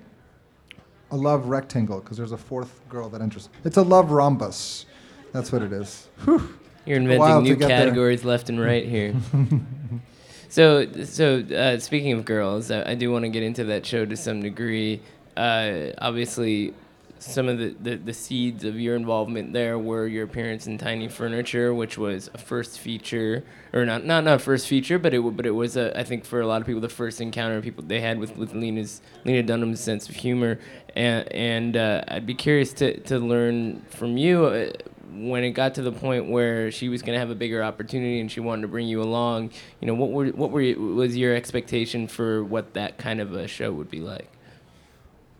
a 1.12 1.18
love 1.18 1.48
rectangle 1.48 2.00
because 2.00 2.18
there's 2.18 2.32
a 2.32 2.38
fourth 2.38 2.82
girl 2.90 3.10
that 3.10 3.22
enters. 3.22 3.50
It's 3.64 3.78
a 3.78 3.84
love 3.84 4.12
rhombus. 4.12 4.86
That's 5.32 5.52
what 5.52 5.62
it 5.62 5.72
is. 5.72 6.08
Whew. 6.24 6.58
You're 6.86 6.98
inventing 6.98 7.44
new 7.44 7.56
get 7.56 7.68
there. 7.68 7.78
categories 7.78 8.24
left 8.24 8.50
and 8.50 8.60
right 8.60 8.86
here. 8.86 9.14
so, 10.50 10.92
so 11.04 11.40
uh, 11.40 11.78
speaking 11.78 12.14
of 12.14 12.26
girls, 12.26 12.72
I, 12.72 12.92
I 12.92 12.96
do 12.96 13.12
want 13.12 13.26
to 13.26 13.30
get 13.30 13.44
into 13.44 13.66
that 13.66 13.86
show 13.86 14.06
to 14.06 14.18
some 14.18 14.42
degree. 14.42 15.02
Uh, 15.38 15.92
obviously, 16.00 16.74
some 17.20 17.48
of 17.50 17.58
the, 17.58 17.76
the, 17.82 17.96
the 17.98 18.14
seeds 18.14 18.64
of 18.64 18.80
your 18.80 18.96
involvement 18.96 19.54
there 19.54 19.78
were 19.78 20.08
your 20.08 20.24
appearance 20.24 20.68
in 20.68 20.78
Tiny 20.78 21.08
Furniture, 21.08 21.74
which 21.74 21.98
was 21.98 22.30
a 22.34 22.38
first 22.38 22.80
feature, 22.80 23.44
or 23.74 23.86
not 23.86 24.06
not 24.06 24.24
not 24.24 24.42
first 24.42 24.68
feature, 24.68 24.98
but 24.98 25.14
it 25.14 25.20
but 25.20 25.46
it 25.46 25.52
was 25.52 25.76
a, 25.78 25.98
I 25.98 26.04
think 26.04 26.26
for 26.26 26.40
a 26.40 26.48
lot 26.48 26.62
of 26.62 26.68
people 26.68 26.82
the 26.82 26.90
first 26.90 27.20
encounter 27.22 27.62
people 27.62 27.84
they 27.84 28.00
had 28.02 28.20
with, 28.20 28.36
with 28.38 28.54
Lena's 28.54 29.02
Lena 29.26 29.44
Dunham's 29.44 29.82
sense 29.82 30.08
of 30.08 30.16
humor, 30.16 30.60
and 30.96 31.32
and 31.32 31.78
uh, 31.78 32.04
I'd 32.08 32.26
be 32.26 32.36
curious 32.36 32.74
to, 32.74 33.00
to 33.02 33.20
learn 33.20 33.82
from 33.90 34.18
you. 34.18 34.46
Uh, 34.46 34.72
when 35.12 35.44
it 35.44 35.52
got 35.52 35.74
to 35.74 35.82
the 35.82 35.92
point 35.92 36.30
where 36.30 36.72
she 36.72 36.88
was 36.88 37.02
going 37.02 37.16
to 37.16 37.20
have 37.20 37.32
a 37.32 37.36
bigger 37.36 37.64
opportunity 37.64 38.20
and 38.20 38.32
she 38.32 38.40
wanted 38.40 38.62
to 38.62 38.68
bring 38.68 38.88
you 38.88 39.02
along, 39.02 39.50
you 39.82 39.88
know, 39.88 39.94
what 39.96 40.12
were 40.12 40.28
what 40.28 40.52
were 40.52 40.62
was 40.96 41.18
your 41.18 41.36
expectation 41.36 42.08
for 42.08 42.44
what 42.44 42.76
that 42.76 42.98
kind 42.98 43.20
of 43.20 43.34
a 43.34 43.48
show 43.48 43.72
would 43.72 43.90
be 43.90 44.00
like? 44.00 44.30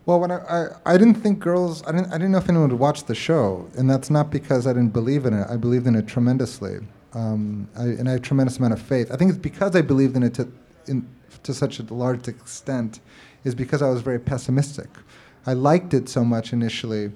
Well, 0.10 0.20
when 0.20 0.32
I, 0.32 0.38
I, 0.38 0.68
I 0.88 0.98
didn't 0.98 1.22
think 1.22 1.38
girls, 1.38 1.86
I 1.86 1.92
didn't, 1.92 2.08
I 2.08 2.14
didn't 2.14 2.32
know 2.32 2.40
if 2.40 2.50
anyone 2.50 2.72
would 2.72 2.80
watch 2.80 3.04
the 3.04 3.14
show, 3.14 3.70
and 3.78 3.88
that's 3.88 4.10
not 4.10 4.32
because 4.32 4.66
I 4.66 4.74
didn't 4.74 4.92
believe 4.92 5.28
in 5.28 5.36
it. 5.36 5.46
I 5.48 5.56
believed 5.56 5.86
in 5.86 5.94
it 5.94 6.08
tremendously, 6.08 6.80
um, 7.14 7.70
I, 7.78 7.84
and 7.84 8.10
I 8.10 8.14
have 8.14 8.22
a 8.22 8.24
tremendous 8.24 8.58
amount 8.58 8.74
of 8.74 8.82
faith. 8.82 9.12
I 9.12 9.18
think 9.18 9.30
it's 9.30 9.38
because 9.38 9.76
I 9.76 9.84
believed 9.84 10.16
in 10.16 10.24
it 10.24 10.34
to, 10.34 10.52
in, 10.88 11.08
to 11.44 11.54
such 11.54 11.78
a 11.78 11.84
large 11.94 12.28
extent, 12.28 13.02
is 13.44 13.54
because 13.54 13.84
I 13.84 13.90
was 13.90 14.02
very 14.02 14.18
pessimistic. 14.18 14.90
I 15.46 15.54
liked 15.54 15.94
it 15.94 16.10
so 16.10 16.26
much 16.26 16.54
initially 16.54 17.12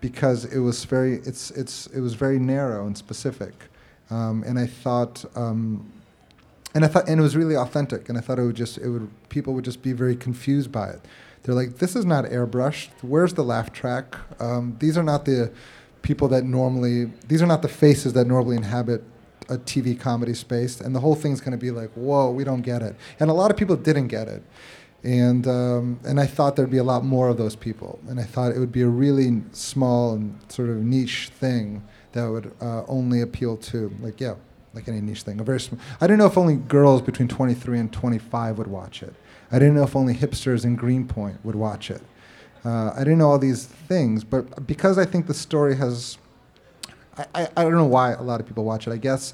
because 0.00 0.46
it 0.46 0.60
was 0.60 0.86
very, 0.86 1.16
it's, 1.26 1.50
it's, 1.50 1.86
it 1.88 2.00
was 2.00 2.14
very 2.14 2.38
narrow 2.38 2.86
and 2.86 2.96
specific, 2.96 3.52
um, 4.08 4.42
and 4.46 4.58
I 4.58 4.68
thought. 4.68 5.22
Um, 5.36 5.92
and 6.74 6.84
I 6.84 6.88
thought, 6.88 7.08
and 7.08 7.18
it 7.18 7.22
was 7.22 7.36
really 7.36 7.56
authentic, 7.56 8.08
and 8.08 8.16
I 8.16 8.22
thought 8.22 8.38
it 8.38 8.44
would 8.44 8.56
just, 8.56 8.78
it 8.78 8.88
would, 8.88 9.10
people 9.28 9.52
would 9.54 9.64
just 9.64 9.82
be 9.82 9.92
very 9.92 10.16
confused 10.16 10.70
by 10.72 10.90
it. 10.90 11.00
They're 11.48 11.54
like, 11.54 11.78
this 11.78 11.96
is 11.96 12.04
not 12.04 12.26
airbrushed. 12.26 12.90
Where's 13.00 13.32
the 13.32 13.42
laugh 13.42 13.72
track? 13.72 14.18
Um, 14.38 14.76
these 14.80 14.98
are 14.98 15.02
not 15.02 15.24
the 15.24 15.50
people 16.02 16.28
that 16.28 16.44
normally, 16.44 17.10
these 17.26 17.40
are 17.40 17.46
not 17.46 17.62
the 17.62 17.68
faces 17.68 18.12
that 18.12 18.26
normally 18.26 18.58
inhabit 18.58 19.02
a 19.48 19.56
TV 19.56 19.98
comedy 19.98 20.34
space. 20.34 20.78
And 20.78 20.94
the 20.94 21.00
whole 21.00 21.14
thing's 21.14 21.40
going 21.40 21.52
to 21.52 21.56
be 21.56 21.70
like, 21.70 21.88
whoa, 21.94 22.30
we 22.30 22.44
don't 22.44 22.60
get 22.60 22.82
it. 22.82 22.96
And 23.18 23.30
a 23.30 23.32
lot 23.32 23.50
of 23.50 23.56
people 23.56 23.76
didn't 23.76 24.08
get 24.08 24.28
it. 24.28 24.42
And, 25.02 25.46
um, 25.46 26.00
and 26.04 26.20
I 26.20 26.26
thought 26.26 26.54
there'd 26.54 26.68
be 26.68 26.76
a 26.76 26.84
lot 26.84 27.02
more 27.02 27.30
of 27.30 27.38
those 27.38 27.56
people. 27.56 27.98
And 28.08 28.20
I 28.20 28.24
thought 28.24 28.52
it 28.52 28.58
would 28.58 28.70
be 28.70 28.82
a 28.82 28.86
really 28.86 29.42
small 29.52 30.12
and 30.12 30.38
sort 30.48 30.68
of 30.68 30.76
niche 30.76 31.30
thing 31.30 31.82
that 32.12 32.26
would 32.26 32.52
uh, 32.60 32.84
only 32.88 33.22
appeal 33.22 33.56
to, 33.56 33.90
like, 34.02 34.20
yeah, 34.20 34.34
like 34.74 34.86
any 34.86 35.00
niche 35.00 35.22
thing. 35.22 35.40
A 35.40 35.44
very 35.44 35.60
sm- 35.60 35.76
I 35.98 36.06
don't 36.08 36.18
know 36.18 36.26
if 36.26 36.36
only 36.36 36.56
girls 36.56 37.00
between 37.00 37.26
23 37.26 37.78
and 37.78 37.90
25 37.90 38.58
would 38.58 38.66
watch 38.66 39.02
it. 39.02 39.14
I 39.50 39.58
didn't 39.58 39.74
know 39.74 39.84
if 39.84 39.96
only 39.96 40.14
hipsters 40.14 40.64
in 40.64 40.76
Greenpoint 40.76 41.44
would 41.44 41.54
watch 41.54 41.90
it. 41.90 42.02
Uh, 42.64 42.92
I 42.94 42.98
didn't 42.98 43.18
know 43.18 43.30
all 43.30 43.38
these 43.38 43.66
things, 43.66 44.24
but 44.24 44.66
because 44.66 44.98
I 44.98 45.04
think 45.04 45.26
the 45.26 45.34
story 45.34 45.76
has, 45.76 46.18
I, 47.16 47.26
I, 47.34 47.48
I 47.56 47.62
don't 47.62 47.74
know 47.74 47.86
why 47.86 48.12
a 48.12 48.22
lot 48.22 48.40
of 48.40 48.46
people 48.46 48.64
watch 48.64 48.86
it. 48.86 48.92
I 48.92 48.96
guess, 48.96 49.32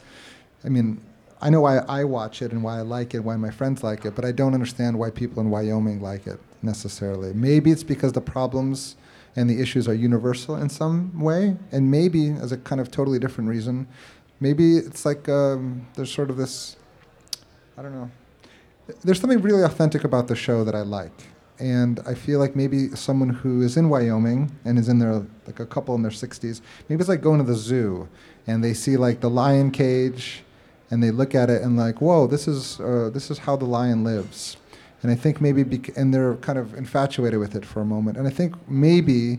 I 0.65 0.69
mean, 0.69 1.01
I 1.41 1.51
know 1.51 1.63
why 1.63 1.79
I 1.79 2.05
watch 2.05 2.43
it 2.43 2.53
and 2.53 2.63
why 2.63 2.79
I 2.79 2.83
like 2.83 3.15
it, 3.15 3.21
why 3.21 3.37
my 3.37 3.51
friends 3.51 3.83
like 3.83 4.05
it, 4.05 4.15
but 4.15 4.25
I 4.25 4.33
don't 4.33 4.55
understand 4.55 4.99
why 4.99 5.11
people 5.11 5.41
in 5.41 5.51
Wyoming 5.51 6.01
like 6.01 6.27
it 6.27 6.39
necessarily. 6.63 7.33
Maybe 7.33 7.71
it's 7.71 7.83
because 7.83 8.13
the 8.13 8.21
problems 8.21 8.97
and 9.37 9.51
the 9.51 9.61
issues 9.61 9.89
are 9.89 9.95
universal 9.95 10.57
in 10.57 10.69
some 10.69 11.21
way, 11.21 11.57
and 11.73 11.91
maybe 11.91 12.31
as 12.31 12.53
a 12.53 12.57
kind 12.57 12.81
of 12.81 12.91
totally 12.91 13.19
different 13.19 13.51
reason, 13.51 13.89
maybe 14.39 14.77
it's 14.77 15.05
like 15.05 15.29
um, 15.29 15.87
there's 15.97 16.13
sort 16.13 16.31
of 16.31 16.37
this, 16.37 16.77
I 17.77 17.83
don't 17.83 17.93
know, 17.93 18.11
there's 19.03 19.21
something 19.21 19.41
really 19.41 19.63
authentic 19.63 20.05
about 20.05 20.29
the 20.29 20.37
show 20.37 20.65
that 20.65 20.75
I 20.75 20.83
like. 20.83 21.13
and 21.61 22.01
I 22.05 22.15
feel 22.15 22.41
like 22.41 22.57
maybe 22.57 22.89
someone 22.97 23.29
who 23.29 23.63
is 23.63 23.77
in 23.77 23.89
Wyoming 23.89 24.51
and 24.65 24.77
is 24.77 24.89
in 24.89 24.99
their 24.99 25.25
like 25.47 25.61
a 25.61 25.67
couple 25.67 25.95
in 25.95 26.03
their 26.03 26.11
60s, 26.11 26.61
maybe 26.89 27.01
it's 27.01 27.09
like 27.09 27.21
going 27.23 27.39
to 27.39 27.45
the 27.47 27.55
zoo, 27.55 28.09
and 28.49 28.63
they 28.65 28.75
see 28.75 28.97
like 28.97 29.21
the 29.21 29.31
lion 29.31 29.71
cage, 29.71 30.43
and 30.91 31.01
they 31.03 31.13
look 31.13 31.33
at 31.35 31.49
it 31.51 31.63
and 31.63 31.77
like, 31.77 32.01
whoa, 32.01 32.27
this 32.27 32.49
is 32.49 32.81
uh, 32.81 33.09
this 33.15 33.31
is 33.31 33.39
how 33.39 33.55
the 33.57 33.65
lion 33.65 34.03
lives, 34.05 34.57
and 35.03 35.13
I 35.13 35.15
think 35.15 35.41
maybe 35.41 35.63
bec- 35.63 35.97
and 35.97 36.13
they're 36.13 36.35
kind 36.37 36.59
of 36.59 36.75
infatuated 36.75 37.39
with 37.39 37.55
it 37.55 37.65
for 37.65 37.81
a 37.81 37.85
moment, 37.85 38.19
and 38.19 38.27
I 38.27 38.31
think 38.31 38.55
maybe 38.69 39.39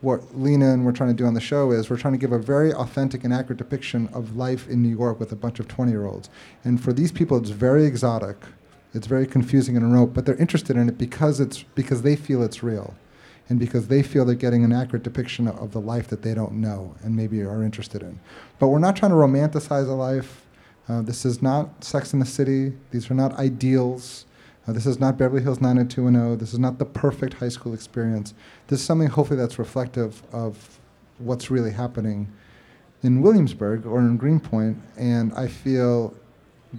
what 0.00 0.20
Lena 0.36 0.72
and 0.72 0.84
we're 0.84 0.90
trying 0.90 1.10
to 1.10 1.14
do 1.22 1.26
on 1.26 1.34
the 1.34 1.40
show 1.40 1.70
is 1.70 1.88
we're 1.88 1.96
trying 1.96 2.14
to 2.14 2.18
give 2.18 2.32
a 2.32 2.38
very 2.38 2.72
authentic 2.74 3.22
and 3.22 3.32
accurate 3.32 3.58
depiction 3.58 4.08
of 4.12 4.34
life 4.36 4.66
in 4.68 4.82
New 4.82 4.88
York 4.88 5.20
with 5.20 5.30
a 5.30 5.36
bunch 5.36 5.60
of 5.60 5.68
20 5.68 5.92
year 5.92 6.06
olds. 6.06 6.28
And 6.64 6.82
for 6.82 6.92
these 6.92 7.12
people, 7.12 7.36
it's 7.38 7.50
very 7.50 7.84
exotic. 7.86 8.36
It's 8.94 9.06
very 9.06 9.26
confusing 9.26 9.76
and 9.76 9.90
remote, 9.90 10.12
but 10.12 10.26
they're 10.26 10.36
interested 10.36 10.76
in 10.76 10.88
it 10.88 10.98
because 10.98 11.40
it's 11.40 11.62
because 11.74 12.02
they 12.02 12.16
feel 12.16 12.42
it's 12.42 12.62
real, 12.62 12.94
and 13.48 13.58
because 13.58 13.88
they 13.88 14.02
feel 14.02 14.24
they're 14.24 14.34
getting 14.34 14.64
an 14.64 14.72
accurate 14.72 15.02
depiction 15.02 15.48
of 15.48 15.72
the 15.72 15.80
life 15.80 16.08
that 16.08 16.22
they 16.22 16.34
don't 16.34 16.52
know 16.52 16.94
and 17.02 17.16
maybe 17.16 17.42
are 17.42 17.62
interested 17.62 18.02
in. 18.02 18.20
But 18.58 18.68
we're 18.68 18.78
not 18.78 18.96
trying 18.96 19.12
to 19.12 19.16
romanticize 19.16 19.88
a 19.88 19.92
life. 19.92 20.46
Uh, 20.88 21.00
this 21.02 21.24
is 21.24 21.40
not 21.40 21.84
Sex 21.84 22.12
in 22.12 22.18
the 22.18 22.26
City. 22.26 22.72
These 22.90 23.10
are 23.10 23.14
not 23.14 23.38
ideals. 23.38 24.26
Uh, 24.66 24.72
this 24.72 24.86
is 24.86 25.00
not 25.00 25.18
Beverly 25.18 25.42
Hills 25.42 25.60
90210. 25.60 26.38
This 26.38 26.52
is 26.52 26.58
not 26.58 26.78
the 26.78 26.84
perfect 26.84 27.34
high 27.34 27.48
school 27.48 27.74
experience. 27.74 28.34
This 28.68 28.80
is 28.80 28.86
something 28.86 29.08
hopefully 29.08 29.38
that's 29.38 29.58
reflective 29.58 30.22
of 30.32 30.78
what's 31.18 31.50
really 31.50 31.72
happening 31.72 32.32
in 33.02 33.22
Williamsburg 33.22 33.86
or 33.86 34.00
in 34.00 34.16
Greenpoint. 34.16 34.78
And 34.96 35.32
I 35.34 35.48
feel, 35.48 36.14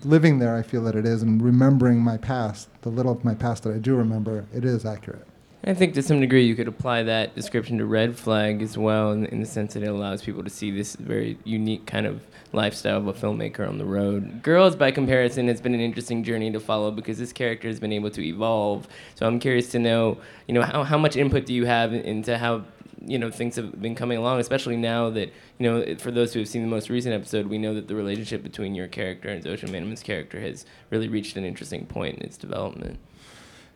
living 0.03 0.39
there, 0.39 0.55
I 0.55 0.61
feel 0.61 0.83
that 0.83 0.95
it 0.95 1.05
is. 1.05 1.21
And 1.21 1.41
remembering 1.41 1.99
my 1.99 2.17
past, 2.17 2.69
the 2.81 2.89
little 2.89 3.11
of 3.11 3.23
my 3.23 3.35
past 3.35 3.63
that 3.63 3.73
I 3.73 3.77
do 3.77 3.95
remember, 3.95 4.45
it 4.53 4.65
is 4.65 4.85
accurate. 4.85 5.27
I 5.65 5.73
think 5.73 5.93
to 5.93 6.01
some 6.01 6.19
degree 6.19 6.45
you 6.45 6.55
could 6.55 6.67
apply 6.67 7.03
that 7.03 7.35
description 7.35 7.77
to 7.77 7.85
Red 7.85 8.17
Flag 8.17 8.61
as 8.61 8.77
well, 8.77 9.13
in, 9.13 9.25
in 9.27 9.39
the 9.39 9.45
sense 9.45 9.75
that 9.75 9.83
it 9.83 9.87
allows 9.87 10.21
people 10.21 10.43
to 10.43 10.49
see 10.49 10.71
this 10.71 10.97
very 10.97 11.37
unique 11.45 11.85
kind 11.85 12.05
of 12.05 12.25
lifestyle 12.51 12.97
of 12.97 13.07
a 13.07 13.13
filmmaker 13.13 13.65
on 13.65 13.77
the 13.77 13.85
road. 13.85 14.43
Girls, 14.43 14.75
by 14.75 14.91
comparison, 14.91 15.47
has 15.47 15.61
been 15.61 15.73
an 15.73 15.79
interesting 15.79 16.21
journey 16.21 16.51
to 16.51 16.59
follow 16.59 16.91
because 16.91 17.17
this 17.17 17.31
character 17.31 17.69
has 17.69 17.79
been 17.79 17.93
able 17.93 18.09
to 18.09 18.21
evolve. 18.21 18.89
So 19.15 19.25
I'm 19.25 19.39
curious 19.39 19.69
to 19.71 19.79
know, 19.79 20.17
you 20.49 20.53
know, 20.53 20.63
how, 20.63 20.83
how 20.83 20.97
much 20.97 21.15
input 21.15 21.45
do 21.45 21.53
you 21.53 21.65
have 21.65 21.93
into 21.93 22.37
how 22.37 22.63
you 23.05 23.17
know 23.17 23.29
things 23.29 23.55
have 23.55 23.81
been 23.81 23.95
coming 23.95 24.17
along, 24.17 24.39
especially 24.39 24.77
now 24.77 25.09
that 25.11 25.31
you 25.59 25.69
know 25.69 25.95
for 25.97 26.11
those 26.11 26.33
who 26.33 26.39
have 26.39 26.47
seen 26.47 26.61
the 26.61 26.67
most 26.67 26.89
recent 26.89 27.13
episode, 27.13 27.47
we 27.47 27.57
know 27.57 27.73
that 27.73 27.87
the 27.87 27.95
relationship 27.95 28.43
between 28.43 28.75
your 28.75 28.87
character 28.87 29.29
and 29.29 29.43
Zosia 29.43 29.69
Mamet's 29.69 30.03
character 30.03 30.39
has 30.39 30.65
really 30.89 31.07
reached 31.07 31.37
an 31.37 31.45
interesting 31.45 31.85
point 31.85 32.17
in 32.17 32.25
its 32.25 32.37
development. 32.37 32.99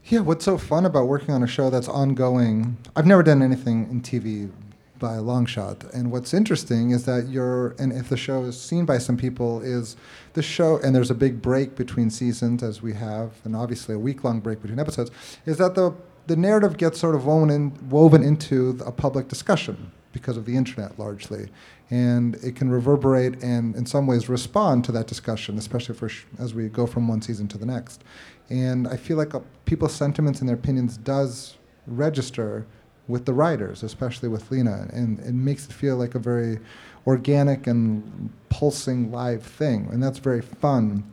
Yeah, 0.05 0.19
what's 0.19 0.45
so 0.45 0.57
fun 0.57 0.85
about 0.85 1.07
working 1.07 1.33
on 1.33 1.43
a 1.43 1.47
show 1.47 1.69
that's 1.69 1.89
ongoing? 1.89 2.77
I've 2.95 3.05
never 3.05 3.23
done 3.23 3.41
anything 3.41 3.89
in 3.91 4.01
TV 4.01 4.49
by 4.99 5.15
a 5.15 5.21
long 5.21 5.45
shot. 5.45 5.83
And 5.93 6.11
what's 6.11 6.33
interesting 6.33 6.91
is 6.91 7.05
that 7.05 7.27
you're, 7.27 7.75
and 7.79 7.91
if 7.91 8.09
the 8.09 8.17
show 8.17 8.43
is 8.43 8.59
seen 8.59 8.85
by 8.85 8.97
some 8.97 9.17
people, 9.17 9.61
is 9.61 9.95
the 10.33 10.41
show, 10.41 10.79
and 10.79 10.95
there's 10.95 11.11
a 11.11 11.15
big 11.15 11.41
break 11.41 11.75
between 11.75 12.09
seasons 12.09 12.63
as 12.63 12.81
we 12.81 12.93
have, 12.93 13.33
and 13.43 13.55
obviously 13.55 13.95
a 13.95 13.99
week 13.99 14.23
long 14.23 14.39
break 14.39 14.61
between 14.61 14.79
episodes, 14.79 15.11
is 15.45 15.57
that 15.57 15.75
the, 15.75 15.93
the 16.27 16.35
narrative 16.35 16.77
gets 16.77 16.99
sort 16.99 17.15
of 17.15 17.25
woven, 17.25 17.49
in, 17.49 17.89
woven 17.89 18.23
into 18.23 18.79
a 18.85 18.91
public 18.91 19.27
discussion 19.27 19.91
because 20.11 20.37
of 20.37 20.45
the 20.45 20.55
internet 20.55 20.97
largely. 20.99 21.49
And 21.89 22.35
it 22.35 22.55
can 22.55 22.69
reverberate 22.69 23.41
and, 23.41 23.75
in 23.75 23.85
some 23.85 24.07
ways, 24.07 24.27
respond 24.27 24.83
to 24.85 24.91
that 24.91 25.07
discussion, 25.07 25.57
especially 25.57 25.95
for 25.95 26.09
sh- 26.09 26.25
as 26.37 26.53
we 26.53 26.67
go 26.67 26.85
from 26.85 27.07
one 27.07 27.21
season 27.21 27.47
to 27.49 27.57
the 27.57 27.65
next. 27.65 28.03
And 28.49 28.87
I 28.87 28.97
feel 28.97 29.17
like 29.17 29.33
uh, 29.33 29.39
people's 29.65 29.93
sentiments 29.93 30.39
and 30.41 30.49
their 30.49 30.55
opinions 30.55 30.97
does 30.97 31.55
register 31.85 32.65
with 33.07 33.25
the 33.25 33.33
writers, 33.33 33.83
especially 33.83 34.27
with 34.27 34.51
Lena, 34.51 34.89
and 34.91 35.19
it 35.19 35.33
makes 35.33 35.65
it 35.65 35.71
feel 35.73 35.95
like 35.95 36.15
a 36.15 36.19
very 36.19 36.59
organic 37.05 37.67
and 37.67 38.29
pulsing 38.49 39.11
live 39.11 39.43
thing, 39.43 39.87
and 39.91 40.03
that's 40.03 40.19
very 40.19 40.41
fun 40.41 41.05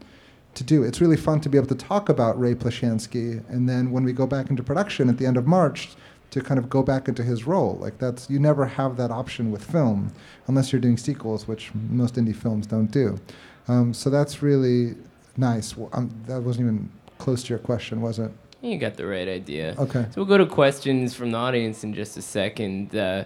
to 0.54 0.64
do. 0.64 0.82
It's 0.82 1.00
really 1.00 1.16
fun 1.16 1.40
to 1.40 1.48
be 1.48 1.58
able 1.58 1.68
to 1.68 1.74
talk 1.74 2.08
about 2.08 2.38
Ray 2.38 2.54
Ploshansky, 2.54 3.48
and 3.48 3.68
then 3.68 3.90
when 3.90 4.04
we 4.04 4.12
go 4.12 4.26
back 4.26 4.50
into 4.50 4.62
production 4.62 5.08
at 5.08 5.18
the 5.18 5.26
end 5.26 5.36
of 5.36 5.46
March, 5.46 5.90
to 6.34 6.40
kind 6.40 6.58
of 6.58 6.68
go 6.68 6.82
back 6.82 7.06
into 7.06 7.22
his 7.22 7.46
role. 7.46 7.76
Like 7.80 7.98
that's 7.98 8.28
you 8.28 8.40
never 8.40 8.66
have 8.66 8.96
that 8.96 9.12
option 9.12 9.52
with 9.52 9.64
film, 9.64 10.12
unless 10.48 10.72
you're 10.72 10.80
doing 10.80 10.96
sequels, 10.96 11.46
which 11.46 11.70
most 11.90 12.16
indie 12.16 12.34
films 12.34 12.66
don't 12.66 12.90
do. 12.90 13.20
Um, 13.68 13.94
so 13.94 14.10
that's 14.10 14.42
really 14.42 14.96
nice. 15.36 15.76
Well, 15.76 15.90
um, 15.92 16.10
that 16.26 16.42
wasn't 16.42 16.66
even 16.66 16.90
close 17.18 17.44
to 17.44 17.50
your 17.50 17.60
question, 17.60 18.00
was 18.00 18.18
it? 18.18 18.32
You 18.62 18.78
got 18.78 18.96
the 18.96 19.06
right 19.06 19.28
idea. 19.28 19.76
Okay. 19.78 20.06
So 20.10 20.12
we'll 20.16 20.24
go 20.24 20.38
to 20.38 20.46
questions 20.46 21.14
from 21.14 21.30
the 21.30 21.38
audience 21.38 21.84
in 21.84 21.94
just 21.94 22.16
a 22.16 22.22
second. 22.22 22.96
Uh, 22.96 23.24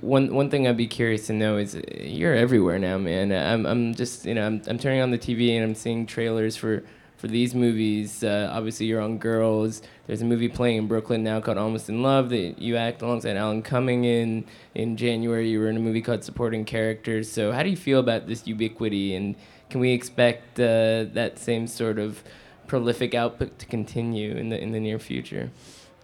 one 0.00 0.34
one 0.34 0.50
thing 0.50 0.66
I'd 0.66 0.76
be 0.76 0.86
curious 0.86 1.26
to 1.28 1.32
know 1.32 1.56
is 1.56 1.80
you're 2.00 2.34
everywhere 2.34 2.78
now, 2.78 2.98
man. 2.98 3.32
I'm 3.32 3.66
I'm 3.66 3.94
just 3.94 4.24
you 4.24 4.34
know 4.34 4.46
I'm 4.46 4.62
I'm 4.66 4.78
turning 4.78 5.00
on 5.00 5.10
the 5.10 5.18
TV 5.18 5.54
and 5.54 5.64
I'm 5.64 5.74
seeing 5.74 6.06
trailers 6.06 6.56
for 6.56 6.82
for 7.16 7.28
these 7.28 7.54
movies. 7.54 8.22
Uh, 8.22 8.50
obviously, 8.52 8.86
you're 8.86 9.00
on 9.00 9.18
Girls. 9.18 9.82
There's 10.06 10.22
a 10.22 10.24
movie 10.24 10.48
playing 10.48 10.76
in 10.76 10.86
Brooklyn 10.86 11.24
now 11.24 11.40
called 11.40 11.58
Almost 11.58 11.88
in 11.88 12.02
Love 12.02 12.28
that 12.30 12.58
you 12.58 12.76
act 12.76 13.02
alongside 13.02 13.36
Alan 13.36 13.62
Cumming 13.62 14.04
in. 14.04 14.44
In 14.74 14.96
January, 14.96 15.48
you 15.48 15.60
were 15.60 15.68
in 15.68 15.76
a 15.76 15.80
movie 15.80 16.02
called 16.02 16.24
Supporting 16.24 16.64
Characters. 16.64 17.30
So 17.30 17.52
how 17.52 17.62
do 17.62 17.70
you 17.70 17.76
feel 17.76 18.00
about 18.00 18.26
this 18.26 18.46
ubiquity, 18.46 19.14
and 19.14 19.34
can 19.70 19.80
we 19.80 19.92
expect 19.92 20.60
uh, 20.60 21.04
that 21.12 21.38
same 21.38 21.66
sort 21.66 21.98
of 21.98 22.22
prolific 22.66 23.14
output 23.14 23.58
to 23.60 23.66
continue 23.66 24.36
in 24.36 24.50
the 24.50 24.60
in 24.60 24.72
the 24.72 24.80
near 24.80 24.98
future? 24.98 25.50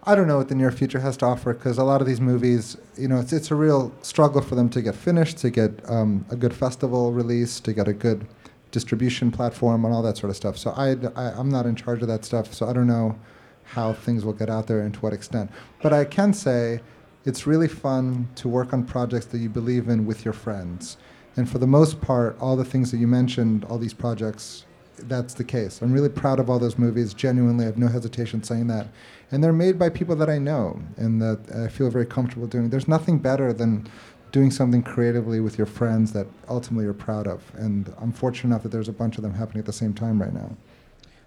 I 0.05 0.15
don't 0.15 0.27
know 0.27 0.37
what 0.37 0.49
the 0.49 0.55
near 0.55 0.71
future 0.71 0.99
has 0.99 1.15
to 1.17 1.25
offer 1.25 1.53
because 1.53 1.77
a 1.77 1.83
lot 1.83 2.01
of 2.01 2.07
these 2.07 2.19
movies, 2.19 2.75
you 2.97 3.07
know, 3.07 3.21
it's 3.21 3.31
it's 3.31 3.51
a 3.51 3.55
real 3.55 3.93
struggle 4.01 4.41
for 4.41 4.55
them 4.55 4.69
to 4.71 4.81
get 4.81 4.95
finished, 4.95 5.37
to 5.39 5.49
get 5.49 5.71
um, 5.89 6.25
a 6.29 6.35
good 6.35 6.53
festival 6.53 7.13
release, 7.13 7.61
to 7.61 7.71
get 7.71 7.87
a 7.87 7.93
good 7.93 8.27
distribution 8.71 9.31
platform, 9.31 9.85
and 9.85 9.93
all 9.93 10.01
that 10.01 10.17
sort 10.17 10.29
of 10.29 10.35
stuff. 10.35 10.57
So 10.57 10.71
I, 10.71 10.95
I 11.15 11.39
am 11.39 11.49
not 11.49 11.65
in 11.65 11.75
charge 11.75 12.01
of 12.01 12.09
that 12.09 12.25
stuff, 12.25 12.53
so 12.53 12.67
I 12.67 12.73
don't 12.73 12.87
know 12.87 13.17
how 13.63 13.93
things 13.93 14.25
will 14.25 14.33
get 14.33 14.49
out 14.49 14.67
there 14.67 14.81
and 14.81 14.93
to 14.93 14.99
what 14.99 15.13
extent. 15.13 15.49
But 15.81 15.93
I 15.93 16.03
can 16.03 16.33
say 16.33 16.81
it's 17.23 17.47
really 17.47 17.69
fun 17.69 18.27
to 18.35 18.49
work 18.49 18.73
on 18.73 18.83
projects 18.83 19.27
that 19.27 19.37
you 19.37 19.47
believe 19.47 19.87
in 19.87 20.05
with 20.05 20.25
your 20.25 20.33
friends. 20.33 20.97
And 21.37 21.49
for 21.49 21.59
the 21.59 21.67
most 21.67 22.01
part, 22.01 22.37
all 22.41 22.57
the 22.57 22.65
things 22.65 22.91
that 22.91 22.97
you 22.97 23.07
mentioned, 23.07 23.63
all 23.65 23.77
these 23.77 23.93
projects, 23.93 24.65
that's 24.97 25.33
the 25.33 25.43
case. 25.43 25.81
I'm 25.81 25.93
really 25.93 26.09
proud 26.09 26.39
of 26.39 26.49
all 26.49 26.59
those 26.59 26.77
movies. 26.77 27.13
Genuinely, 27.13 27.63
I 27.63 27.67
have 27.67 27.77
no 27.77 27.87
hesitation 27.87 28.43
saying 28.43 28.67
that. 28.67 28.87
And 29.33 29.43
they're 29.43 29.51
made 29.51 29.79
by 29.79 29.89
people 29.89 30.15
that 30.17 30.29
I 30.29 30.37
know 30.37 30.79
and 30.95 31.19
that 31.19 31.39
I 31.55 31.67
feel 31.67 31.89
very 31.89 32.05
comfortable 32.05 32.45
doing. 32.45 32.69
There's 32.69 32.87
nothing 32.87 33.17
better 33.17 33.51
than 33.51 33.89
doing 34.31 34.51
something 34.51 34.83
creatively 34.83 35.39
with 35.39 35.57
your 35.57 35.65
friends 35.65 36.13
that 36.13 36.27
ultimately 36.47 36.85
you're 36.85 36.93
proud 36.93 37.25
of. 37.25 37.41
And 37.55 37.91
I'm 37.99 38.11
fortunate 38.11 38.51
enough 38.51 38.61
that 38.61 38.69
there's 38.69 38.89
a 38.89 38.93
bunch 38.93 39.17
of 39.17 39.23
them 39.23 39.33
happening 39.33 39.57
at 39.57 39.65
the 39.65 39.73
same 39.73 39.91
time 39.91 40.21
right 40.21 40.33
now. 40.33 40.55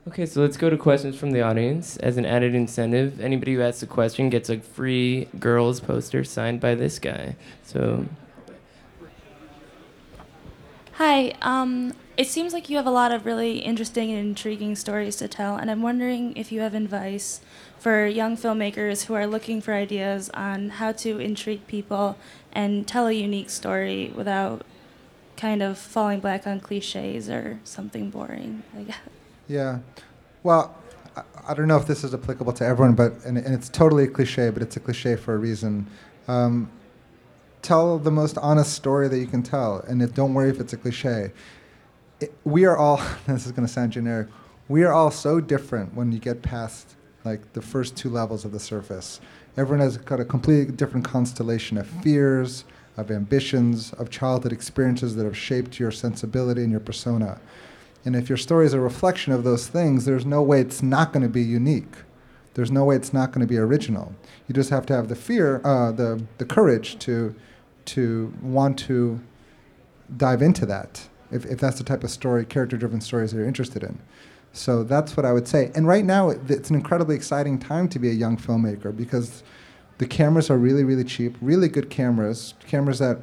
Okay, 0.07 0.25
so 0.25 0.41
let's 0.41 0.57
go 0.57 0.71
to 0.71 0.77
questions 0.77 1.17
from 1.17 1.33
the 1.33 1.43
audience. 1.43 1.97
As 1.97 2.17
an 2.17 2.25
added 2.25 2.55
incentive, 2.55 3.21
anybody 3.21 3.55
who 3.55 3.63
asks 3.63 3.83
a 3.83 3.89
question 3.89 4.31
gets 4.31 4.49
a 4.49 4.61
free 4.61 5.27
girls 5.41 5.81
poster 5.81 6.23
signed 6.23 6.61
by 6.61 6.77
this 6.77 7.01
guy. 7.01 7.35
So, 7.65 8.07
Hi, 10.99 11.35
um, 11.43 11.93
it 12.17 12.27
seems 12.27 12.55
like 12.55 12.71
you 12.71 12.79
have 12.79 12.87
a 12.87 12.91
lot 12.91 13.13
of 13.13 13.27
really 13.27 13.59
interesting 13.59 14.11
and 14.13 14.19
intriguing 14.29 14.75
stories 14.75 15.17
to 15.17 15.29
tell, 15.29 15.57
and 15.57 15.71
I'm 15.71 15.83
wondering 15.83 16.35
if 16.39 16.51
you 16.51 16.63
have 16.63 16.73
advice 16.73 17.43
for 17.79 18.07
young 18.07 18.35
filmmakers 18.35 19.05
who 19.05 19.13
are 19.13 19.27
looking 19.27 19.61
for 19.61 19.75
ideas 19.75 20.31
on 20.31 20.71
how 20.71 20.93
to 20.93 21.19
intrigue 21.19 21.67
people 21.67 22.17
and 22.51 22.89
tell 22.89 23.09
a 23.09 23.13
unique 23.13 23.51
story 23.51 24.11
without 24.17 24.65
kind 25.37 25.63
of 25.63 25.77
falling 25.77 26.21
back 26.21 26.47
on 26.47 26.61
cliches 26.61 27.29
or 27.29 27.61
something 27.63 28.09
boring, 28.09 28.63
I 28.75 28.85
guess. 28.85 28.97
Yeah. 29.49 29.81
Well, 30.45 30.75
I, 31.15 31.25
I 31.49 31.53
don't 31.53 31.69
know 31.69 31.77
if 31.77 31.87
this 31.87 32.05
is 32.05 32.15
applicable 32.15 32.55
to 32.55 32.65
everyone, 32.65 32.95
but 32.95 33.23
and, 33.27 33.37
and 33.37 33.55
it's 33.55 33.69
totally 33.69 34.05
a 34.05 34.09
cliche, 34.09 34.49
but 34.49 34.63
it's 34.63 34.79
a 34.79 34.81
cliche 34.81 35.17
for 35.17 35.35
a 35.35 35.39
reason. 35.39 35.89
Um, 36.27 36.71
tell 37.67 37.99
the 37.99 38.13
most 38.13 38.39
honest 38.39 38.73
story 38.75 39.09
that 39.09 39.19
you 39.19 39.27
can 39.27 39.43
tell, 39.43 39.85
and 39.89 40.15
don't 40.15 40.35
worry 40.35 40.51
if 40.51 40.61
it's 40.61 40.73
a 40.73 40.77
cliche. 40.77 41.33
It, 42.21 42.33
we 42.45 42.65
are 42.65 42.77
all. 42.77 43.01
This 43.27 43.45
is 43.45 43.53
going 43.53 43.67
to 43.67 43.73
sound 43.73 43.93
generic. 43.93 44.29
We 44.69 44.85
are 44.85 44.93
all 44.93 45.11
so 45.11 45.41
different 45.41 45.95
when 45.95 46.13
you 46.13 46.19
get 46.21 46.43
past 46.43 46.95
like 47.25 47.53
the 47.55 47.63
first 47.63 47.97
two 47.97 48.09
levels 48.09 48.45
of 48.45 48.53
the 48.53 48.61
surface. 48.61 49.21
Everyone 49.57 49.81
has 49.81 49.97
got 49.97 50.21
a 50.21 50.25
completely 50.25 50.73
different 50.75 51.05
constellation 51.05 51.77
of 51.77 51.89
fears, 51.89 52.65
of 52.97 53.11
ambitions, 53.11 53.93
of 53.95 54.11
childhood 54.11 54.53
experiences 54.53 55.17
that 55.17 55.25
have 55.25 55.37
shaped 55.37 55.81
your 55.81 55.91
sensibility 55.91 56.63
and 56.63 56.71
your 56.71 56.81
persona. 56.81 57.41
And 58.05 58.15
if 58.15 58.29
your 58.29 58.39
story 58.39 58.67
is 58.67 58.75
a 58.75 58.81
reflection 58.81 59.33
of 59.33 59.43
those 59.43 59.67
things, 59.67 60.05
there's 60.05 60.25
no 60.25 60.41
way 60.41 60.61
it's 60.61 60.83
not 60.83 61.13
going 61.13 61.25
to 61.25 61.29
be 61.29 61.43
unique. 61.43 61.97
There's 62.55 62.71
no 62.71 62.85
way 62.85 62.95
it's 62.95 63.13
not 63.13 63.33
going 63.33 63.47
to 63.47 63.53
be 63.53 63.59
original. 63.59 64.15
You 64.47 64.55
just 64.55 64.71
have 64.71 64.87
to 64.87 64.95
have 64.95 65.09
the 65.09 65.17
fear, 65.17 65.61
uh, 65.65 65.91
the 65.91 66.23
the 66.39 66.45
courage 66.45 66.99
to 67.01 67.35
to 67.87 68.33
want 68.43 68.79
to 68.81 69.21
dive 70.17 70.43
into 70.43 70.67
that. 70.67 71.09
If 71.31 71.45
if 71.47 71.59
that's 71.59 71.79
the 71.79 71.85
type 71.85 72.05
of 72.05 72.11
story, 72.11 72.45
character-driven 72.45 73.01
stories 73.01 73.33
that 73.33 73.39
you're 73.39 73.47
interested 73.47 73.83
in. 73.83 73.99
So 74.53 74.85
that's 74.85 75.17
what 75.17 75.27
I 75.27 75.33
would 75.33 75.47
say. 75.49 75.71
And 75.75 75.87
right 75.87 76.05
now, 76.05 76.31
it- 76.31 76.41
it's 76.49 76.71
an 76.71 76.77
incredibly 76.77 77.15
exciting 77.17 77.59
time 77.59 77.89
to 77.89 77.99
be 77.99 78.09
a 78.09 78.13
young 78.15 78.37
filmmaker 78.37 78.97
because 78.97 79.43
the 79.99 80.07
cameras 80.07 80.51
are 80.51 80.57
really, 80.59 80.85
really 80.85 81.05
cheap, 81.05 81.37
really 81.41 81.69
good 81.69 81.91
cameras, 81.91 82.55
cameras 82.67 82.99
that 83.01 83.19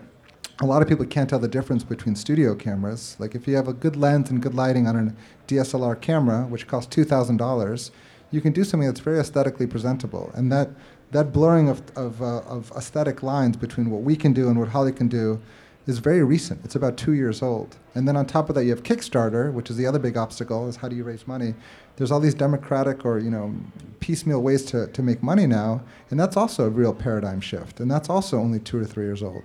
a 0.60 0.66
lot 0.66 0.82
of 0.82 0.88
people 0.88 1.06
can't 1.06 1.30
tell 1.30 1.40
the 1.40 1.48
difference 1.48 1.84
between 1.84 2.16
studio 2.16 2.54
cameras. 2.56 3.16
Like 3.20 3.34
if 3.36 3.48
you 3.48 3.56
have 3.56 3.68
a 3.68 3.74
good 3.74 3.96
lens 3.96 4.30
and 4.30 4.42
good 4.42 4.54
lighting 4.54 4.86
on 4.88 4.96
a 4.96 5.14
DSLR 5.48 5.96
camera, 5.96 6.44
which 6.44 6.68
costs 6.68 6.94
two 6.94 7.04
thousand 7.04 7.38
dollars, 7.38 7.92
you 8.30 8.42
can 8.42 8.52
do 8.54 8.64
something 8.64 8.88
that's 8.88 9.00
very 9.00 9.20
aesthetically 9.20 9.66
presentable. 9.68 10.32
And 10.36 10.52
that 10.52 10.70
that 11.14 11.32
blurring 11.32 11.70
of 11.70 11.82
of, 11.96 12.22
uh, 12.22 12.42
of 12.42 12.72
aesthetic 12.76 13.24
lines 13.24 13.56
between 13.56 13.90
what 13.90 14.02
we 14.02 14.16
can 14.16 14.34
do 14.34 14.50
and 14.50 14.60
what 14.60 14.70
Holly 14.70 14.92
can 14.92 15.08
do 15.08 15.40
is 15.86 16.00
very 16.00 16.24
recent. 16.24 16.64
It's 16.64 16.76
about 16.76 16.96
two 16.98 17.14
years 17.14 17.42
old. 17.42 17.76
And 17.94 18.08
then 18.08 18.16
on 18.16 18.26
top 18.26 18.48
of 18.50 18.56
that, 18.56 18.64
you 18.64 18.70
have 18.70 18.84
Kickstarter, 18.84 19.52
which 19.52 19.70
is 19.70 19.76
the 19.78 19.86
other 19.86 20.00
big 20.00 20.18
obstacle: 20.18 20.68
is 20.68 20.78
how 20.78 20.88
do 20.88 20.96
you 20.96 21.04
raise 21.04 21.28
money? 21.28 21.56
There's 21.96 22.12
all 22.12 22.20
these 22.20 22.34
democratic 22.34 23.06
or 23.06 23.20
you 23.20 23.30
know 23.30 23.54
piecemeal 24.00 24.42
ways 24.42 24.66
to, 24.66 24.88
to 24.88 25.02
make 25.02 25.22
money 25.24 25.48
now, 25.48 25.82
and 26.10 26.20
that's 26.20 26.36
also 26.36 26.66
a 26.66 26.70
real 26.70 26.94
paradigm 26.94 27.42
shift. 27.42 27.80
And 27.80 27.90
that's 27.90 28.10
also 28.10 28.38
only 28.38 28.60
two 28.60 28.80
or 28.80 28.86
three 28.86 29.06
years 29.06 29.24
old. 29.24 29.44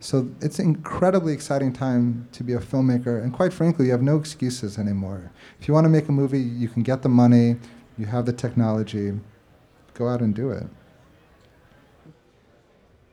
So 0.00 0.28
it's 0.40 0.58
an 0.58 0.66
incredibly 0.66 1.32
exciting 1.32 1.72
time 1.72 2.28
to 2.32 2.42
be 2.42 2.54
a 2.54 2.58
filmmaker, 2.58 3.22
and 3.22 3.32
quite 3.32 3.52
frankly, 3.52 3.86
you 3.86 3.92
have 3.92 4.02
no 4.02 4.16
excuses 4.16 4.78
anymore. 4.78 5.30
If 5.60 5.68
you 5.68 5.74
want 5.74 5.84
to 5.84 5.90
make 5.90 6.08
a 6.08 6.12
movie, 6.12 6.40
you 6.40 6.68
can 6.68 6.82
get 6.82 7.02
the 7.02 7.08
money, 7.08 7.56
you 7.96 8.06
have 8.06 8.26
the 8.26 8.32
technology, 8.32 9.12
go 9.94 10.08
out 10.08 10.20
and 10.20 10.34
do 10.34 10.50
it. 10.50 10.66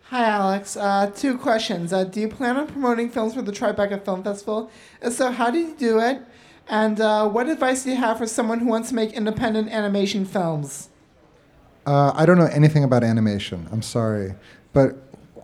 Hi, 0.09 0.25
Alex. 0.25 0.75
Uh, 0.75 1.11
two 1.15 1.37
questions. 1.37 1.93
Uh, 1.93 2.03
do 2.03 2.19
you 2.19 2.29
plan 2.29 2.57
on 2.57 2.65
promoting 2.65 3.11
films 3.11 3.35
for 3.35 3.43
the 3.43 3.51
Tribeca 3.51 4.03
Film 4.03 4.23
Festival? 4.23 4.71
If 5.03 5.13
so, 5.13 5.29
how 5.29 5.51
do 5.51 5.59
you 5.59 5.75
do 5.75 5.99
it? 5.99 6.23
And 6.67 6.99
uh, 6.99 7.29
what 7.29 7.47
advice 7.47 7.83
do 7.83 7.91
you 7.91 7.95
have 7.95 8.17
for 8.17 8.25
someone 8.25 8.57
who 8.57 8.65
wants 8.65 8.89
to 8.89 8.95
make 8.95 9.13
independent 9.13 9.69
animation 9.69 10.25
films? 10.25 10.89
Uh, 11.85 12.11
I 12.15 12.25
don't 12.25 12.39
know 12.39 12.49
anything 12.51 12.83
about 12.83 13.03
animation. 13.03 13.69
I'm 13.71 13.83
sorry, 13.83 14.33
but 14.73 14.97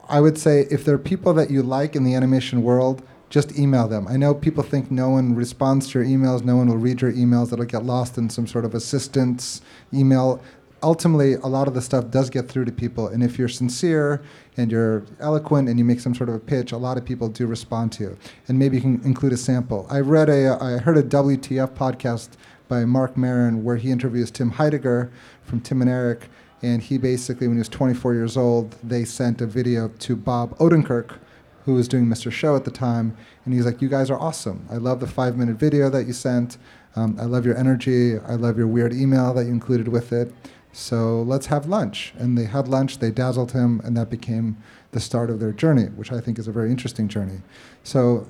I 0.09 0.19
would 0.19 0.35
say 0.35 0.65
if 0.71 0.83
there 0.83 0.95
are 0.95 0.97
people 0.97 1.35
that 1.35 1.51
you 1.51 1.61
like 1.61 1.95
in 1.95 2.03
the 2.03 2.15
animation 2.15 2.63
world, 2.63 3.03
just 3.29 3.59
email 3.59 3.87
them. 3.87 4.07
I 4.07 4.17
know 4.17 4.33
people 4.33 4.63
think 4.63 4.89
no 4.89 5.09
one 5.09 5.35
responds 5.35 5.91
to 5.91 5.99
your 5.99 6.07
emails, 6.07 6.43
no 6.43 6.55
one 6.55 6.67
will 6.67 6.77
read 6.77 7.01
your 7.01 7.11
emails, 7.11 7.53
it'll 7.53 7.65
get 7.65 7.85
lost 7.85 8.17
in 8.17 8.31
some 8.31 8.47
sort 8.47 8.65
of 8.65 8.73
assistance 8.73 9.61
email. 9.93 10.41
Ultimately, 10.83 11.33
a 11.33 11.47
lot 11.47 11.67
of 11.67 11.73
the 11.73 11.81
stuff 11.81 12.11
does 12.11 12.29
get 12.29 12.47
through 12.47 12.65
to 12.65 12.71
people, 12.71 13.07
and 13.07 13.23
if 13.23 13.39
you're 13.39 13.47
sincere 13.47 14.21
and 14.57 14.71
you're 14.71 15.03
eloquent 15.19 15.67
and 15.67 15.79
you 15.79 15.85
make 15.85 15.99
some 15.99 16.13
sort 16.13 16.29
of 16.29 16.35
a 16.35 16.39
pitch, 16.39 16.71
a 16.71 16.77
lot 16.77 16.97
of 16.97 17.05
people 17.05 17.27
do 17.27 17.47
respond 17.47 17.91
to 17.93 18.03
you. 18.03 18.17
And 18.47 18.59
maybe 18.59 18.75
you 18.75 18.81
can 18.81 19.01
include 19.03 19.33
a 19.33 19.37
sample. 19.37 19.87
I 19.89 19.99
read 19.99 20.29
a, 20.29 20.57
I 20.61 20.77
heard 20.77 20.97
a 20.97 21.03
WTF 21.03 21.69
podcast 21.69 22.29
by 22.67 22.85
Marc 22.85 23.15
Maron 23.17 23.63
where 23.63 23.77
he 23.77 23.91
interviews 23.91 24.31
Tim 24.31 24.51
Heidecker 24.51 25.09
from 25.43 25.61
Tim 25.61 25.81
and 25.81 25.89
Eric, 25.89 26.29
and 26.61 26.81
he 26.81 26.97
basically, 26.97 27.47
when 27.47 27.57
he 27.57 27.59
was 27.59 27.69
24 27.69 28.13
years 28.13 28.37
old, 28.37 28.75
they 28.83 29.05
sent 29.05 29.41
a 29.41 29.45
video 29.45 29.87
to 29.87 30.15
Bob 30.15 30.57
Odenkirk, 30.57 31.17
who 31.65 31.73
was 31.73 31.87
doing 31.87 32.05
Mr. 32.05 32.31
Show 32.31 32.55
at 32.55 32.63
the 32.63 32.71
time, 32.71 33.15
and 33.43 33.53
he's 33.53 33.65
like, 33.65 33.81
"You 33.81 33.89
guys 33.89 34.09
are 34.11 34.19
awesome. 34.19 34.65
I 34.69 34.75
love 34.75 34.99
the 34.99 35.07
five-minute 35.07 35.55
video 35.55 35.89
that 35.89 36.05
you 36.05 36.13
sent. 36.13 36.57
Um, 36.95 37.17
I 37.19 37.25
love 37.25 37.45
your 37.45 37.57
energy. 37.57 38.17
I 38.19 38.35
love 38.35 38.57
your 38.57 38.67
weird 38.67 38.93
email 38.93 39.33
that 39.33 39.45
you 39.45 39.51
included 39.51 39.87
with 39.87 40.13
it. 40.13 40.31
So 40.75 41.21
let's 41.23 41.45
have 41.47 41.65
lunch." 41.67 42.13
And 42.17 42.37
they 42.37 42.45
had 42.45 42.67
lunch. 42.67 42.99
They 42.99 43.09
dazzled 43.11 43.53
him, 43.53 43.81
and 43.85 43.95
that 43.97 44.09
became 44.09 44.57
the 44.91 44.99
start 44.99 45.29
of 45.29 45.39
their 45.39 45.51
journey, 45.53 45.85
which 45.95 46.11
I 46.11 46.19
think 46.19 46.37
is 46.37 46.47
a 46.47 46.51
very 46.51 46.69
interesting 46.69 47.07
journey. 47.07 47.39
So 47.83 48.27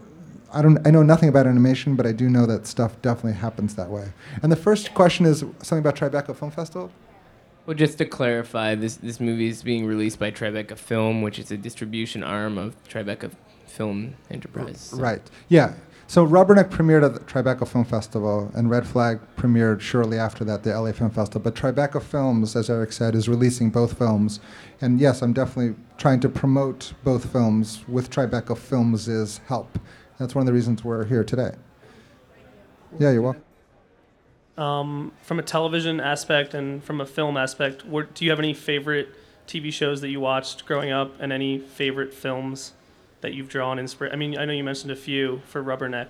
I 0.54 0.62
don't 0.62 0.86
I 0.88 0.92
know 0.92 1.02
nothing 1.04 1.28
about 1.30 1.48
animation, 1.48 1.96
but 1.96 2.06
I 2.06 2.12
do 2.12 2.30
know 2.30 2.46
that 2.46 2.68
stuff 2.68 3.02
definitely 3.02 3.34
happens 3.40 3.76
that 3.76 3.90
way. 3.90 4.14
And 4.44 4.52
the 4.52 4.56
first 4.56 4.94
question 4.94 5.26
is 5.26 5.40
something 5.62 5.80
about 5.80 5.96
Tribeca 5.96 6.36
Film 6.36 6.52
Festival. 6.52 6.92
Well, 7.66 7.76
just 7.76 7.98
to 7.98 8.06
clarify, 8.06 8.76
this 8.76 8.96
this 8.98 9.20
movie 9.20 9.48
is 9.48 9.64
being 9.64 9.86
released 9.88 10.20
by 10.20 10.30
Tribeca 10.30 10.78
Film, 10.78 11.24
which 11.24 11.40
is 11.40 11.50
a 11.52 11.58
distribution 11.58 12.24
arm 12.24 12.58
of 12.60 12.76
Tribeca 12.88 13.32
Film 13.66 14.14
Enterprise. 14.30 14.80
so- 14.92 14.98
Right. 14.98 15.22
Yeah. 15.50 15.74
So 16.08 16.26
Rubberneck 16.26 16.70
premiered 16.70 17.04
at 17.04 17.16
the 17.16 17.20
Tribeca 17.22 17.68
Film 17.68 17.84
Festival, 17.84 18.52
and 18.54 18.70
Red 18.70 18.86
Flag 18.86 19.20
premiered 19.38 19.82
shortly 19.82 20.20
after 20.20 20.44
that, 20.46 20.64
the 20.64 20.80
LA 20.80 20.92
Film 20.92 21.10
Festival. 21.10 21.42
But 21.42 21.56
Tribeca 21.56 22.02
Films, 22.02 22.56
as 22.56 22.70
Eric 22.70 22.94
said, 22.94 23.16
is 23.16 23.28
releasing 23.28 23.72
both 23.72 23.98
films. 23.98 24.40
And 24.82 25.00
yes, 25.00 25.24
I'm 25.24 25.34
definitely 25.34 25.76
trying 25.98 26.20
to 26.20 26.30
promote 26.30 26.94
both 27.04 27.32
films 27.32 27.84
with 27.88 28.12
Tribeca 28.12 28.56
Films' 28.56 29.40
help. 29.48 29.80
That's 30.20 30.36
one 30.36 30.44
of 30.44 30.46
the 30.46 30.54
reasons 30.54 30.84
we're 30.84 31.06
here 31.06 31.24
today. 31.24 31.56
Yeah, 33.00 33.12
you're 33.12 33.24
welcome. 33.24 33.44
Um, 34.58 35.12
from 35.22 35.40
a 35.40 35.44
television 35.44 36.00
aspect 36.00 36.54
and 36.54 36.84
from 36.84 37.02
a 37.02 37.06
film 37.06 37.36
aspect, 37.36 37.84
what, 37.84 38.14
do 38.14 38.24
you 38.24 38.32
have 38.32 38.40
any 38.40 38.54
favorite 38.54 39.10
TV 39.48 39.74
shows 39.74 40.02
that 40.02 40.10
you 40.10 40.20
watched 40.20 40.66
growing 40.66 40.92
up, 40.92 41.14
and 41.20 41.34
any 41.34 41.60
favorite 41.60 42.14
films 42.14 42.74
that 43.22 43.34
you've 43.34 43.50
drawn 43.50 43.80
inspiration? 43.80 44.14
I 44.14 44.18
mean, 44.18 44.38
I 44.38 44.46
know 44.46 44.54
you 44.54 44.64
mentioned 44.64 44.92
a 44.92 44.96
few 44.96 45.42
for 45.46 45.64
Rubberneck. 45.64 46.08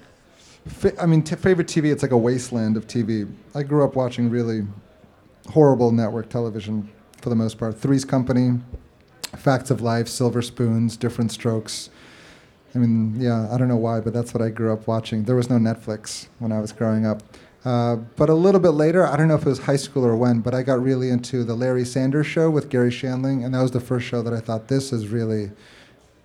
Fa- 0.68 1.02
I 1.02 1.06
mean, 1.06 1.22
t- 1.22 1.36
favorite 1.36 1.68
TV, 1.68 1.92
it's 1.92 2.02
like 2.02 2.12
a 2.12 2.18
wasteland 2.18 2.78
of 2.78 2.88
TV. 2.88 3.32
I 3.54 3.64
grew 3.64 3.84
up 3.84 3.96
watching 3.96 4.30
really 4.30 4.66
horrible 5.50 5.92
network 5.92 6.30
television 6.30 6.90
for 7.22 7.30
the 7.30 7.36
most 7.36 7.58
part. 7.58 7.80
Three's 7.80 8.06
Company, 8.06 8.60
Facts 9.38 9.70
of 9.70 9.82
Life, 9.82 10.08
Silver 10.08 10.42
Spoons, 10.42 10.98
Diff'rent 10.98 11.32
Strokes. 11.32 11.90
I 12.74 12.80
mean, 12.80 13.16
yeah, 13.20 13.48
I 13.54 13.58
don't 13.58 13.68
know 13.68 13.78
why, 13.78 14.00
but 14.02 14.14
that's 14.14 14.34
what 14.34 14.44
I 14.44 14.50
grew 14.50 14.74
up 14.74 14.88
watching. 14.88 15.24
There 15.24 15.36
was 15.36 15.50
no 15.50 15.58
Netflix 15.58 16.28
when 16.40 16.52
I 16.52 16.60
was 16.60 16.72
growing 16.72 17.06
up. 17.06 17.22
Uh, 17.64 17.96
but 17.96 18.30
a 18.30 18.34
little 18.34 18.60
bit 18.60 18.72
later, 18.72 19.08
I 19.08 19.16
don't 19.16 19.28
know 19.28 19.36
if 19.36 19.42
it 19.42 19.50
was 19.50 19.60
high 19.60 19.76
school 19.76 20.06
or 20.06 20.16
when, 20.16 20.42
but 20.42 20.54
I 20.54 20.62
got 20.62 20.82
really 20.84 21.10
into 21.10 21.44
the 21.44 21.56
Larry 21.56 21.86
Sanders 21.86 22.28
Show 22.28 22.52
with 22.52 22.70
Garry 22.70 22.92
Shandling, 22.92 23.44
and 23.44 23.56
that 23.56 23.62
was 23.62 23.72
the 23.72 23.80
first 23.80 24.06
show 24.06 24.22
that 24.22 24.34
I 24.34 24.40
thought 24.40 24.68
this 24.68 24.94
is 24.94 25.08
really 25.08 25.52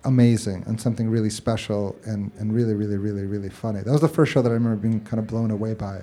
amazing 0.03 0.63
and 0.67 0.79
something 0.79 1.09
really 1.09 1.29
special 1.29 1.95
and, 2.05 2.31
and 2.39 2.53
really, 2.53 2.73
really, 2.73 2.97
really, 2.97 3.25
really 3.25 3.49
funny. 3.49 3.81
That 3.81 3.91
was 3.91 4.01
the 4.01 4.07
first 4.07 4.31
show 4.31 4.41
that 4.41 4.49
I 4.49 4.53
remember 4.53 4.77
being 4.77 5.01
kind 5.01 5.19
of 5.19 5.27
blown 5.27 5.51
away 5.51 5.73
by, 5.73 6.01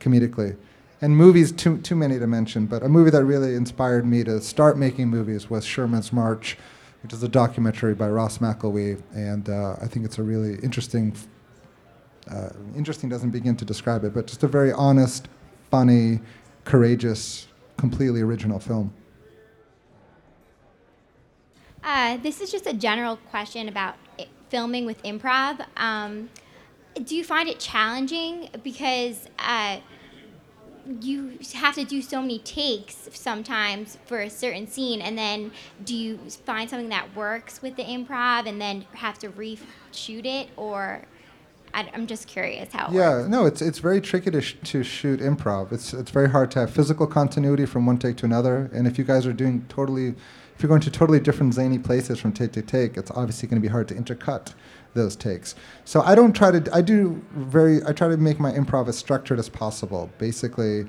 comedically. 0.00 0.56
And 1.00 1.16
movies, 1.16 1.52
too, 1.52 1.78
too 1.78 1.94
many 1.94 2.18
to 2.18 2.26
mention, 2.26 2.66
but 2.66 2.82
a 2.82 2.88
movie 2.88 3.10
that 3.10 3.24
really 3.24 3.54
inspired 3.54 4.04
me 4.04 4.24
to 4.24 4.40
start 4.40 4.76
making 4.76 5.08
movies 5.08 5.48
was 5.48 5.64
Sherman's 5.64 6.12
March, 6.12 6.58
which 7.02 7.12
is 7.12 7.22
a 7.22 7.28
documentary 7.28 7.94
by 7.94 8.08
Ross 8.08 8.38
McElwee, 8.38 9.00
and 9.14 9.48
uh, 9.48 9.76
I 9.80 9.86
think 9.86 10.04
it's 10.04 10.18
a 10.18 10.22
really 10.22 10.56
interesting 10.56 11.14
uh, 12.30 12.50
interesting 12.76 13.08
doesn't 13.08 13.30
begin 13.30 13.56
to 13.56 13.64
describe 13.64 14.04
it, 14.04 14.12
but 14.12 14.26
just 14.26 14.42
a 14.42 14.48
very 14.48 14.72
honest, 14.72 15.28
funny, 15.70 16.20
courageous, 16.64 17.48
completely 17.76 18.20
original 18.20 18.58
film. 18.58 18.92
Uh, 21.88 22.18
this 22.18 22.42
is 22.42 22.50
just 22.52 22.66
a 22.66 22.74
general 22.74 23.16
question 23.30 23.66
about 23.66 23.94
i 24.18 24.26
filming 24.50 24.84
with 24.84 25.02
improv. 25.04 25.64
Um, 25.74 26.28
do 27.02 27.16
you 27.16 27.24
find 27.24 27.48
it 27.48 27.58
challenging 27.58 28.50
because 28.62 29.26
uh, 29.38 29.78
you 31.00 31.38
have 31.54 31.74
to 31.76 31.84
do 31.84 32.02
so 32.02 32.20
many 32.20 32.40
takes 32.40 33.08
sometimes 33.14 33.96
for 34.04 34.20
a 34.20 34.28
certain 34.28 34.66
scene, 34.66 35.00
and 35.00 35.16
then 35.16 35.50
do 35.82 35.96
you 35.96 36.18
find 36.44 36.68
something 36.68 36.90
that 36.90 37.16
works 37.16 37.62
with 37.62 37.76
the 37.76 37.84
improv 37.84 38.46
and 38.46 38.60
then 38.60 38.84
have 38.92 39.18
to 39.20 39.30
reshoot 39.30 40.26
it, 40.26 40.48
or 40.58 41.02
I, 41.72 41.88
I'm 41.94 42.06
just 42.06 42.26
curious 42.26 42.70
how. 42.70 42.88
It 42.88 42.92
Yeah, 42.92 43.10
works. 43.16 43.28
no, 43.30 43.46
it's 43.46 43.62
it's 43.62 43.78
very 43.78 44.02
tricky 44.02 44.30
to, 44.30 44.42
sh- 44.42 44.56
to 44.64 44.82
shoot 44.82 45.20
improv. 45.20 45.72
It's 45.72 45.94
it's 45.94 46.10
very 46.10 46.28
hard 46.28 46.50
to 46.50 46.60
have 46.60 46.70
physical 46.70 47.06
continuity 47.06 47.64
from 47.64 47.86
one 47.86 47.96
take 47.98 48.16
to 48.18 48.26
another. 48.26 48.68
And 48.74 48.86
if 48.86 48.98
you 48.98 49.04
guys 49.04 49.26
are 49.26 49.32
doing 49.32 49.64
totally, 49.70 50.14
if 50.58 50.62
you're 50.64 50.68
going 50.68 50.80
to 50.80 50.90
totally 50.90 51.20
different 51.20 51.54
zany 51.54 51.78
places 51.78 52.18
from 52.18 52.32
take 52.32 52.50
to 52.50 52.62
take, 52.62 52.96
it's 52.96 53.12
obviously 53.12 53.48
going 53.48 53.62
to 53.62 53.64
be 53.64 53.70
hard 53.70 53.86
to 53.86 53.94
intercut 53.94 54.54
those 54.92 55.14
takes. 55.14 55.54
So 55.84 56.00
I 56.02 56.16
don't 56.16 56.32
try 56.32 56.50
to. 56.50 56.74
I 56.74 56.80
do 56.80 57.22
very. 57.30 57.80
I 57.86 57.92
try 57.92 58.08
to 58.08 58.16
make 58.16 58.40
my 58.40 58.50
improv 58.50 58.88
as 58.88 58.98
structured 58.98 59.38
as 59.38 59.48
possible. 59.48 60.10
Basically, 60.18 60.86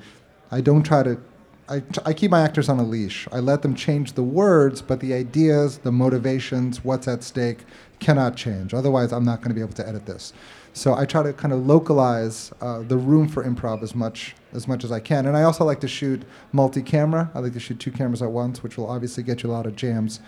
I 0.50 0.62
don't 0.62 0.82
try 0.82 1.04
to. 1.04 1.22
I, 1.68 1.84
I 2.04 2.14
keep 2.14 2.32
my 2.32 2.42
actors 2.42 2.68
on 2.68 2.80
a 2.80 2.84
leash. 2.84 3.28
I 3.32 3.42
let 3.42 3.62
them 3.62 3.76
change 3.76 4.14
the 4.14 4.24
words, 4.24 4.82
but 4.82 5.02
the 5.02 5.14
ideas, 5.14 5.78
the 5.78 5.92
motivations, 5.92 6.84
what's 6.84 7.08
at 7.08 7.22
stake 7.22 7.60
cannot 8.00 8.36
change. 8.36 8.74
Otherwise, 8.74 9.14
I'm 9.14 9.24
not 9.24 9.42
going 9.42 9.50
to 9.50 9.56
be 9.56 9.62
able 9.62 9.74
to 9.74 9.88
edit 9.88 10.08
this. 10.08 10.34
So 10.74 10.94
I 10.94 11.06
try 11.06 11.24
to 11.24 11.34
kind 11.34 11.54
of 11.54 11.66
localize 11.66 12.52
uh, 12.62 12.82
the 12.82 12.98
room 12.98 13.28
for 13.28 13.44
improv 13.44 13.84
as 13.84 13.96
much 13.96 14.36
as 14.54 14.68
much 14.68 14.84
as 14.84 14.92
I 14.92 15.00
can. 15.00 15.28
And 15.28 15.38
I 15.38 15.44
also 15.44 15.64
like 15.64 15.80
to 15.82 15.88
shoot 15.88 16.24
multi-camera. 16.54 17.30
I 17.36 17.40
like 17.40 17.54
to 17.54 17.60
shoot 17.60 17.80
two 17.80 17.92
cameras 17.92 18.22
at 18.22 18.32
once, 18.32 18.64
which 18.64 18.78
will 18.78 18.90
obviously 18.90 19.22
get 19.22 19.44
you 19.44 19.50
a 19.50 19.54
lot 19.54 19.68
of 19.68 19.76
jams 19.76 20.22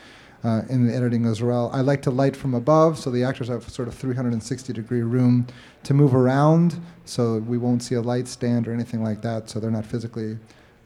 uh, 0.44 0.62
in 0.70 0.88
the 0.88 0.94
editing 0.94 1.26
as 1.26 1.42
well. 1.42 1.70
I 1.74 1.82
like 1.82 2.02
to 2.04 2.12
light 2.12 2.36
from 2.36 2.54
above, 2.54 2.98
so 2.98 3.10
the 3.10 3.24
actors 3.24 3.48
have 3.48 3.68
sort 3.70 3.88
of 3.88 3.96
360 3.96 4.74
degree 4.74 5.02
room 5.02 5.48
to 5.84 5.94
move 5.94 6.16
around, 6.16 6.80
so 7.06 7.38
we 7.40 7.58
won't 7.58 7.84
see 7.84 7.96
a 7.96 8.02
light 8.02 8.28
stand 8.28 8.68
or 8.68 8.74
anything 8.74 9.04
like 9.04 9.22
that. 9.22 9.50
So 9.50 9.60
they're 9.60 9.72
not 9.72 9.86
physically. 9.86 10.38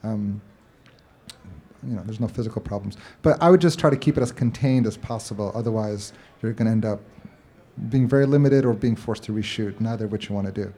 Um, 0.03 0.41
you 1.85 1.95
know, 1.95 2.01
there's 2.03 2.19
no 2.19 2.27
physical 2.27 2.61
problems. 2.61 2.97
But 3.21 3.41
I 3.41 3.49
would 3.49 3.61
just 3.61 3.77
try 3.79 3.89
to 3.89 3.97
keep 3.97 4.17
it 4.17 4.21
as 4.21 4.31
contained 4.31 4.87
as 4.87 4.97
possible. 4.97 5.51
Otherwise, 5.53 6.13
you're 6.41 6.53
going 6.53 6.65
to 6.65 6.71
end 6.71 6.85
up 6.85 6.99
being 7.89 8.07
very 8.07 8.25
limited 8.25 8.65
or 8.65 8.73
being 8.73 8.95
forced 8.95 9.23
to 9.23 9.31
reshoot, 9.31 9.79
neither 9.79 10.05
of 10.05 10.11
which 10.11 10.29
you 10.29 10.35
want 10.35 10.47
to 10.47 10.53
do. 10.53 10.73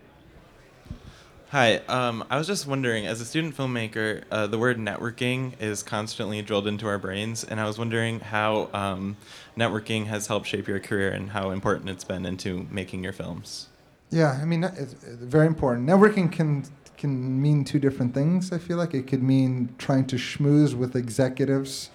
Hi. 1.49 1.77
Um, 1.87 2.25
I 2.29 2.37
was 2.37 2.45
just 2.45 2.67
wondering, 2.67 3.07
as 3.07 3.21
a 3.21 3.25
student 3.25 3.55
filmmaker, 3.55 4.23
uh, 4.29 4.47
the 4.47 4.57
word 4.57 4.77
networking 4.77 5.53
is 5.61 5.81
constantly 5.81 6.41
drilled 6.41 6.67
into 6.67 6.87
our 6.87 6.97
brains, 6.97 7.45
and 7.45 7.61
I 7.61 7.65
was 7.65 7.77
wondering 7.77 8.19
how 8.19 8.69
um, 8.73 9.15
networking 9.55 10.07
has 10.07 10.27
helped 10.27 10.47
shape 10.47 10.67
your 10.67 10.81
career 10.81 11.09
and 11.09 11.29
how 11.29 11.51
important 11.51 11.89
it's 11.89 12.03
been 12.03 12.25
into 12.25 12.67
making 12.69 13.01
your 13.01 13.13
films. 13.13 13.69
Yeah, 14.09 14.37
I 14.41 14.43
mean, 14.43 14.65
it's 14.65 14.93
very 14.93 15.47
important. 15.47 15.87
Networking 15.87 16.29
can 16.31 16.65
can 16.97 17.41
mean 17.41 17.63
two 17.63 17.79
different 17.79 18.13
things. 18.13 18.51
I 18.51 18.57
feel 18.57 18.77
like 18.77 18.93
it 18.93 19.07
could 19.07 19.21
mean 19.21 19.73
trying 19.77 20.07
to 20.07 20.15
schmooze 20.15 20.73
with 20.73 20.95
executives 20.95 21.91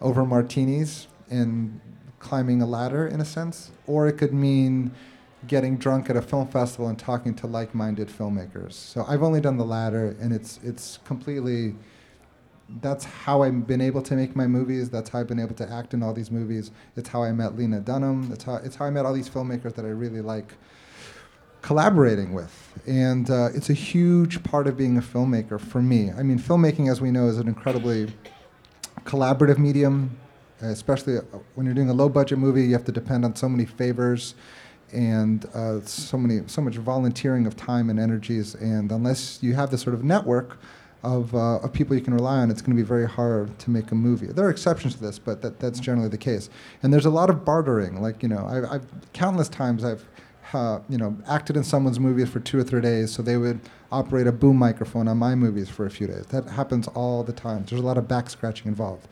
over 0.00 0.24
martinis 0.24 1.06
and 1.30 1.80
climbing 2.18 2.62
a 2.62 2.66
ladder, 2.66 3.06
in 3.06 3.20
a 3.20 3.24
sense, 3.24 3.70
or 3.86 4.06
it 4.06 4.14
could 4.14 4.32
mean 4.32 4.90
getting 5.46 5.76
drunk 5.76 6.10
at 6.10 6.16
a 6.16 6.22
film 6.22 6.48
festival 6.48 6.88
and 6.88 6.98
talking 6.98 7.34
to 7.34 7.46
like-minded 7.46 8.08
filmmakers. 8.08 8.72
So 8.72 9.04
I've 9.06 9.22
only 9.22 9.40
done 9.40 9.56
the 9.58 9.64
latter, 9.64 10.16
and 10.20 10.32
it's 10.32 10.58
it's 10.62 10.98
completely. 11.04 11.74
That's 12.80 13.04
how 13.04 13.42
I've 13.42 13.64
been 13.64 13.80
able 13.80 14.02
to 14.02 14.14
make 14.16 14.34
my 14.34 14.48
movies. 14.48 14.90
That's 14.90 15.10
how 15.10 15.20
I've 15.20 15.28
been 15.28 15.38
able 15.38 15.54
to 15.54 15.70
act 15.70 15.94
in 15.94 16.02
all 16.02 16.12
these 16.12 16.32
movies. 16.32 16.72
It's 16.96 17.08
how 17.08 17.22
I 17.22 17.30
met 17.30 17.56
Lena 17.56 17.78
Dunham. 17.78 18.28
That's 18.28 18.42
how 18.42 18.56
it's 18.56 18.74
how 18.74 18.86
I 18.86 18.90
met 18.90 19.06
all 19.06 19.12
these 19.12 19.28
filmmakers 19.28 19.74
that 19.74 19.84
I 19.84 19.90
really 19.90 20.20
like 20.20 20.54
collaborating 21.62 22.32
with. 22.32 22.72
And 22.86 23.30
uh, 23.30 23.50
it's 23.54 23.70
a 23.70 23.74
huge 23.74 24.42
part 24.42 24.66
of 24.66 24.76
being 24.76 24.96
a 24.98 25.00
filmmaker 25.00 25.60
for 25.60 25.82
me. 25.82 26.10
I 26.10 26.22
mean, 26.22 26.38
filmmaking, 26.38 26.90
as 26.90 27.00
we 27.00 27.10
know, 27.10 27.26
is 27.26 27.38
an 27.38 27.48
incredibly 27.48 28.12
collaborative 29.04 29.58
medium, 29.58 30.16
especially 30.60 31.18
uh, 31.18 31.22
when 31.54 31.66
you're 31.66 31.74
doing 31.74 31.90
a 31.90 31.94
low 31.94 32.08
budget 32.08 32.38
movie, 32.38 32.64
you 32.64 32.72
have 32.72 32.84
to 32.84 32.92
depend 32.92 33.24
on 33.24 33.34
so 33.36 33.48
many 33.48 33.64
favors 33.64 34.34
and 34.92 35.46
uh, 35.54 35.80
so 35.82 36.16
many 36.16 36.40
so 36.46 36.60
much 36.60 36.76
volunteering 36.76 37.46
of 37.46 37.56
time 37.56 37.90
and 37.90 37.98
energies. 37.98 38.54
And 38.54 38.90
unless 38.92 39.42
you 39.42 39.54
have 39.54 39.70
this 39.70 39.82
sort 39.82 39.94
of 39.94 40.04
network 40.04 40.58
of, 41.02 41.34
uh, 41.34 41.58
of 41.58 41.72
people 41.72 41.94
you 41.94 42.02
can 42.02 42.14
rely 42.14 42.38
on 42.38 42.50
it's 42.50 42.60
going 42.60 42.76
to 42.76 42.82
be 42.82 42.86
very 42.86 43.08
hard 43.08 43.56
to 43.60 43.70
make 43.70 43.92
a 43.92 43.94
movie. 43.94 44.26
There 44.26 44.44
are 44.46 44.50
exceptions 44.50 44.94
to 44.94 45.00
this 45.00 45.18
but 45.18 45.42
that, 45.42 45.60
that's 45.60 45.78
generally 45.78 46.08
the 46.08 46.18
case. 46.18 46.50
And 46.82 46.92
there's 46.92 47.06
a 47.06 47.10
lot 47.10 47.30
of 47.30 47.44
bartering 47.44 48.00
like 48.00 48.22
you 48.22 48.28
know 48.28 48.46
I've, 48.46 48.64
I've 48.64 49.12
countless 49.12 49.48
times 49.48 49.84
i've 49.84 50.04
uh, 50.52 50.80
you 50.88 50.98
know 50.98 51.16
acted 51.26 51.56
in 51.56 51.64
someone's 51.64 52.00
movies 52.00 52.28
for 52.28 52.40
two 52.40 52.58
or 52.58 52.62
three 52.62 52.80
days 52.80 53.12
so 53.12 53.22
they 53.22 53.36
would 53.36 53.60
operate 53.92 54.26
a 54.26 54.32
boom 54.32 54.56
microphone 54.56 55.06
on 55.06 55.16
my 55.16 55.34
movies 55.34 55.68
for 55.68 55.86
a 55.86 55.90
few 55.90 56.06
days. 56.06 56.26
That 56.26 56.48
happens 56.48 56.88
all 56.88 57.22
the 57.22 57.32
time. 57.32 57.64
There's 57.68 57.80
a 57.80 57.84
lot 57.84 57.98
of 57.98 58.08
back 58.08 58.28
scratching 58.30 58.66
involved 58.66 59.06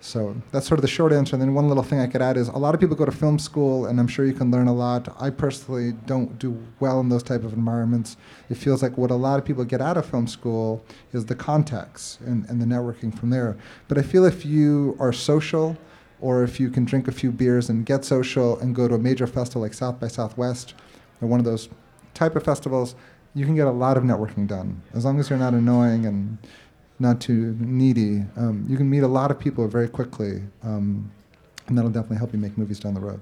so 0.00 0.34
that's 0.50 0.66
sort 0.66 0.78
of 0.78 0.82
the 0.82 0.88
short 0.88 1.12
answer. 1.12 1.36
And 1.36 1.42
then 1.42 1.54
one 1.54 1.68
little 1.68 1.82
thing 1.82 2.00
I 2.00 2.06
could 2.06 2.22
add 2.22 2.38
is 2.38 2.48
a 2.48 2.56
lot 2.56 2.74
of 2.74 2.80
people 2.80 2.96
go 2.96 3.04
to 3.04 3.12
film 3.12 3.38
school, 3.38 3.86
and 3.86 4.00
I'm 4.00 4.08
sure 4.08 4.24
you 4.24 4.32
can 4.32 4.50
learn 4.50 4.66
a 4.66 4.72
lot. 4.72 5.14
I 5.20 5.28
personally 5.28 5.92
don't 6.06 6.38
do 6.38 6.58
well 6.80 7.00
in 7.00 7.10
those 7.10 7.22
type 7.22 7.44
of 7.44 7.52
environments. 7.52 8.16
It 8.48 8.56
feels 8.56 8.82
like 8.82 8.96
what 8.96 9.10
a 9.10 9.14
lot 9.14 9.38
of 9.38 9.44
people 9.44 9.64
get 9.64 9.82
out 9.82 9.98
of 9.98 10.06
film 10.06 10.26
school 10.26 10.82
is 11.12 11.26
the 11.26 11.34
contacts 11.34 12.18
and, 12.24 12.48
and 12.48 12.62
the 12.62 12.66
networking 12.66 13.16
from 13.16 13.28
there. 13.28 13.58
But 13.88 13.98
I 13.98 14.02
feel 14.02 14.24
if 14.24 14.46
you 14.46 14.96
are 14.98 15.12
social, 15.12 15.76
or 16.22 16.44
if 16.44 16.58
you 16.58 16.70
can 16.70 16.84
drink 16.86 17.06
a 17.06 17.12
few 17.12 17.30
beers 17.30 17.68
and 17.68 17.84
get 17.84 18.04
social 18.04 18.58
and 18.60 18.74
go 18.74 18.88
to 18.88 18.94
a 18.94 18.98
major 18.98 19.26
festival 19.26 19.62
like 19.62 19.74
South 19.74 20.00
by 20.00 20.08
Southwest, 20.08 20.74
or 21.20 21.28
one 21.28 21.40
of 21.40 21.44
those 21.44 21.68
type 22.14 22.36
of 22.36 22.42
festivals, 22.42 22.94
you 23.34 23.44
can 23.44 23.54
get 23.54 23.66
a 23.66 23.70
lot 23.70 23.96
of 23.96 24.02
networking 24.02 24.46
done 24.46 24.82
as 24.94 25.04
long 25.04 25.20
as 25.20 25.30
you're 25.30 25.38
not 25.38 25.54
annoying 25.54 26.04
and 26.06 26.38
not 27.00 27.20
too 27.20 27.56
needy, 27.58 28.24
um, 28.36 28.64
you 28.68 28.76
can 28.76 28.88
meet 28.88 29.02
a 29.02 29.08
lot 29.08 29.30
of 29.30 29.38
people 29.38 29.66
very 29.66 29.88
quickly, 29.88 30.42
um, 30.62 31.10
and 31.66 31.76
that'll 31.76 31.90
definitely 31.90 32.18
help 32.18 32.32
you 32.32 32.38
make 32.38 32.56
movies 32.56 32.78
down 32.78 32.94
the 32.94 33.00
road. 33.00 33.20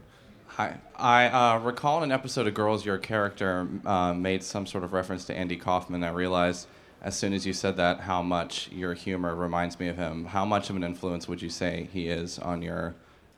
Hi. 0.48 0.76
I 0.96 1.26
uh, 1.26 1.58
recall 1.60 1.98
in 1.98 2.10
an 2.10 2.12
episode 2.12 2.48
of 2.48 2.54
Girls, 2.54 2.84
your 2.84 2.98
character 2.98 3.68
uh, 3.86 4.12
made 4.12 4.42
some 4.42 4.66
sort 4.66 4.82
of 4.82 4.92
reference 4.92 5.24
to 5.26 5.36
Andy 5.36 5.56
Kaufman. 5.56 6.02
I 6.02 6.10
realized 6.10 6.66
as 7.00 7.16
soon 7.16 7.32
as 7.32 7.46
you 7.46 7.52
said 7.52 7.76
that 7.76 8.00
how 8.00 8.22
much 8.22 8.68
your 8.72 8.94
humor 8.94 9.36
reminds 9.36 9.78
me 9.78 9.86
of 9.86 9.96
him. 9.96 10.24
How 10.24 10.44
much 10.44 10.68
of 10.68 10.74
an 10.74 10.82
influence 10.82 11.28
would 11.28 11.40
you 11.40 11.48
say 11.48 11.88
he 11.92 12.08
is 12.08 12.40
on 12.40 12.62
your 12.62 12.96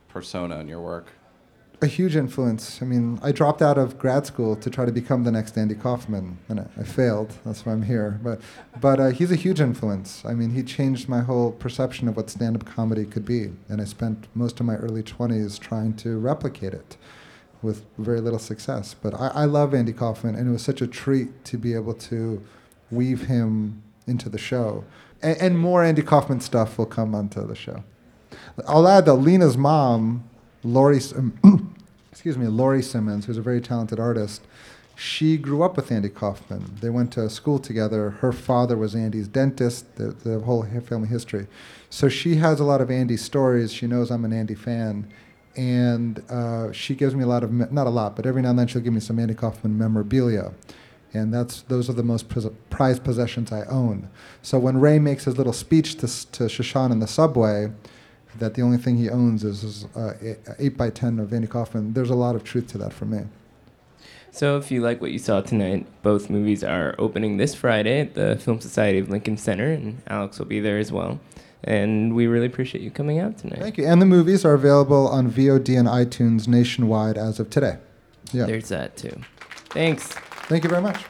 persona 0.09 0.57
and 0.57 0.69
your 0.69 0.81
work? 0.81 1.09
A 1.83 1.87
huge 1.87 2.15
influence. 2.15 2.83
I 2.83 2.85
mean, 2.85 3.19
I 3.23 3.33
dropped 3.33 3.63
out 3.63 3.79
of 3.79 3.99
grad 3.99 4.27
school 4.27 4.55
to 4.57 4.69
try 4.69 4.85
to 4.85 4.93
become 4.93 5.25
the 5.25 5.33
next 5.33 5.57
Andy 5.57 5.75
Kaufman, 5.75 6.39
and 6.49 6.61
I, 6.61 6.67
I 6.79 6.85
failed. 6.85 7.39
That's 7.45 7.65
why 7.65 7.73
I'm 7.73 7.83
here. 7.83 8.21
But, 8.23 8.41
but 8.81 9.01
uh, 9.01 9.09
he's 9.09 9.33
a 9.33 9.37
huge 9.37 9.61
influence. 9.61 10.23
I 10.25 10.35
mean, 10.35 10.51
he 10.51 10.63
changed 10.63 11.09
my 11.09 11.21
whole 11.21 11.53
perception 11.53 12.09
of 12.09 12.17
what 12.17 12.29
stand-up 12.29 12.67
comedy 12.67 13.07
could 13.07 13.25
be, 13.25 13.53
and 13.69 13.81
I 13.81 13.85
spent 13.85 14.27
most 14.35 14.61
of 14.61 14.67
my 14.67 14.77
early 14.77 15.03
20s 15.03 15.59
trying 15.59 15.95
to 15.97 16.19
replicate 16.19 16.75
it, 16.75 16.97
with 17.63 17.85
very 17.99 18.21
little 18.21 18.39
success. 18.39 18.95
But 18.95 19.15
I, 19.15 19.29
I 19.29 19.45
love 19.45 19.75
Andy 19.75 19.93
Kaufman, 19.93 20.35
and 20.35 20.49
it 20.49 20.53
was 20.53 20.63
such 20.63 20.81
a 20.81 20.87
treat 20.87 21.45
to 21.47 21.59
be 21.59 21.75
able 21.75 21.95
to 21.95 22.43
weave 22.91 23.23
him 23.23 23.83
into 24.07 24.29
the 24.29 24.39
show. 24.39 24.85
And, 25.23 25.37
and 25.39 25.59
more 25.59 25.83
Andy 25.83 26.03
Kaufman 26.03 26.41
stuff 26.41 26.79
will 26.79 26.87
come 26.87 27.15
onto 27.15 27.47
the 27.47 27.55
show. 27.55 27.85
I'll 28.67 28.89
add 28.89 29.07
that 29.07 29.15
Lena's 29.15 29.57
mom 29.57 30.30
Laurie, 30.63 31.01
excuse 32.13 32.37
me, 32.37 32.47
Laurie 32.47 32.83
Simmons, 32.83 33.27
who's 33.27 33.39
a 33.39 33.43
very 33.43 33.61
talented 33.61 33.99
artist, 33.99 34.43
she 35.01 35.39
grew 35.39 35.63
up 35.63 35.77
with 35.77 35.91
Andy 35.91 36.11
Kaufman. 36.11 36.77
They 36.81 36.91
went 36.91 37.13
to 37.13 37.31
school 37.31 37.59
together. 37.59 38.11
Her 38.11 38.33
father 38.33 38.77
was 38.77 38.95
Andy's 38.95 39.29
dentist, 39.29 39.97
the, 39.97 40.09
the 40.09 40.41
whole 40.41 40.63
family 40.63 41.09
history. 41.09 41.47
So 41.89 42.11
she 42.11 42.37
has 42.37 42.61
a 42.61 42.65
lot 42.65 42.83
of 42.83 42.91
Andy 42.91 43.17
stories. 43.17 43.73
She 43.73 43.87
knows 43.87 44.11
I'm 44.11 44.27
an 44.27 44.33
Andy 44.33 44.55
fan. 44.55 45.11
And 45.57 46.23
uh, 46.31 46.71
she 46.73 46.95
gives 46.95 47.15
me 47.15 47.25
a 47.25 47.27
lot 47.27 47.43
of, 47.43 47.51
me- 47.51 47.67
not 47.71 47.87
a 47.87 47.91
lot, 47.91 48.15
but 48.15 48.27
every 48.27 48.43
now 48.43 48.51
and 48.51 48.59
then 48.59 48.67
she'll 48.67 48.83
give 48.83 48.93
me 48.93 49.01
some 49.01 49.19
Andy 49.19 49.35
Kaufman 49.35 49.77
memorabilia. 49.77 50.53
And 51.15 51.33
that's, 51.33 51.63
those 51.63 51.89
are 51.89 51.95
the 51.95 52.03
most 52.03 52.27
prized 52.69 53.03
possessions 53.03 53.51
I 53.51 53.65
own. 53.65 54.11
So 54.43 54.59
when 54.59 54.79
Ray 54.79 54.99
makes 54.99 55.25
his 55.25 55.39
little 55.39 55.53
speech 55.53 55.95
to, 55.95 56.01
to 56.01 56.45
Shoshan 56.45 56.93
in 56.93 57.01
the 57.01 57.09
subway, 57.09 57.73
that 58.39 58.55
the 58.55 58.63
only 58.63 58.79
thing 58.79 58.97
he 58.97 59.09
owns 59.11 59.45
is, 59.45 59.87
uh, 59.97 60.15
8 60.59 60.77
by 60.77 60.91
10 60.91 61.19
of 61.19 61.33
Andy 61.33 61.47
Kaufman. 61.47 61.93
There's 61.93 62.11
a 62.11 62.15
lot 62.15 62.37
of 62.37 62.45
truth 62.45 62.69
to 62.69 62.79
that 62.79 62.93
for 62.93 63.05
me. 63.05 63.25
So, 64.33 64.57
if 64.57 64.71
you 64.71 64.81
like 64.81 65.01
what 65.01 65.11
you 65.11 65.19
saw 65.19 65.41
tonight, 65.41 65.87
both 66.03 66.31
movies 66.31 66.63
are 66.63 66.95
opening 66.99 67.37
this 67.37 67.55
Friday 67.55 68.01
at 68.01 68.15
the 68.15 68.37
Film 68.37 68.61
Society 68.61 68.99
of 68.99 69.11
Lincoln 69.11 69.37
Center, 69.37 69.73
and 69.73 70.01
Alex 70.07 70.39
will 70.39 70.47
be 70.47 70.61
there 70.61 70.79
as 70.79 70.93
well. 70.93 71.19
And 71.65 72.15
we 72.15 72.27
really 72.27 72.47
appreciate 72.47 72.83
you 72.83 72.91
coming 72.91 73.19
out 73.19 73.39
tonight. 73.39 73.59
Thank 73.59 73.77
you. 73.77 73.87
And 73.87 74.01
the 74.01 74.07
movies 74.07 74.45
are 74.45 74.55
available 74.55 75.09
on 75.09 75.31
VOD 75.31 75.79
and 75.79 75.89
iTunes 75.89 76.49
nationwide 76.49 77.19
as 77.19 77.39
of 77.39 77.51
today. 77.51 77.79
Yeah. 78.33 78.47
There's 78.47 78.69
that 78.69 78.97
too. 78.97 79.21
Thanks. 79.71 80.07
Thank 80.49 80.65
you 80.65 80.71
very 80.71 80.83
much. 80.83 81.05